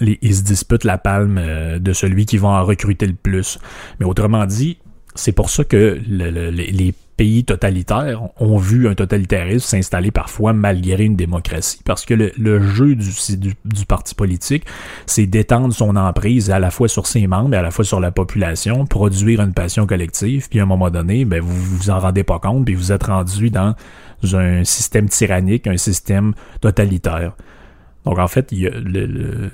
ils 0.00 0.36
se 0.36 0.42
disputent 0.42 0.84
la 0.84 0.98
palme 0.98 1.36
euh, 1.38 1.78
de 1.78 1.92
celui 1.92 2.26
qui 2.26 2.38
va 2.38 2.48
en 2.48 2.64
recruter 2.64 3.06
le 3.06 3.14
plus. 3.14 3.58
Mais 3.98 4.06
autrement 4.06 4.46
dit, 4.46 4.78
c'est 5.14 5.32
pour 5.32 5.50
ça 5.50 5.64
que 5.64 6.00
les 6.06 6.94
pays 7.16 7.44
totalitaires 7.44 8.22
ont 8.40 8.56
vu 8.56 8.88
un 8.88 8.94
totalitarisme 8.94 9.66
s'installer 9.66 10.10
parfois 10.10 10.52
malgré 10.52 11.04
une 11.04 11.16
démocratie, 11.16 11.80
parce 11.84 12.04
que 12.04 12.14
le, 12.14 12.60
jeu 12.60 12.94
du, 12.94 13.54
du, 13.64 13.86
parti 13.86 14.14
politique, 14.14 14.64
c'est 15.06 15.26
d'étendre 15.26 15.74
son 15.74 15.96
emprise 15.96 16.50
à 16.50 16.58
la 16.58 16.70
fois 16.70 16.88
sur 16.88 17.06
ses 17.06 17.26
membres 17.26 17.54
et 17.54 17.58
à 17.58 17.62
la 17.62 17.70
fois 17.70 17.84
sur 17.84 18.00
la 18.00 18.10
population, 18.10 18.86
produire 18.86 19.40
une 19.40 19.52
passion 19.52 19.86
collective, 19.86 20.48
puis 20.48 20.60
à 20.60 20.62
un 20.62 20.66
moment 20.66 20.90
donné, 20.90 21.24
ben, 21.24 21.40
vous 21.40 21.76
vous 21.76 21.90
en 21.90 21.98
rendez 21.98 22.24
pas 22.24 22.38
compte, 22.38 22.64
puis 22.64 22.74
vous 22.74 22.92
êtes 22.92 23.04
rendu 23.04 23.50
dans 23.50 23.74
un 24.32 24.64
système 24.64 25.08
tyrannique, 25.08 25.66
un 25.66 25.76
système 25.76 26.34
totalitaire. 26.60 27.34
Donc 28.04 28.18
en 28.18 28.26
fait, 28.26 28.52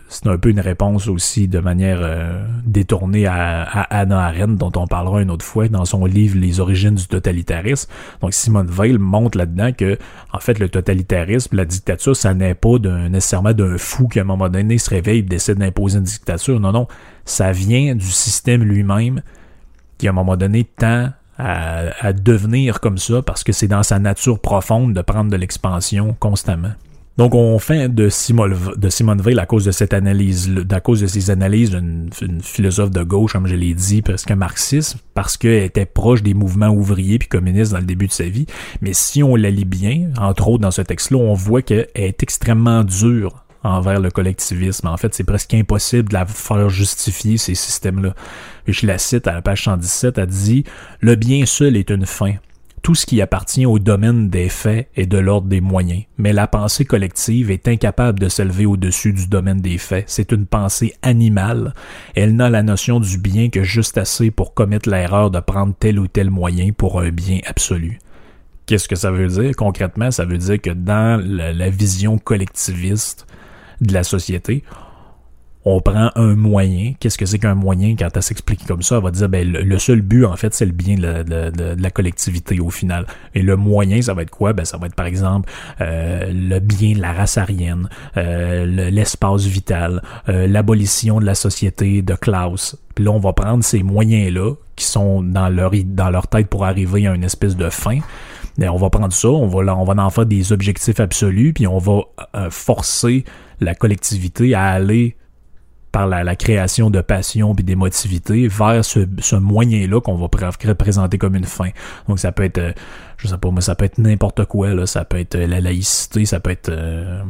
c'est 0.09 0.27
un 0.27 0.39
peu 0.39 0.49
une 0.49 0.61
réponse 0.61 1.07
aussi 1.09 1.49
de 1.49 1.59
manière 1.59 1.99
euh, 2.01 2.47
détournée 2.65 3.27
à, 3.27 3.63
Anna 3.63 4.25
Arendt, 4.25 4.57
dont 4.57 4.73
on 4.77 4.87
parlera 4.87 5.21
une 5.21 5.31
autre 5.31 5.45
fois 5.45 5.69
dans 5.69 5.85
son 5.85 6.07
livre 6.07 6.39
Les 6.39 6.59
origines 6.59 6.95
du 6.95 7.07
totalitarisme. 7.07 7.91
Donc 8.23 8.33
Simone 8.33 8.69
Veil 8.69 8.97
montre 8.97 9.37
là-dedans 9.37 9.73
que 9.73 9.99
en 10.33 10.39
fait 10.39 10.59
le 10.59 10.71
totalitarisme, 10.71 11.57
la 11.57 11.67
dictature, 11.67 12.17
ça 12.17 12.33
n'est 12.33 12.55
pas 12.55 12.79
nécessairement 12.79 13.53
d'un 13.53 13.77
fou 13.77 14.09
qui 14.09 14.19
à 14.19 14.23
un 14.23 14.25
moment 14.25 14.49
donné 14.49 14.79
se 14.79 14.89
réveille 14.89 15.19
et 15.19 15.23
décide 15.23 15.59
d'imposer 15.59 15.99
une 15.99 16.05
dictature. 16.05 16.59
Non, 16.59 16.73
non, 16.73 16.89
ça 17.27 17.53
vient 17.53 17.95
du 17.95 18.07
système 18.07 18.63
lui-même 18.63 19.21
qui 19.99 20.07
à 20.07 20.11
un 20.11 20.15
moment 20.15 20.39
donné 20.39 20.65
tend 20.65 21.11
à, 21.37 21.81
à 22.01 22.13
devenir 22.15 22.81
comme 22.81 22.97
ça 22.97 23.21
parce 23.21 23.45
que 23.45 23.53
c'est 23.53 23.69
dans 23.69 23.83
sa 23.83 23.99
nature 23.99 24.41
profonde 24.41 24.95
de 24.95 25.03
prendre 25.03 25.31
de 25.31 25.37
l'expansion 25.37 26.17
constamment. 26.19 26.73
Donc, 27.19 27.35
on 27.35 27.59
fait 27.59 27.93
de 27.93 28.09
Simone, 28.09 28.57
de 28.77 29.23
Veil, 29.23 29.39
à 29.41 29.47
cause 29.47 29.65
de 29.65 29.73
cette 29.73 29.93
analyses, 29.93 30.47
une, 31.75 32.11
philosophe 32.43 32.93
de 32.93 33.03
gauche, 33.03 33.33
comme 33.33 33.49
je 33.49 33.57
l'ai 33.57 33.75
dit, 33.75 34.03
presque 34.03 34.31
marxiste, 34.31 34.99
parce 35.15 35.37
qu'elle 35.37 35.65
était 35.65 35.85
proche 35.85 36.23
des 36.23 36.33
mouvements 36.33 36.71
ouvriers 36.71 37.19
puis 37.19 37.27
communistes 37.27 37.73
dans 37.73 37.81
le 37.81 37.87
début 37.87 38.07
de 38.07 38.13
sa 38.13 38.29
vie. 38.29 38.47
Mais 38.83 38.93
si 38.93 39.25
on 39.25 39.35
la 39.35 39.51
lit 39.51 39.65
bien, 39.65 40.11
entre 40.17 40.47
autres 40.47 40.63
dans 40.63 40.71
ce 40.71 40.81
texte-là, 40.81 41.19
on 41.19 41.35
voit 41.35 41.61
qu'elle 41.61 41.89
est 41.97 42.23
extrêmement 42.23 42.85
dure 42.85 43.45
envers 43.65 43.99
le 43.99 44.13
collectivisme. 44.13 44.87
En 44.87 44.97
fait, 44.97 45.13
c'est 45.13 45.25
presque 45.25 45.53
impossible 45.55 46.11
de 46.11 46.15
la 46.15 46.25
faire 46.25 46.69
justifier 46.69 47.37
ces 47.37 47.57
systèmes-là. 47.57 48.15
Je 48.69 48.87
la 48.87 48.99
cite 48.99 49.27
à 49.27 49.33
la 49.33 49.43
page 49.43 49.65
117, 49.65 50.19
elle 50.19 50.27
dit 50.27 50.63
«Le 51.01 51.17
bien 51.17 51.45
seul 51.47 51.77
est 51.77 51.91
une 51.91 52.07
fin. 52.07 52.35
Tout 52.83 52.95
ce 52.95 53.07
qui 53.07 53.21
appartient 53.21 53.67
au 53.67 53.79
domaine 53.79 54.31
des 54.31 54.49
faits 54.49 54.89
est 54.95 55.07
de 55.07 55.19
l'ordre 55.19 55.49
des 55.49 55.61
moyens, 55.61 56.05
mais 56.17 56.33
la 56.33 56.47
pensée 56.47 56.85
collective 56.85 57.51
est 57.51 57.69
incapable 57.69 58.19
de 58.19 58.29
s'élever 58.29 58.67
au-dessus 58.67 59.13
du 59.13 59.27
domaine 59.27 59.61
des 59.61 59.79
faits. 59.79 60.05
C'est 60.07 60.33
une 60.33 60.47
pensée 60.47 60.95
animale. 61.03 61.75
Elle 62.15 62.37
n'a 62.37 62.51
la 62.51 62.63
notion 62.63 63.01
du 63.01 63.19
bien 63.19 63.51
que 63.51 63.63
juste 63.63 63.99
assez 63.99 64.31
pour 64.31 64.55
commettre 64.55 64.89
l'erreur 64.89 65.31
de 65.31 65.41
prendre 65.41 65.75
tel 65.79 65.99
ou 65.99 66.07
tel 66.07 66.31
moyen 66.31 66.71
pour 66.73 67.01
un 67.01 67.11
bien 67.11 67.41
absolu. 67.47 67.99
Qu'est-ce 68.67 68.89
que 68.89 68.97
ça 68.97 69.11
veut 69.11 69.29
dire? 69.29 69.57
Concrètement, 69.57 70.11
ça 70.11 70.25
veut 70.25 70.39
dire 70.39 70.61
que 70.61 70.71
dans 70.71 71.23
la 71.25 71.71
vision 71.71 72.19
collectiviste 72.19 73.27
de 73.81 73.93
la 73.95 74.03
société, 74.03 74.63
on 75.69 75.81
prend 75.81 76.11
un 76.15 76.35
moyen. 76.35 76.95
Qu'est-ce 76.99 77.19
que 77.19 77.27
c'est 77.27 77.39
qu'un 77.39 77.55
moyen? 77.55 77.95
Quand 77.95 78.09
elle 78.15 78.23
s'explique 78.23 78.67
comme 78.67 78.83
ça? 78.83 78.97
Elle 78.97 79.03
va 79.03 79.11
dire, 79.11 79.29
ben, 79.29 79.47
le, 79.47 79.79
seul 79.79 80.01
but, 80.01 80.25
en 80.25 80.35
fait, 80.37 80.55
c'est 80.55 80.65
le 80.65 80.73
bien 80.73 80.97
de 80.97 81.83
la, 81.83 81.91
collectivité 81.91 82.59
au 82.59 82.71
final. 82.71 83.07
Et 83.35 83.43
le 83.43 83.57
moyen, 83.57 84.01
ça 84.01 84.15
va 84.15 84.23
être 84.23 84.31
quoi? 84.31 84.55
Ben, 84.55 84.65
ça 84.65 84.79
va 84.79 84.87
être, 84.87 84.95
par 84.95 85.07
exemple, 85.07 85.51
euh, 85.81 86.33
le 86.33 86.59
bien 86.61 86.95
de 86.95 87.01
la 87.01 87.13
race 87.13 87.37
arienne, 87.37 87.89
euh, 88.17 88.91
l'espace 88.91 89.45
vital, 89.45 90.03
euh, 90.29 90.47
l'abolition 90.47 91.21
de 91.21 91.27
la 91.27 91.35
société 91.35 92.01
de 92.01 92.15
Klaus. 92.15 92.77
Puis 92.95 93.05
là, 93.05 93.11
on 93.11 93.21
va 93.21 93.35
prendre 93.35 93.63
ces 93.63 93.83
moyens-là 93.83 94.55
qui 94.75 94.87
sont 94.87 95.23
dans 95.23 95.51
leur, 95.51 95.73
dans 95.85 96.21
tête 96.23 96.49
pour 96.49 96.65
arriver 96.65 97.07
à 97.07 97.15
une 97.15 97.25
espèce 97.25 97.57
de 97.57 97.69
fin. 97.69 97.99
Et 98.61 98.69
on 98.69 98.77
va 98.77 98.89
prendre 98.89 99.13
ça, 99.13 99.29
on 99.29 99.47
va, 99.47 99.77
on 99.77 99.85
va 99.85 100.03
en 100.03 100.11
faire 100.11 100.27
des 100.27 100.51
objectifs 100.53 100.99
absolus, 100.99 101.53
puis 101.53 101.67
on 101.67 101.79
va 101.79 102.01
forcer 102.51 103.25
la 103.61 103.75
collectivité 103.75 104.55
à 104.55 104.67
aller 104.67 105.17
la, 106.07 106.37
création 106.37 106.91
de 106.91 107.01
passion 107.01 107.55
et 107.59 107.63
d'émotivité 107.63 108.49
vers 108.49 108.85
ce, 108.85 109.37
moyen-là 109.37 110.01
qu'on 110.01 110.15
va 110.15 110.29
présenter 110.29 111.19
comme 111.19 111.35
une 111.35 111.45
fin. 111.45 111.71
Donc 112.09 112.19
ça 112.19 112.33
peut 112.33 112.45
être, 112.45 112.59
euh, 112.59 112.73
je 113.17 113.29
sais 113.29 113.39
pas, 113.39 113.51
mais 113.51 113.61
ça 113.61 113.75
peut 113.75 113.85
être 113.85 113.99
n'importe 113.99 114.45
quoi, 114.45 114.75
là. 114.75 114.87
ça 114.87 115.05
peut 115.05 115.19
être 115.19 115.35
euh, 115.35 115.47
la 115.47 115.61
laïcité, 115.61 116.25
ça 116.25 116.41
peut 116.41 116.51
être, 116.51 116.71
euh, 116.71 117.23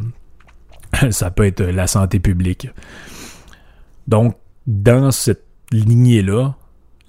ça 1.11 1.31
peut 1.31 1.45
être 1.45 1.63
la 1.63 1.87
santé 1.87 2.21
publique. 2.21 2.69
Donc, 4.07 4.37
dans 4.67 5.11
cette 5.11 5.45
lignée-là, 5.71 6.55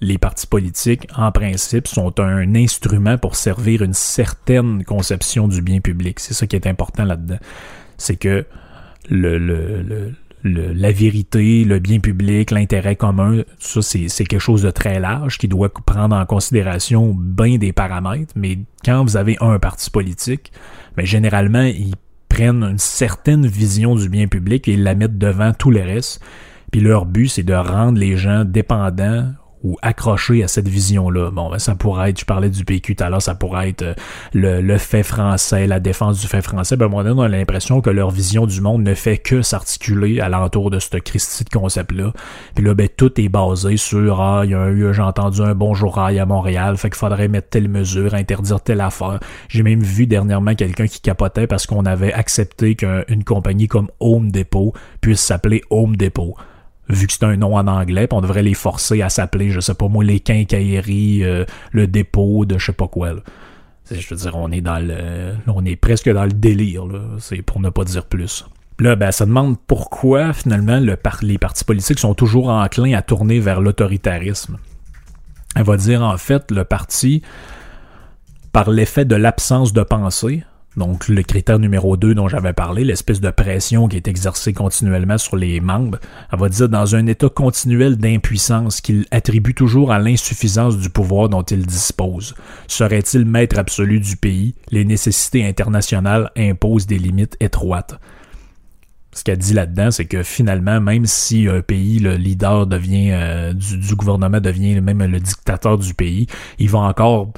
les 0.01 0.17
partis 0.17 0.47
politiques, 0.47 1.07
en 1.15 1.31
principe, 1.31 1.87
sont 1.87 2.19
un 2.19 2.55
instrument 2.55 3.17
pour 3.17 3.35
servir 3.35 3.81
une 3.81 3.93
certaine 3.93 4.83
conception 4.85 5.47
du 5.47 5.61
bien 5.61 5.81
public. 5.81 6.19
C'est 6.19 6.33
ça 6.33 6.47
qui 6.47 6.55
est 6.55 6.67
important 6.67 7.03
là-dedans. 7.03 7.39
C'est 7.97 8.15
que 8.15 8.45
le, 9.09 9.37
le 9.37 10.13
la 10.43 10.91
vérité, 10.91 11.63
le 11.65 11.79
bien 11.79 11.99
public, 11.99 12.51
l'intérêt 12.51 12.95
commun, 12.95 13.43
ça 13.59 13.81
c'est 13.81 14.07
quelque 14.25 14.39
chose 14.39 14.61
de 14.61 14.71
très 14.71 14.99
large 14.99 15.37
qui 15.37 15.47
doit 15.47 15.69
prendre 15.69 16.15
en 16.15 16.25
considération 16.25 17.13
bien 17.13 17.57
des 17.57 17.73
paramètres, 17.73 18.33
mais 18.35 18.59
quand 18.85 19.03
vous 19.03 19.17
avez 19.17 19.37
un 19.41 19.59
parti 19.59 19.89
politique, 19.89 20.51
mais 20.95 21.03
ben, 21.03 21.05
généralement 21.05 21.63
ils 21.63 21.95
prennent 22.29 22.63
une 22.63 22.77
certaine 22.77 23.45
vision 23.45 23.95
du 23.95 24.07
bien 24.07 24.27
public 24.27 24.67
et 24.67 24.73
ils 24.73 24.83
la 24.83 24.95
mettent 24.95 25.17
devant 25.17 25.51
tout 25.53 25.71
le 25.71 25.81
reste. 25.81 26.21
Puis 26.71 26.81
leur 26.81 27.05
but, 27.05 27.27
c'est 27.27 27.43
de 27.43 27.53
rendre 27.53 27.97
les 27.99 28.15
gens 28.15 28.45
dépendants 28.45 29.31
ou 29.63 29.77
accroché 29.81 30.43
à 30.43 30.47
cette 30.47 30.67
vision-là. 30.67 31.31
Bon, 31.31 31.49
ben, 31.49 31.59
ça 31.59 31.75
pourrait 31.75 32.11
être, 32.11 32.19
je 32.19 32.25
parlais 32.25 32.49
du 32.49 32.63
PQ 32.63 32.95
tout 32.95 33.03
à 33.03 33.09
l'heure, 33.09 33.21
ça 33.21 33.35
pourrait 33.35 33.69
être 33.69 33.81
euh, 33.81 33.93
le, 34.33 34.61
le, 34.61 34.77
fait 34.77 35.03
français, 35.03 35.67
la 35.67 35.79
défense 35.79 36.19
du 36.19 36.27
fait 36.27 36.41
français. 36.41 36.77
Ben, 36.77 36.87
moi, 36.87 37.03
on 37.05 37.19
a 37.19 37.27
l'impression 37.27 37.81
que 37.81 37.89
leur 37.89 38.09
vision 38.09 38.45
du 38.45 38.61
monde 38.61 38.83
ne 38.83 38.93
fait 38.93 39.17
que 39.17 39.41
s'articuler 39.41 40.21
alentour 40.21 40.69
de 40.71 40.79
ce 40.79 40.97
Christie 40.97 41.43
de 41.43 41.49
concept-là. 41.49 42.13
Puis 42.55 42.63
là, 42.63 42.73
ben, 42.73 42.87
tout 42.95 43.19
est 43.19 43.29
basé 43.29 43.77
sur, 43.77 44.21
ah, 44.21 44.41
il 44.45 44.51
y 44.51 44.55
a 44.55 44.69
eu, 44.69 44.93
j'ai 44.93 45.01
entendu 45.01 45.41
un 45.41 45.55
bonjour 45.55 45.95
rail 45.95 46.19
à 46.19 46.25
Montréal, 46.25 46.77
fait 46.77 46.89
qu'il 46.89 46.97
faudrait 46.97 47.27
mettre 47.27 47.49
telle 47.49 47.67
mesure, 47.67 48.13
interdire 48.13 48.61
telle 48.61 48.81
affaire. 48.81 49.19
J'ai 49.49 49.63
même 49.63 49.81
vu 49.81 50.07
dernièrement 50.07 50.55
quelqu'un 50.55 50.87
qui 50.87 51.01
capotait 51.01 51.47
parce 51.47 51.65
qu'on 51.65 51.85
avait 51.85 52.13
accepté 52.13 52.75
qu'une 52.75 53.23
compagnie 53.25 53.67
comme 53.67 53.89
Home 53.99 54.31
Depot 54.31 54.73
puisse 55.01 55.21
s'appeler 55.21 55.61
Home 55.69 55.95
Depot 55.95 56.35
vu 56.89 57.07
que 57.07 57.13
c'est 57.13 57.23
un 57.23 57.37
nom 57.37 57.55
en 57.55 57.67
anglais, 57.67 58.07
on 58.11 58.21
devrait 58.21 58.43
les 58.43 58.53
forcer 58.53 59.01
à 59.01 59.09
s'appeler, 59.09 59.51
je 59.51 59.59
sais 59.59 59.73
pas 59.73 59.87
moi, 59.87 60.03
les 60.03 60.19
quincailleries, 60.19 61.23
euh, 61.23 61.45
le 61.71 61.87
dépôt 61.87 62.45
de 62.45 62.57
je 62.57 62.67
sais 62.67 62.73
pas 62.73 62.87
quoi. 62.87 63.11
Je 63.91 64.07
veux 64.09 64.15
dire, 64.15 64.35
on 64.35 64.51
est 64.51 64.61
dans 64.61 64.79
le, 64.79 65.33
on 65.47 65.65
est 65.65 65.75
presque 65.75 66.09
dans 66.09 66.25
le 66.25 66.31
délire, 66.31 66.83
c'est 67.19 67.41
pour 67.41 67.59
ne 67.59 67.69
pas 67.69 67.83
dire 67.83 68.05
plus. 68.05 68.45
Là, 68.79 68.95
ben, 68.95 69.11
ça 69.11 69.25
demande 69.25 69.57
pourquoi 69.67 70.31
finalement 70.31 70.79
le 70.79 70.97
les 71.21 71.37
partis 71.37 71.65
politiques 71.65 71.99
sont 71.99 72.13
toujours 72.13 72.49
enclins 72.49 72.93
à 72.93 73.01
tourner 73.01 73.39
vers 73.39 73.61
l'autoritarisme. 73.61 74.57
Elle 75.55 75.63
va 75.63 75.77
dire 75.77 76.01
en 76.03 76.17
fait 76.17 76.51
le 76.51 76.63
parti, 76.63 77.21
par 78.51 78.69
l'effet 78.69 79.05
de 79.05 79.15
l'absence 79.15 79.73
de 79.73 79.83
pensée, 79.83 80.43
donc 80.79 81.07
le 81.09 81.21
critère 81.21 81.59
numéro 81.59 81.97
2 81.97 82.15
dont 82.15 82.27
j'avais 82.27 82.53
parlé, 82.53 82.83
l'espèce 82.83 83.21
de 83.21 83.29
pression 83.29 83.87
qui 83.87 83.97
est 83.97 84.07
exercée 84.07 84.53
continuellement 84.53 85.19
sur 85.19 85.35
les 85.35 85.59
membres, 85.59 85.99
elle 86.31 86.39
va 86.39 86.49
dire 86.49 86.69
dans 86.69 86.95
un 86.95 87.05
état 87.05 87.29
continuel 87.29 87.97
d'impuissance 87.97 88.81
qu'il 88.81 89.05
attribue 89.11 89.53
toujours 89.53 89.91
à 89.91 89.99
l'insuffisance 89.99 90.77
du 90.77 90.89
pouvoir 90.89 91.29
dont 91.29 91.43
il 91.43 91.65
dispose. 91.67 92.33
Serait-il 92.67 93.25
maître 93.25 93.59
absolu 93.59 93.99
du 93.99 94.17
pays? 94.17 94.55
Les 94.71 94.85
nécessités 94.85 95.45
internationales 95.45 96.31
imposent 96.35 96.87
des 96.87 96.97
limites 96.97 97.37
étroites. 97.39 97.99
Ce 99.11 99.23
qu'elle 99.23 99.37
dit 99.37 99.53
là-dedans, 99.53 99.91
c'est 99.91 100.05
que 100.05 100.23
finalement, 100.23 100.79
même 100.79 101.05
si 101.05 101.47
un 101.47 101.61
pays, 101.61 101.99
le 101.99 102.15
leader 102.15 102.67
devient 102.67 103.09
euh, 103.11 103.53
du, 103.53 103.77
du, 103.77 103.95
gouvernement 103.95 104.39
devient 104.39 104.79
même 104.81 105.03
le 105.03 105.19
dictateur 105.19 105.77
du 105.77 105.93
pays, 105.93 106.27
il 106.57 106.69
va 106.69 106.79
encore 106.79 107.33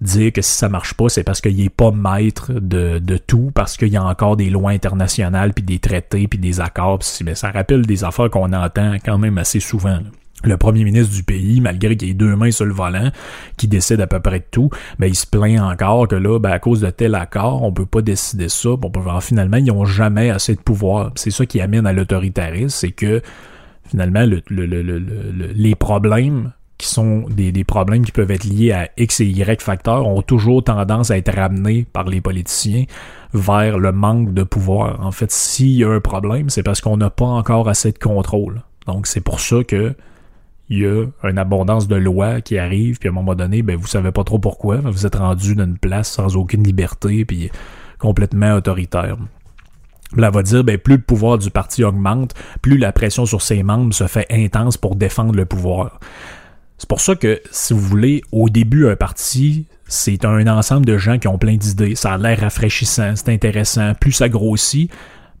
dire 0.00 0.32
que 0.32 0.42
si 0.42 0.52
ça 0.52 0.68
marche 0.68 0.94
pas, 0.94 1.08
c'est 1.08 1.24
parce 1.24 1.40
qu'il 1.40 1.60
est 1.60 1.70
pas 1.70 1.90
maître 1.90 2.52
de, 2.52 2.98
de 2.98 3.16
tout, 3.16 3.50
parce 3.54 3.76
qu'il 3.76 3.88
y 3.88 3.96
a 3.96 4.04
encore 4.04 4.36
des 4.36 4.50
lois 4.50 4.70
internationales, 4.70 5.52
puis 5.54 5.64
des 5.64 5.78
traités, 5.78 6.28
puis 6.28 6.38
des 6.38 6.60
accords. 6.60 7.00
Mais 7.24 7.34
ça 7.34 7.50
rappelle 7.50 7.86
des 7.86 8.04
affaires 8.04 8.30
qu'on 8.30 8.52
entend 8.52 8.96
quand 9.04 9.18
même 9.18 9.38
assez 9.38 9.60
souvent. 9.60 9.98
Le 10.44 10.58
premier 10.58 10.84
ministre 10.84 11.14
du 11.14 11.22
pays, 11.22 11.62
malgré 11.62 11.96
qu'il 11.96 12.10
ait 12.10 12.14
deux 12.14 12.36
mains 12.36 12.50
sur 12.50 12.66
le 12.66 12.74
volant, 12.74 13.10
qui 13.56 13.68
décide 13.68 14.00
à 14.02 14.06
peu 14.06 14.20
près 14.20 14.40
de 14.40 14.44
tout, 14.50 14.68
ben, 14.98 15.06
il 15.06 15.14
se 15.14 15.26
plaint 15.26 15.60
encore 15.60 16.08
que 16.08 16.14
là, 16.14 16.38
ben, 16.38 16.50
à 16.50 16.58
cause 16.58 16.82
de 16.82 16.90
tel 16.90 17.14
accord, 17.14 17.62
on 17.62 17.72
peut 17.72 17.86
pas 17.86 18.02
décider 18.02 18.50
ça. 18.50 18.70
On 18.70 18.90
peut 18.90 19.00
voir 19.00 19.22
finalement, 19.22 19.56
ils 19.56 19.70
ont 19.70 19.86
jamais 19.86 20.28
assez 20.28 20.54
de 20.54 20.60
pouvoir. 20.60 21.12
C'est 21.14 21.30
ça 21.30 21.46
qui 21.46 21.60
amène 21.60 21.86
à 21.86 21.92
l'autoritarisme, 21.94 22.68
c'est 22.68 22.92
que 22.92 23.22
finalement, 23.88 24.26
le, 24.26 24.42
le, 24.48 24.66
le, 24.66 24.98
les 25.54 25.74
problèmes 25.74 26.52
qui 26.78 26.88
sont 26.88 27.24
des, 27.30 27.52
des, 27.52 27.64
problèmes 27.64 28.04
qui 28.04 28.12
peuvent 28.12 28.30
être 28.30 28.44
liés 28.44 28.72
à 28.72 28.90
X 28.98 29.20
et 29.20 29.26
Y 29.26 29.62
facteurs 29.62 30.06
ont 30.06 30.22
toujours 30.22 30.62
tendance 30.62 31.10
à 31.10 31.16
être 31.16 31.34
ramenés 31.34 31.86
par 31.90 32.04
les 32.04 32.20
politiciens 32.20 32.84
vers 33.32 33.78
le 33.78 33.92
manque 33.92 34.34
de 34.34 34.42
pouvoir. 34.42 35.04
En 35.04 35.12
fait, 35.12 35.30
s'il 35.30 35.72
y 35.72 35.84
a 35.84 35.90
un 35.90 36.00
problème, 36.00 36.50
c'est 36.50 36.62
parce 36.62 36.80
qu'on 36.80 36.96
n'a 36.96 37.10
pas 37.10 37.26
encore 37.26 37.68
assez 37.68 37.92
de 37.92 37.98
contrôle. 37.98 38.62
Donc, 38.86 39.06
c'est 39.06 39.20
pour 39.20 39.40
ça 39.40 39.64
que 39.64 39.94
il 40.68 40.78
y 40.80 40.86
a 40.86 41.06
une 41.22 41.38
abondance 41.38 41.86
de 41.86 41.94
lois 41.94 42.40
qui 42.40 42.58
arrivent, 42.58 42.98
puis 42.98 43.08
à 43.08 43.12
un 43.12 43.14
moment 43.14 43.34
donné, 43.34 43.62
ben, 43.62 43.76
vous 43.76 43.86
savez 43.86 44.10
pas 44.10 44.24
trop 44.24 44.38
pourquoi, 44.38 44.78
vous 44.78 45.06
êtes 45.06 45.14
rendu 45.14 45.54
d'une 45.54 45.78
place 45.78 46.10
sans 46.10 46.36
aucune 46.36 46.64
liberté, 46.64 47.24
puis 47.24 47.50
complètement 47.98 48.54
autoritaire. 48.54 49.16
Là, 50.16 50.30
va 50.30 50.42
dire, 50.42 50.64
ben, 50.64 50.78
plus 50.78 50.96
le 50.96 51.02
pouvoir 51.02 51.38
du 51.38 51.50
parti 51.50 51.84
augmente, 51.84 52.34
plus 52.62 52.78
la 52.78 52.92
pression 52.92 53.26
sur 53.26 53.42
ses 53.42 53.62
membres 53.62 53.94
se 53.94 54.06
fait 54.06 54.26
intense 54.30 54.76
pour 54.76 54.96
défendre 54.96 55.34
le 55.34 55.44
pouvoir. 55.44 56.00
C'est 56.78 56.88
pour 56.88 57.00
ça 57.00 57.14
que, 57.14 57.40
si 57.50 57.72
vous 57.72 57.80
voulez, 57.80 58.22
au 58.32 58.48
début, 58.48 58.86
un 58.88 58.96
parti, 58.96 59.66
c'est 59.88 60.24
un 60.24 60.46
ensemble 60.46 60.84
de 60.84 60.98
gens 60.98 61.18
qui 61.18 61.28
ont 61.28 61.38
plein 61.38 61.56
d'idées. 61.56 61.94
Ça 61.94 62.12
a 62.12 62.18
l'air 62.18 62.40
rafraîchissant, 62.40 63.14
c'est 63.16 63.30
intéressant. 63.30 63.94
Plus 63.94 64.12
ça 64.12 64.28
grossit, 64.28 64.90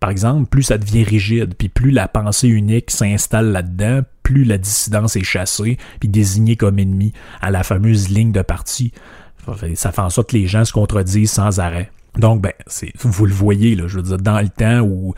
par 0.00 0.10
exemple, 0.10 0.48
plus 0.48 0.62
ça 0.62 0.78
devient 0.78 1.04
rigide, 1.04 1.54
puis 1.54 1.68
plus 1.68 1.90
la 1.90 2.08
pensée 2.08 2.48
unique 2.48 2.90
s'installe 2.90 3.52
là-dedans, 3.52 4.00
plus 4.22 4.44
la 4.44 4.58
dissidence 4.58 5.16
est 5.16 5.24
chassée, 5.24 5.78
puis 6.00 6.08
désignée 6.08 6.56
comme 6.56 6.78
ennemi 6.78 7.12
à 7.40 7.50
la 7.50 7.62
fameuse 7.62 8.08
ligne 8.08 8.32
de 8.32 8.42
parti. 8.42 8.92
Ça 9.74 9.92
fait 9.92 10.02
en 10.02 10.10
sorte 10.10 10.30
que 10.30 10.36
les 10.36 10.46
gens 10.46 10.64
se 10.64 10.72
contredisent 10.72 11.30
sans 11.30 11.60
arrêt. 11.60 11.90
Donc, 12.18 12.40
ben, 12.40 12.52
vous 12.98 13.26
le 13.26 13.32
voyez, 13.32 13.74
là, 13.74 13.88
je 13.88 13.96
veux 13.96 14.02
dire, 14.02 14.18
dans 14.18 14.40
le 14.40 14.48
temps 14.48 14.80
où 14.80 15.14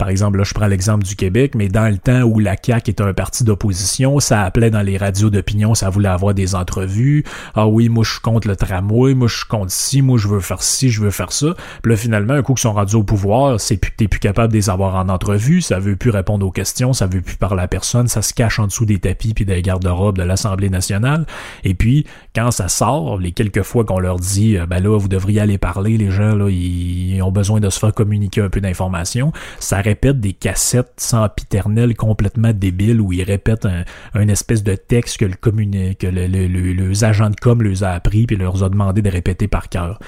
par 0.00 0.08
exemple, 0.08 0.38
là, 0.38 0.44
je 0.44 0.54
prends 0.54 0.66
l'exemple 0.66 1.04
du 1.04 1.14
Québec, 1.14 1.54
mais 1.54 1.68
dans 1.68 1.86
le 1.86 1.98
temps 1.98 2.22
où 2.22 2.38
la 2.38 2.56
CAQ 2.56 2.92
était 2.92 3.02
un 3.02 3.12
parti 3.12 3.44
d'opposition, 3.44 4.18
ça 4.18 4.44
appelait 4.44 4.70
dans 4.70 4.80
les 4.80 4.96
radios 4.96 5.28
d'opinion, 5.28 5.74
ça 5.74 5.90
voulait 5.90 6.08
avoir 6.08 6.32
des 6.32 6.54
entrevues. 6.54 7.22
Ah 7.54 7.66
oui, 7.66 7.90
moi, 7.90 8.02
je 8.02 8.12
suis 8.12 8.20
contre 8.20 8.48
le 8.48 8.56
tramway, 8.56 9.12
moi, 9.12 9.28
je 9.28 9.36
suis 9.36 9.46
contre 9.46 9.70
ci, 9.70 10.00
moi, 10.00 10.16
je 10.16 10.26
veux 10.26 10.40
faire 10.40 10.62
ci, 10.62 10.88
je 10.88 11.02
veux 11.02 11.10
faire 11.10 11.32
ça. 11.32 11.48
Puis 11.82 11.92
là, 11.92 11.98
finalement, 11.98 12.32
un 12.32 12.40
coup 12.40 12.54
qu'ils 12.54 12.62
sont 12.62 12.72
rendus 12.72 12.94
au 12.94 13.02
pouvoir, 13.02 13.60
c'est 13.60 13.76
plus, 13.76 13.92
t'es 13.94 14.08
plus 14.08 14.20
capable 14.20 14.54
de 14.54 14.56
les 14.56 14.70
avoir 14.70 14.94
en 14.94 15.10
entrevue, 15.10 15.60
ça 15.60 15.78
veut 15.78 15.96
plus 15.96 16.08
répondre 16.08 16.46
aux 16.46 16.50
questions, 16.50 16.94
ça 16.94 17.06
veut 17.06 17.20
plus 17.20 17.36
parler 17.36 17.60
à 17.60 17.68
personne, 17.68 18.08
ça 18.08 18.22
se 18.22 18.32
cache 18.32 18.58
en 18.58 18.68
dessous 18.68 18.86
des 18.86 19.00
tapis 19.00 19.34
puis 19.34 19.44
des 19.44 19.60
garde-robes 19.60 20.16
de 20.16 20.22
l'Assemblée 20.22 20.70
nationale. 20.70 21.26
Et 21.62 21.74
puis, 21.74 22.06
quand 22.34 22.50
ça 22.52 22.68
sort, 22.68 23.18
les 23.18 23.32
quelques 23.32 23.64
fois 23.64 23.84
qu'on 23.84 24.00
leur 24.00 24.18
dit, 24.18 24.56
euh, 24.56 24.64
ben 24.64 24.82
là, 24.82 24.98
vous 24.98 25.08
devriez 25.08 25.42
aller 25.42 25.58
parler, 25.58 25.98
les 25.98 26.10
gens, 26.10 26.34
là, 26.34 26.48
ils 26.48 27.20
ont 27.20 27.32
besoin 27.32 27.60
de 27.60 27.68
se 27.68 27.78
faire 27.78 27.92
communiquer 27.92 28.40
un 28.40 28.48
peu 28.48 28.62
d'informations, 28.62 29.30
répète 29.90 30.20
des 30.20 30.34
cassettes 30.34 30.92
sans 30.98 31.28
piternel 31.28 31.96
complètement 31.96 32.52
débiles 32.52 33.00
où 33.00 33.12
ils 33.12 33.24
répètent 33.24 33.66
un, 34.14 34.28
espèce 34.28 34.62
de 34.62 34.76
texte 34.76 35.16
que 35.16 35.24
le, 35.24 35.34
que 35.34 36.06
le, 36.06 36.26
le, 36.28 36.46
le, 36.46 37.04
agent 37.04 37.30
de 37.30 37.36
com 37.36 37.60
leur 37.60 37.82
a 37.82 37.90
appris 37.90 38.26
puis 38.26 38.36
leur 38.36 38.62
a 38.62 38.68
demandé 38.68 39.02
de 39.02 39.10
répéter 39.10 39.48
par 39.48 39.68
cœur. 39.68 39.98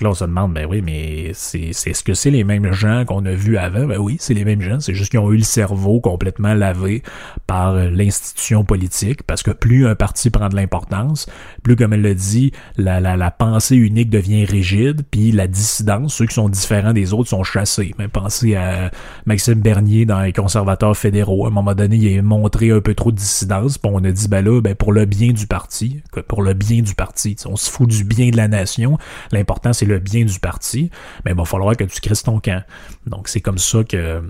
Là, 0.00 0.10
on 0.10 0.14
se 0.14 0.24
demande, 0.24 0.54
ben 0.54 0.66
oui, 0.68 0.80
mais 0.80 1.32
c'est 1.34 1.72
ce 1.72 2.04
que 2.04 2.14
c'est 2.14 2.30
les 2.30 2.44
mêmes 2.44 2.72
gens 2.72 3.04
qu'on 3.04 3.24
a 3.26 3.32
vus 3.32 3.56
avant? 3.56 3.84
Ben 3.84 3.98
oui, 3.98 4.16
c'est 4.20 4.34
les 4.34 4.44
mêmes 4.44 4.60
gens. 4.60 4.78
C'est 4.78 4.94
juste 4.94 5.10
qu'ils 5.10 5.18
ont 5.18 5.32
eu 5.32 5.38
le 5.38 5.42
cerveau 5.42 6.00
complètement 6.00 6.54
lavé 6.54 7.02
par 7.46 7.74
l'institution 7.74 8.64
politique, 8.64 9.24
parce 9.24 9.42
que 9.42 9.50
plus 9.50 9.86
un 9.86 9.94
parti 9.96 10.30
prend 10.30 10.48
de 10.48 10.56
l'importance, 10.56 11.26
plus, 11.62 11.74
comme 11.74 11.92
elle 11.92 12.02
le 12.02 12.14
dit, 12.14 12.52
la, 12.76 13.00
la, 13.00 13.16
la 13.16 13.30
pensée 13.30 13.76
unique 13.76 14.10
devient 14.10 14.44
rigide, 14.44 15.02
puis 15.10 15.32
la 15.32 15.48
dissidence, 15.48 16.14
ceux 16.14 16.26
qui 16.26 16.34
sont 16.34 16.48
différents 16.48 16.92
des 16.92 17.12
autres 17.12 17.28
sont 17.28 17.42
chassés. 17.42 17.94
Mais 17.98 18.06
pensez 18.06 18.54
à 18.54 18.90
Maxime 19.26 19.60
Bernier 19.60 20.06
dans 20.06 20.20
les 20.20 20.32
conservateurs 20.32 20.96
fédéraux. 20.96 21.46
À 21.46 21.48
un 21.48 21.52
moment 21.52 21.74
donné, 21.74 21.96
il 21.96 22.18
a 22.18 22.22
montré 22.22 22.70
un 22.70 22.80
peu 22.80 22.94
trop 22.94 23.10
de 23.10 23.16
dissidence, 23.16 23.78
puis 23.78 23.90
on 23.92 24.04
a 24.04 24.12
dit, 24.12 24.28
ben 24.28 24.44
là, 24.44 24.60
ben 24.60 24.76
pour 24.76 24.92
le 24.92 25.06
bien 25.06 25.32
du 25.32 25.48
parti, 25.48 26.02
pour 26.28 26.42
le 26.42 26.54
bien 26.54 26.82
du 26.82 26.94
parti, 26.94 27.34
on 27.46 27.56
se 27.56 27.68
fout 27.68 27.88
du 27.88 28.04
bien 28.04 28.30
de 28.30 28.36
la 28.36 28.46
nation. 28.46 28.96
L'important, 29.32 29.72
c'est 29.72 29.87
le 29.88 29.98
bien 29.98 30.24
du 30.24 30.38
parti, 30.38 30.90
mais 31.24 31.32
il 31.32 31.36
va 31.36 31.44
falloir 31.44 31.76
que 31.76 31.84
tu 31.84 32.00
crisses 32.00 32.22
ton 32.22 32.40
camp. 32.40 32.62
Donc 33.06 33.28
c'est 33.28 33.40
comme 33.40 33.58
ça 33.58 33.82
que 33.84 34.22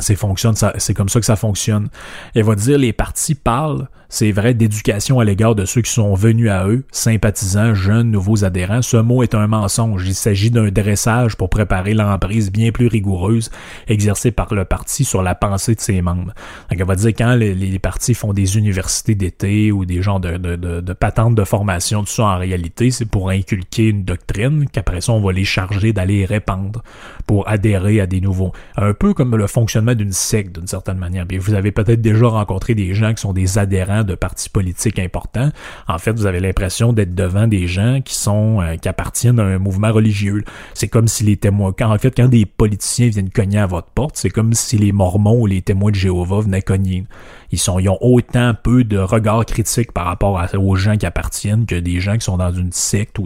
c'est 0.00 0.16
fonctionne, 0.16 0.54
c'est 0.78 0.94
comme 0.94 1.08
ça 1.08 1.20
que 1.20 1.26
ça 1.26 1.36
fonctionne. 1.36 1.88
Elle 2.34 2.44
va 2.44 2.54
dire 2.54 2.78
les 2.78 2.92
partis 2.92 3.34
parlent 3.34 3.88
c'est 4.12 4.32
vrai, 4.32 4.54
d'éducation 4.54 5.20
à 5.20 5.24
l'égard 5.24 5.54
de 5.54 5.64
ceux 5.64 5.82
qui 5.82 5.92
sont 5.92 6.14
venus 6.14 6.50
à 6.50 6.66
eux, 6.66 6.82
sympathisants, 6.90 7.74
jeunes, 7.74 8.10
nouveaux 8.10 8.44
adhérents. 8.44 8.82
Ce 8.82 8.96
mot 8.96 9.22
est 9.22 9.36
un 9.36 9.46
mensonge. 9.46 10.04
Il 10.04 10.16
s'agit 10.16 10.50
d'un 10.50 10.68
dressage 10.68 11.36
pour 11.36 11.48
préparer 11.48 11.94
l'emprise 11.94 12.50
bien 12.50 12.72
plus 12.72 12.88
rigoureuse 12.88 13.52
exercée 13.86 14.32
par 14.32 14.52
le 14.52 14.64
parti 14.64 15.04
sur 15.04 15.22
la 15.22 15.36
pensée 15.36 15.76
de 15.76 15.80
ses 15.80 16.02
membres. 16.02 16.34
Donc, 16.70 16.80
on 16.82 16.84
va 16.84 16.96
dire 16.96 17.10
quand 17.10 17.36
les, 17.36 17.78
partis 17.78 18.14
font 18.14 18.32
des 18.32 18.58
universités 18.58 19.14
d'été 19.14 19.70
ou 19.70 19.84
des 19.84 20.02
genres 20.02 20.18
de, 20.18 20.92
patentes 20.92 21.36
de 21.36 21.44
formation, 21.44 22.02
tout 22.02 22.10
ça, 22.10 22.24
en 22.24 22.38
réalité, 22.38 22.90
c'est 22.90 23.04
pour 23.04 23.30
inculquer 23.30 23.90
une 23.90 24.02
doctrine 24.02 24.68
qu'après 24.70 25.00
ça, 25.00 25.12
on 25.12 25.20
va 25.20 25.32
les 25.32 25.44
charger 25.44 25.92
d'aller 25.92 26.24
répandre 26.24 26.82
pour 27.28 27.48
adhérer 27.48 28.00
à 28.00 28.08
des 28.08 28.20
nouveaux. 28.20 28.52
Un 28.76 28.92
peu 28.92 29.14
comme 29.14 29.36
le 29.36 29.46
fonctionnement 29.46 29.89
d'une 29.94 30.12
secte, 30.12 30.56
d'une 30.58 30.66
certaine 30.66 30.98
manière. 30.98 31.26
Vous 31.38 31.54
avez 31.54 31.72
peut-être 31.72 32.00
déjà 32.00 32.26
rencontré 32.28 32.74
des 32.74 32.94
gens 32.94 33.14
qui 33.14 33.20
sont 33.20 33.32
des 33.32 33.58
adhérents 33.58 34.04
de 34.04 34.14
partis 34.14 34.48
politiques 34.48 34.98
importants, 34.98 35.50
en 35.88 35.98
fait, 35.98 36.12
vous 36.12 36.26
avez 36.26 36.40
l'impression 36.40 36.92
d'être 36.92 37.14
devant 37.14 37.46
des 37.46 37.66
gens 37.66 38.00
qui 38.04 38.14
sont 38.14 38.60
euh, 38.60 38.76
qui 38.76 38.88
appartiennent 38.88 39.40
à 39.40 39.44
un 39.44 39.58
mouvement 39.58 39.92
religieux. 39.92 40.44
C'est 40.74 40.88
comme 40.88 41.08
si 41.08 41.24
les 41.24 41.36
témoins, 41.36 41.72
quand 41.76 41.92
en 41.92 41.98
fait, 41.98 42.14
quand 42.16 42.28
des 42.28 42.46
politiciens 42.46 43.08
viennent 43.08 43.30
cogner 43.30 43.58
à 43.58 43.66
votre 43.66 43.88
porte, 43.88 44.16
c'est 44.16 44.30
comme 44.30 44.54
si 44.54 44.78
les 44.78 44.92
Mormons 44.92 45.40
ou 45.40 45.46
les 45.46 45.62
témoins 45.62 45.90
de 45.90 45.96
Jéhovah 45.96 46.40
venaient 46.40 46.62
cogner. 46.62 47.04
Ils 47.52 47.70
ont 47.70 47.98
autant 48.00 48.54
peu 48.54 48.84
de 48.84 48.98
regard 48.98 49.44
critique 49.44 49.92
par 49.92 50.06
rapport 50.06 50.40
aux 50.56 50.76
gens 50.76 50.96
qui 50.96 51.06
appartiennent 51.06 51.66
que 51.66 51.74
des 51.74 51.98
gens 52.00 52.14
qui 52.14 52.24
sont 52.24 52.36
dans 52.36 52.52
une 52.52 52.72
secte 52.72 53.18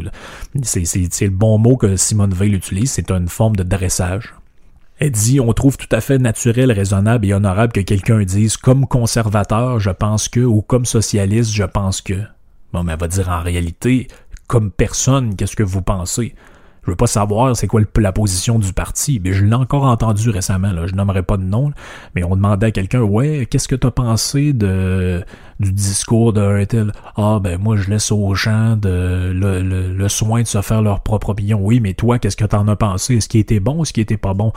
c'est 0.62 1.24
le 1.24 1.30
bon 1.30 1.58
mot 1.58 1.76
que 1.76 1.96
Simone 1.96 2.32
Veil 2.32 2.54
utilise, 2.54 2.92
c'est 2.92 3.10
une 3.10 3.28
forme 3.28 3.56
de 3.56 3.62
dressage. 3.62 4.34
Dit 5.10 5.40
On 5.40 5.52
trouve 5.52 5.76
tout 5.76 5.88
à 5.92 6.00
fait 6.00 6.18
naturel, 6.18 6.72
raisonnable 6.72 7.26
et 7.26 7.34
honorable 7.34 7.72
que 7.72 7.80
quelqu'un 7.80 8.22
dise 8.22 8.56
comme 8.56 8.86
conservateur, 8.86 9.80
je 9.80 9.90
pense 9.90 10.28
que, 10.28 10.40
ou 10.40 10.62
comme 10.62 10.84
socialiste, 10.84 11.52
je 11.52 11.64
pense 11.64 12.00
que. 12.00 12.14
Bon, 12.72 12.82
mais 12.82 12.92
elle 12.92 12.98
va 12.98 13.08
dire 13.08 13.28
en 13.28 13.42
réalité, 13.42 14.08
comme 14.46 14.70
personne, 14.70 15.36
qu'est-ce 15.36 15.56
que 15.56 15.62
vous 15.62 15.82
pensez? 15.82 16.34
Je 16.84 16.90
veux 16.90 16.96
pas 16.96 17.06
savoir 17.06 17.56
c'est 17.56 17.66
quoi 17.66 17.80
la 17.96 18.12
position 18.12 18.58
du 18.58 18.72
parti. 18.72 19.20
Mais 19.22 19.32
je 19.32 19.44
l'ai 19.44 19.54
encore 19.54 19.84
entendu 19.84 20.30
récemment, 20.30 20.72
là. 20.72 20.86
je 20.86 20.94
nommerai 20.94 21.22
pas 21.22 21.36
de 21.36 21.42
nom, 21.42 21.72
mais 22.14 22.24
on 22.24 22.36
demandait 22.36 22.66
à 22.66 22.70
quelqu'un 22.70 23.00
Ouais, 23.00 23.46
qu'est-ce 23.50 23.68
que 23.68 23.76
tu 23.76 23.86
as 23.86 23.90
pensé 23.90 24.52
de 24.52 25.24
du 25.60 25.72
discours 25.72 26.32
d'un 26.32 26.64
tel 26.64 26.92
Ah 27.16 27.38
ben 27.42 27.60
moi 27.60 27.76
je 27.76 27.90
laisse 27.90 28.10
aux 28.12 28.34
gens 28.34 28.76
de 28.76 29.32
le, 29.34 29.62
le, 29.62 30.08
soin 30.08 30.42
de 30.42 30.46
se 30.46 30.60
faire 30.62 30.82
leur 30.82 31.00
propre 31.00 31.30
opinion. 31.30 31.58
Oui, 31.60 31.80
mais 31.80 31.94
toi, 31.94 32.18
qu'est-ce 32.18 32.36
que 32.36 32.44
t'en 32.44 32.68
as 32.68 32.76
pensé? 32.76 33.16
Est-ce 33.16 33.28
qui 33.28 33.38
était 33.38 33.60
bon, 33.60 33.82
est-ce 33.82 33.92
qui 33.92 34.00
était 34.00 34.16
pas 34.16 34.34
bon? 34.34 34.52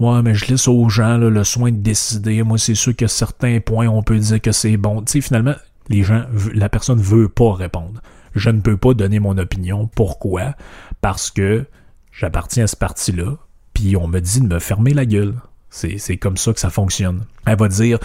Ouais, 0.00 0.22
mais 0.22 0.34
je 0.34 0.46
laisse 0.46 0.68
aux 0.68 0.88
gens 0.88 1.18
le 1.18 1.44
soin 1.44 1.70
de 1.70 1.76
décider. 1.76 2.42
Moi, 2.42 2.58
c'est 2.58 2.74
sûr 2.74 2.94
que 2.94 3.06
certains 3.06 3.60
points, 3.60 3.88
on 3.88 4.02
peut 4.02 4.18
dire 4.18 4.40
que 4.40 4.52
c'est 4.52 4.76
bon. 4.76 5.02
Tu 5.02 5.12
sais, 5.12 5.20
finalement, 5.20 5.54
les 5.88 6.02
gens, 6.02 6.24
la 6.54 6.68
personne 6.68 7.00
veut 7.00 7.28
pas 7.28 7.52
répondre 7.54 8.00
je 8.34 8.50
ne 8.50 8.60
peux 8.60 8.76
pas 8.76 8.94
donner 8.94 9.18
mon 9.18 9.36
opinion. 9.38 9.88
Pourquoi? 9.94 10.54
Parce 11.00 11.30
que 11.30 11.66
j'appartiens 12.12 12.64
à 12.64 12.66
ce 12.66 12.76
parti-là, 12.76 13.36
puis 13.74 13.96
on 13.96 14.08
me 14.08 14.20
dit 14.20 14.40
de 14.40 14.46
me 14.46 14.58
fermer 14.58 14.94
la 14.94 15.06
gueule. 15.06 15.34
C'est 15.70 16.16
comme 16.16 16.36
ça 16.36 16.52
que 16.52 16.60
ça 16.60 16.70
fonctionne. 16.70 17.24
Elle 17.46 17.58
va 17.58 17.68
dire 17.68 17.98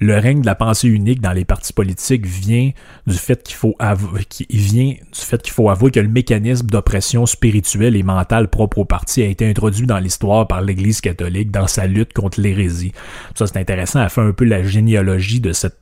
le 0.00 0.18
règne 0.18 0.40
de 0.40 0.46
la 0.46 0.54
pensée 0.54 0.88
unique 0.88 1.20
dans 1.20 1.32
les 1.32 1.44
partis 1.44 1.74
politiques 1.74 2.24
vient 2.24 2.70
du 3.06 3.16
fait 3.16 3.42
qu'il 3.42 3.56
faut 3.56 3.76
avouer, 3.78 4.22
vient 4.48 4.92
du 4.92 5.20
fait 5.20 5.42
qu'il 5.42 5.52
faut 5.52 5.68
avouer 5.68 5.90
que 5.90 6.00
le 6.00 6.08
mécanisme 6.08 6.66
d'oppression 6.66 7.26
spirituelle 7.26 7.94
et 7.96 8.02
mentale 8.02 8.48
propre 8.48 8.78
au 8.78 8.84
parti 8.86 9.22
a 9.22 9.26
été 9.26 9.48
introduit 9.48 9.86
dans 9.86 9.98
l'histoire 9.98 10.48
par 10.48 10.62
l'Église 10.62 11.02
catholique 11.02 11.50
dans 11.50 11.66
sa 11.66 11.86
lutte 11.86 12.14
contre 12.14 12.40
l'hérésie. 12.40 12.92
Ça 13.34 13.46
c'est 13.46 13.58
intéressant, 13.58 14.02
elle 14.02 14.08
fait 14.08 14.22
un 14.22 14.32
peu 14.32 14.46
la 14.46 14.62
généalogie 14.62 15.40
de 15.40 15.52
cette 15.52 15.76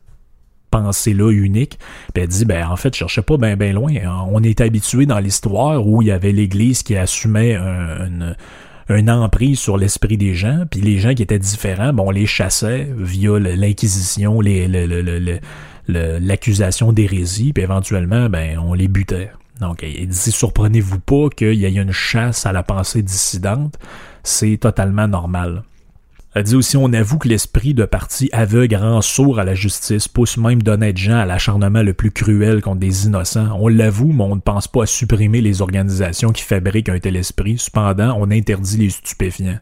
pensée-là 0.71 1.31
unique. 1.31 1.79
Puis 2.13 2.23
elle 2.23 2.29
dit, 2.29 2.45
ben 2.45 2.67
en 2.69 2.77
fait, 2.77 2.95
je 2.95 2.99
cherchais 2.99 3.23
pas 3.23 3.37
bien 3.37 3.57
ben 3.57 3.75
loin. 3.75 3.95
On 4.31 4.43
est 4.43 4.61
habitué 4.61 5.07
dans 5.07 5.19
l'histoire 5.19 5.87
où 5.87 6.03
il 6.03 6.09
y 6.09 6.11
avait 6.11 6.33
l'Église 6.33 6.83
qui 6.83 6.97
assumait 6.97 7.55
un, 7.55 8.35
une, 8.89 9.11
emprise 9.11 9.59
sur 9.59 9.77
l'esprit 9.77 10.17
des 10.17 10.35
gens, 10.35 10.65
puis 10.71 10.81
les 10.81 10.99
gens 10.99 11.15
qui 11.15 11.23
étaient 11.23 11.39
différents, 11.39 11.93
bon, 11.93 12.09
on 12.09 12.11
les 12.11 12.27
chassait 12.27 12.89
via 12.97 13.39
l'Inquisition, 13.39 14.41
l'accusation 15.89 16.93
d'hérésie, 16.93 17.53
puis 17.53 17.63
éventuellement, 17.63 18.29
ben, 18.29 18.59
on 18.59 18.75
les 18.75 18.89
butait. 18.89 19.31
Donc, 19.61 19.83
il 19.83 20.09
dit, 20.09 20.33
surprenez-vous 20.33 21.01
pas 21.01 21.29
qu'il 21.35 21.55
y 21.55 21.65
ait 21.65 21.75
une 21.75 21.93
chasse 21.93 22.47
à 22.47 22.53
la 22.53 22.63
pensée 22.63 23.03
dissidente, 23.03 23.79
c'est 24.23 24.57
totalement 24.57 25.09
normal. 25.09 25.65
Elle 26.35 26.43
dit 26.43 26.57
aussi 26.57 26.77
on 26.77 26.93
avoue 26.93 27.19
que 27.19 27.29
l'esprit 27.29 27.73
de 27.73 27.85
parti 27.85 28.29
aveugle 28.33 28.77
rend 28.77 29.01
sourd 29.01 29.39
à 29.39 29.45
la 29.45 29.55
justice, 29.55 30.09
pousse 30.09 30.37
même 30.37 30.63
d'honnêtes 30.63 30.99
gens 30.99 31.19
à 31.19 31.25
l'acharnement 31.25 31.83
le 31.83 31.95
plus 31.95 32.11
cruel 32.11 32.61
contre 32.61 32.81
des 32.81 33.07
innocents. 33.07 33.57
On 33.59 33.69
l'avoue, 33.69 34.13
mais 34.13 34.25
on 34.25 34.37
ne 34.37 34.41
pense 34.41 34.69
pas 34.69 34.83
à 34.83 34.87
supprimer 34.87 35.41
les 35.41 35.63
organisations 35.63 36.31
qui 36.31 36.43
fabriquent 36.43 36.91
un 36.91 36.99
tel 36.99 37.17
esprit. 37.17 37.57
Cependant, 37.59 38.17
on 38.21 38.31
interdit 38.31 38.77
les 38.77 38.91
stupéfiants. 38.91 39.59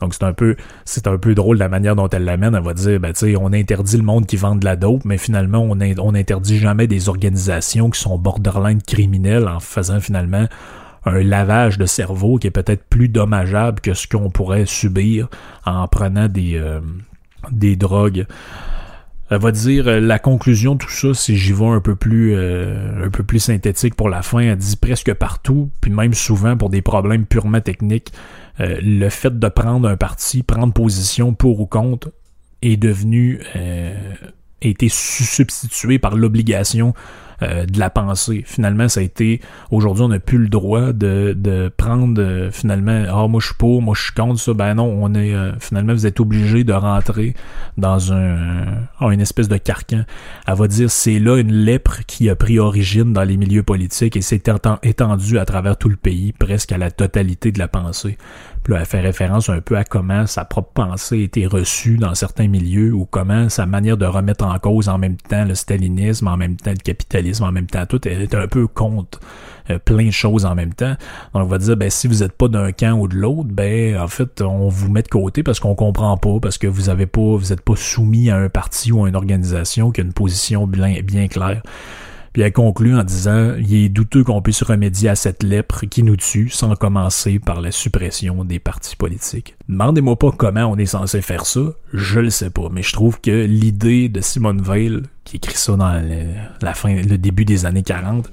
Donc 0.00 0.14
c'est 0.14 0.24
un 0.24 0.32
peu 0.32 0.56
c'est 0.84 1.06
un 1.06 1.18
peu 1.18 1.34
drôle 1.34 1.58
la 1.58 1.68
manière 1.68 1.96
dont 1.96 2.08
elle 2.08 2.24
l'amène. 2.24 2.54
Elle 2.54 2.62
va 2.62 2.72
dire 2.72 2.98
ben 3.00 3.12
tu 3.12 3.36
on 3.36 3.52
interdit 3.52 3.96
le 3.96 4.02
monde 4.02 4.26
qui 4.26 4.36
vend 4.36 4.56
de 4.56 4.64
la 4.64 4.76
dope, 4.76 5.04
mais 5.04 5.18
finalement 5.18 5.58
on, 5.58 5.78
on 5.98 6.14
interdit 6.14 6.58
jamais 6.58 6.86
des 6.86 7.08
organisations 7.08 7.90
qui 7.90 8.00
sont 8.00 8.16
borderline 8.16 8.80
criminelles 8.80 9.48
en 9.48 9.60
faisant 9.60 10.00
finalement 10.00 10.46
un 11.04 11.22
lavage 11.22 11.78
de 11.78 11.86
cerveau 11.86 12.36
qui 12.36 12.46
est 12.46 12.52
peut-être 12.52 12.84
plus 12.84 13.08
dommageable 13.08 13.80
que 13.80 13.94
ce 13.94 14.06
qu'on 14.06 14.30
pourrait 14.30 14.66
subir 14.66 15.28
en 15.64 15.86
prenant 15.88 16.28
des, 16.28 16.56
euh, 16.56 16.80
drogues. 17.76 18.26
Elle 19.30 19.38
va 19.38 19.52
dire 19.52 19.86
euh, 19.88 20.00
la 20.00 20.18
conclusion 20.18 20.74
de 20.74 20.80
tout 20.80 20.90
ça, 20.90 21.14
si 21.14 21.36
j'y 21.36 21.52
vais 21.52 21.66
un 21.66 21.80
peu 21.80 21.94
plus 21.94 22.34
euh, 22.34 23.06
un 23.06 23.10
peu 23.10 23.22
plus 23.22 23.38
synthétique 23.38 23.94
pour 23.94 24.08
la 24.08 24.22
fin, 24.22 24.40
elle 24.40 24.56
dit 24.56 24.76
presque 24.76 25.14
partout, 25.14 25.70
puis 25.80 25.90
même 25.90 26.14
souvent 26.14 26.56
pour 26.56 26.68
des 26.68 26.82
problèmes 26.82 27.24
purement 27.26 27.60
techniques, 27.60 28.12
le 28.58 29.08
fait 29.08 29.38
de 29.38 29.48
prendre 29.48 29.88
un 29.88 29.96
parti, 29.96 30.42
prendre 30.42 30.74
position 30.74 31.32
pour 31.32 31.60
ou 31.60 31.66
contre, 31.66 32.10
est 32.60 32.76
devenu 32.76 33.40
a 34.62 34.66
été 34.66 34.88
substitué 34.90 35.98
par 35.98 36.14
l'obligation 36.14 36.94
euh, 37.42 37.64
de 37.66 37.78
la 37.78 37.90
pensée. 37.90 38.42
Finalement, 38.46 38.88
ça 38.88 39.00
a 39.00 39.02
été 39.02 39.40
aujourd'hui, 39.70 40.04
on 40.04 40.08
n'a 40.08 40.18
plus 40.18 40.38
le 40.38 40.48
droit 40.48 40.92
de, 40.92 41.34
de 41.36 41.70
prendre 41.74 42.20
euh, 42.20 42.50
finalement 42.50 43.04
ah 43.08 43.28
moi 43.28 43.40
je 43.40 43.46
suis 43.46 43.54
pour, 43.54 43.82
moi 43.82 43.94
je 43.96 44.02
suis 44.04 44.12
contre 44.12 44.38
ça. 44.38 44.52
Ben 44.52 44.74
non, 44.74 44.84
on 45.00 45.14
est 45.14 45.34
euh, 45.34 45.52
finalement 45.58 45.92
vous 45.92 46.06
êtes 46.06 46.20
obligé 46.20 46.64
de 46.64 46.72
rentrer 46.72 47.34
dans 47.76 48.12
un, 48.12 48.64
une 49.00 49.20
espèce 49.20 49.48
de 49.48 49.56
carcan. 49.56 50.04
Elle 50.46 50.54
va 50.54 50.68
dire 50.68 50.90
c'est 50.90 51.18
là 51.18 51.38
une 51.38 51.52
lèpre 51.52 52.00
qui 52.06 52.28
a 52.28 52.36
pris 52.36 52.58
origine 52.58 53.12
dans 53.12 53.24
les 53.24 53.36
milieux 53.36 53.62
politiques 53.62 54.16
et 54.16 54.22
s'est 54.22 54.42
étendue 54.82 55.38
à 55.38 55.44
travers 55.44 55.76
tout 55.76 55.88
le 55.88 55.96
pays, 55.96 56.32
presque 56.32 56.72
à 56.72 56.78
la 56.78 56.90
totalité 56.90 57.52
de 57.52 57.58
la 57.58 57.68
pensée. 57.68 58.18
Puis 58.62 58.74
là, 58.74 58.80
elle 58.80 58.86
fait 58.86 59.00
référence 59.00 59.48
un 59.48 59.60
peu 59.60 59.76
à 59.76 59.84
comment 59.84 60.26
sa 60.26 60.44
propre 60.44 60.72
pensée 60.72 61.20
été 61.20 61.46
reçue 61.46 61.96
dans 61.96 62.14
certains 62.14 62.48
milieux 62.48 62.92
ou 62.92 63.06
comment 63.06 63.48
sa 63.48 63.64
manière 63.64 63.96
de 63.96 64.04
remettre 64.04 64.44
en 64.44 64.58
cause 64.58 64.88
en 64.88 64.98
même 64.98 65.16
temps 65.16 65.44
le 65.44 65.54
stalinisme, 65.54 66.28
en 66.28 66.36
même 66.36 66.56
temps 66.56 66.72
le 66.72 66.76
capitalisme, 66.76 67.29
en 67.40 67.52
même 67.52 67.66
temps 67.66 67.86
tout, 67.86 68.00
elle 68.06 68.22
est 68.22 68.34
un 68.34 68.48
peu 68.48 68.66
contre 68.66 69.20
euh, 69.70 69.78
plein 69.78 70.06
de 70.06 70.10
choses 70.10 70.44
en 70.44 70.54
même 70.54 70.74
temps. 70.74 70.96
Donc 71.34 71.44
on 71.44 71.46
va 71.46 71.58
dire, 71.58 71.76
ben 71.76 71.90
si 71.90 72.06
vous 72.06 72.16
n'êtes 72.16 72.32
pas 72.32 72.48
d'un 72.48 72.72
camp 72.72 72.98
ou 72.98 73.08
de 73.08 73.16
l'autre, 73.16 73.48
ben 73.50 73.98
en 73.98 74.08
fait, 74.08 74.40
on 74.40 74.68
vous 74.68 74.90
met 74.90 75.02
de 75.02 75.08
côté 75.08 75.42
parce 75.42 75.60
qu'on 75.60 75.74
comprend 75.74 76.16
pas, 76.16 76.38
parce 76.40 76.58
que 76.58 76.66
vous 76.66 76.88
avez 76.88 77.06
pas, 77.06 77.36
vous 77.36 77.52
êtes 77.52 77.62
pas 77.62 77.76
soumis 77.76 78.30
à 78.30 78.36
un 78.36 78.48
parti 78.48 78.92
ou 78.92 79.04
à 79.04 79.08
une 79.08 79.16
organisation 79.16 79.90
qui 79.90 80.00
a 80.00 80.04
une 80.04 80.12
position 80.12 80.66
bien, 80.66 81.00
bien 81.02 81.28
claire. 81.28 81.62
Puis 82.32 82.42
elle 82.42 82.52
conclut 82.52 82.96
en 82.96 83.02
disant 83.02 83.54
Il 83.58 83.74
est 83.74 83.88
douteux 83.88 84.22
qu'on 84.22 84.42
puisse 84.42 84.62
remédier 84.62 85.08
à 85.08 85.16
cette 85.16 85.42
lèpre 85.42 85.86
qui 85.86 86.02
nous 86.02 86.16
tue 86.16 86.48
sans 86.48 86.74
commencer 86.76 87.38
par 87.38 87.60
la 87.60 87.72
suppression 87.72 88.44
des 88.44 88.58
partis 88.58 88.96
politiques. 88.96 89.56
Demandez-moi 89.68 90.16
pas 90.16 90.30
comment 90.30 90.66
on 90.66 90.76
est 90.76 90.86
censé 90.86 91.22
faire 91.22 91.46
ça, 91.46 91.60
je 91.92 92.20
le 92.20 92.30
sais 92.30 92.50
pas, 92.50 92.68
mais 92.70 92.82
je 92.82 92.92
trouve 92.92 93.20
que 93.20 93.44
l'idée 93.44 94.08
de 94.08 94.20
Simone 94.20 94.62
Veil, 94.62 95.02
qui 95.30 95.36
écrit 95.36 95.56
ça 95.56 95.76
dans 95.76 96.02
la 96.60 96.74
fin, 96.74 96.94
le 96.94 97.16
début 97.16 97.44
des 97.44 97.64
années 97.64 97.84
40, 97.84 98.28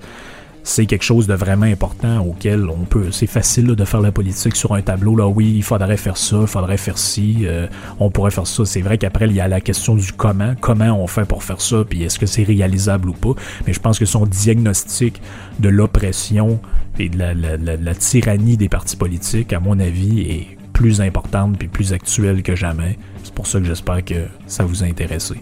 c'est 0.64 0.86
quelque 0.86 1.04
chose 1.04 1.28
de 1.28 1.34
vraiment 1.34 1.66
important 1.68 2.20
auquel 2.26 2.70
on 2.70 2.86
peut. 2.86 3.12
C'est 3.12 3.28
facile 3.28 3.68
de 3.68 3.86
faire 3.86 4.02
la 4.02 4.12
politique 4.12 4.56
sur 4.56 4.74
un 4.74 4.82
tableau. 4.82 5.16
Là, 5.16 5.28
oui, 5.28 5.54
il 5.56 5.64
faudrait 5.64 5.96
faire 5.96 6.18
ça, 6.18 6.40
il 6.42 6.48
faudrait 6.48 6.78
faire 6.78 6.98
ci, 6.98 7.42
euh, 7.44 7.68
on 8.00 8.10
pourrait 8.10 8.32
faire 8.32 8.48
ça. 8.48 8.66
C'est 8.66 8.82
vrai 8.82 8.98
qu'après, 8.98 9.28
il 9.28 9.34
y 9.34 9.40
a 9.40 9.48
la 9.48 9.62
question 9.62 9.96
du 9.96 10.12
comment. 10.12 10.56
Comment 10.60 11.02
on 11.02 11.08
fait 11.08 11.26
pour 11.26 11.44
faire 11.44 11.62
ça, 11.62 11.86
puis 11.88 12.04
est-ce 12.04 12.20
que 12.20 12.26
c'est 12.26 12.44
réalisable 12.44 13.10
ou 13.10 13.14
pas. 13.14 13.34
Mais 13.66 13.74
je 13.74 13.80
pense 13.80 14.00
que 14.00 14.06
son 14.06 14.26
diagnostic 14.26 15.22
de 15.60 15.70
l'oppression 15.70 16.60
et 17.00 17.10
de 17.10 17.18
la, 17.20 17.96
tyrannie 17.96 18.58
des 18.58 18.70
partis 18.70 18.98
politiques, 18.98 19.54
à 19.54 19.60
mon 19.60 19.80
avis, 19.80 20.22
est 20.22 20.58
plus 20.74 21.00
importante 21.00 21.58
puis 21.58 21.68
plus 21.68 21.94
actuelle 21.94 22.42
que 22.42 22.56
jamais. 22.56 22.98
C'est 23.24 23.34
pour 23.34 23.48
ça 23.48 23.60
que 23.60 23.66
j'espère 23.66 24.04
que 24.04 24.26
ça 24.48 24.66
vous 24.66 24.84
a 24.84 24.88
intéressé. 24.88 25.36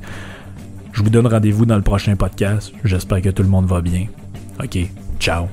Je 0.95 1.03
vous 1.03 1.09
donne 1.09 1.27
rendez-vous 1.27 1.65
dans 1.65 1.75
le 1.75 1.81
prochain 1.81 2.15
podcast. 2.15 2.71
J'espère 2.85 3.21
que 3.21 3.29
tout 3.29 3.43
le 3.43 3.49
monde 3.49 3.65
va 3.65 3.81
bien. 3.81 4.07
OK. 4.63 4.77
Ciao. 5.19 5.47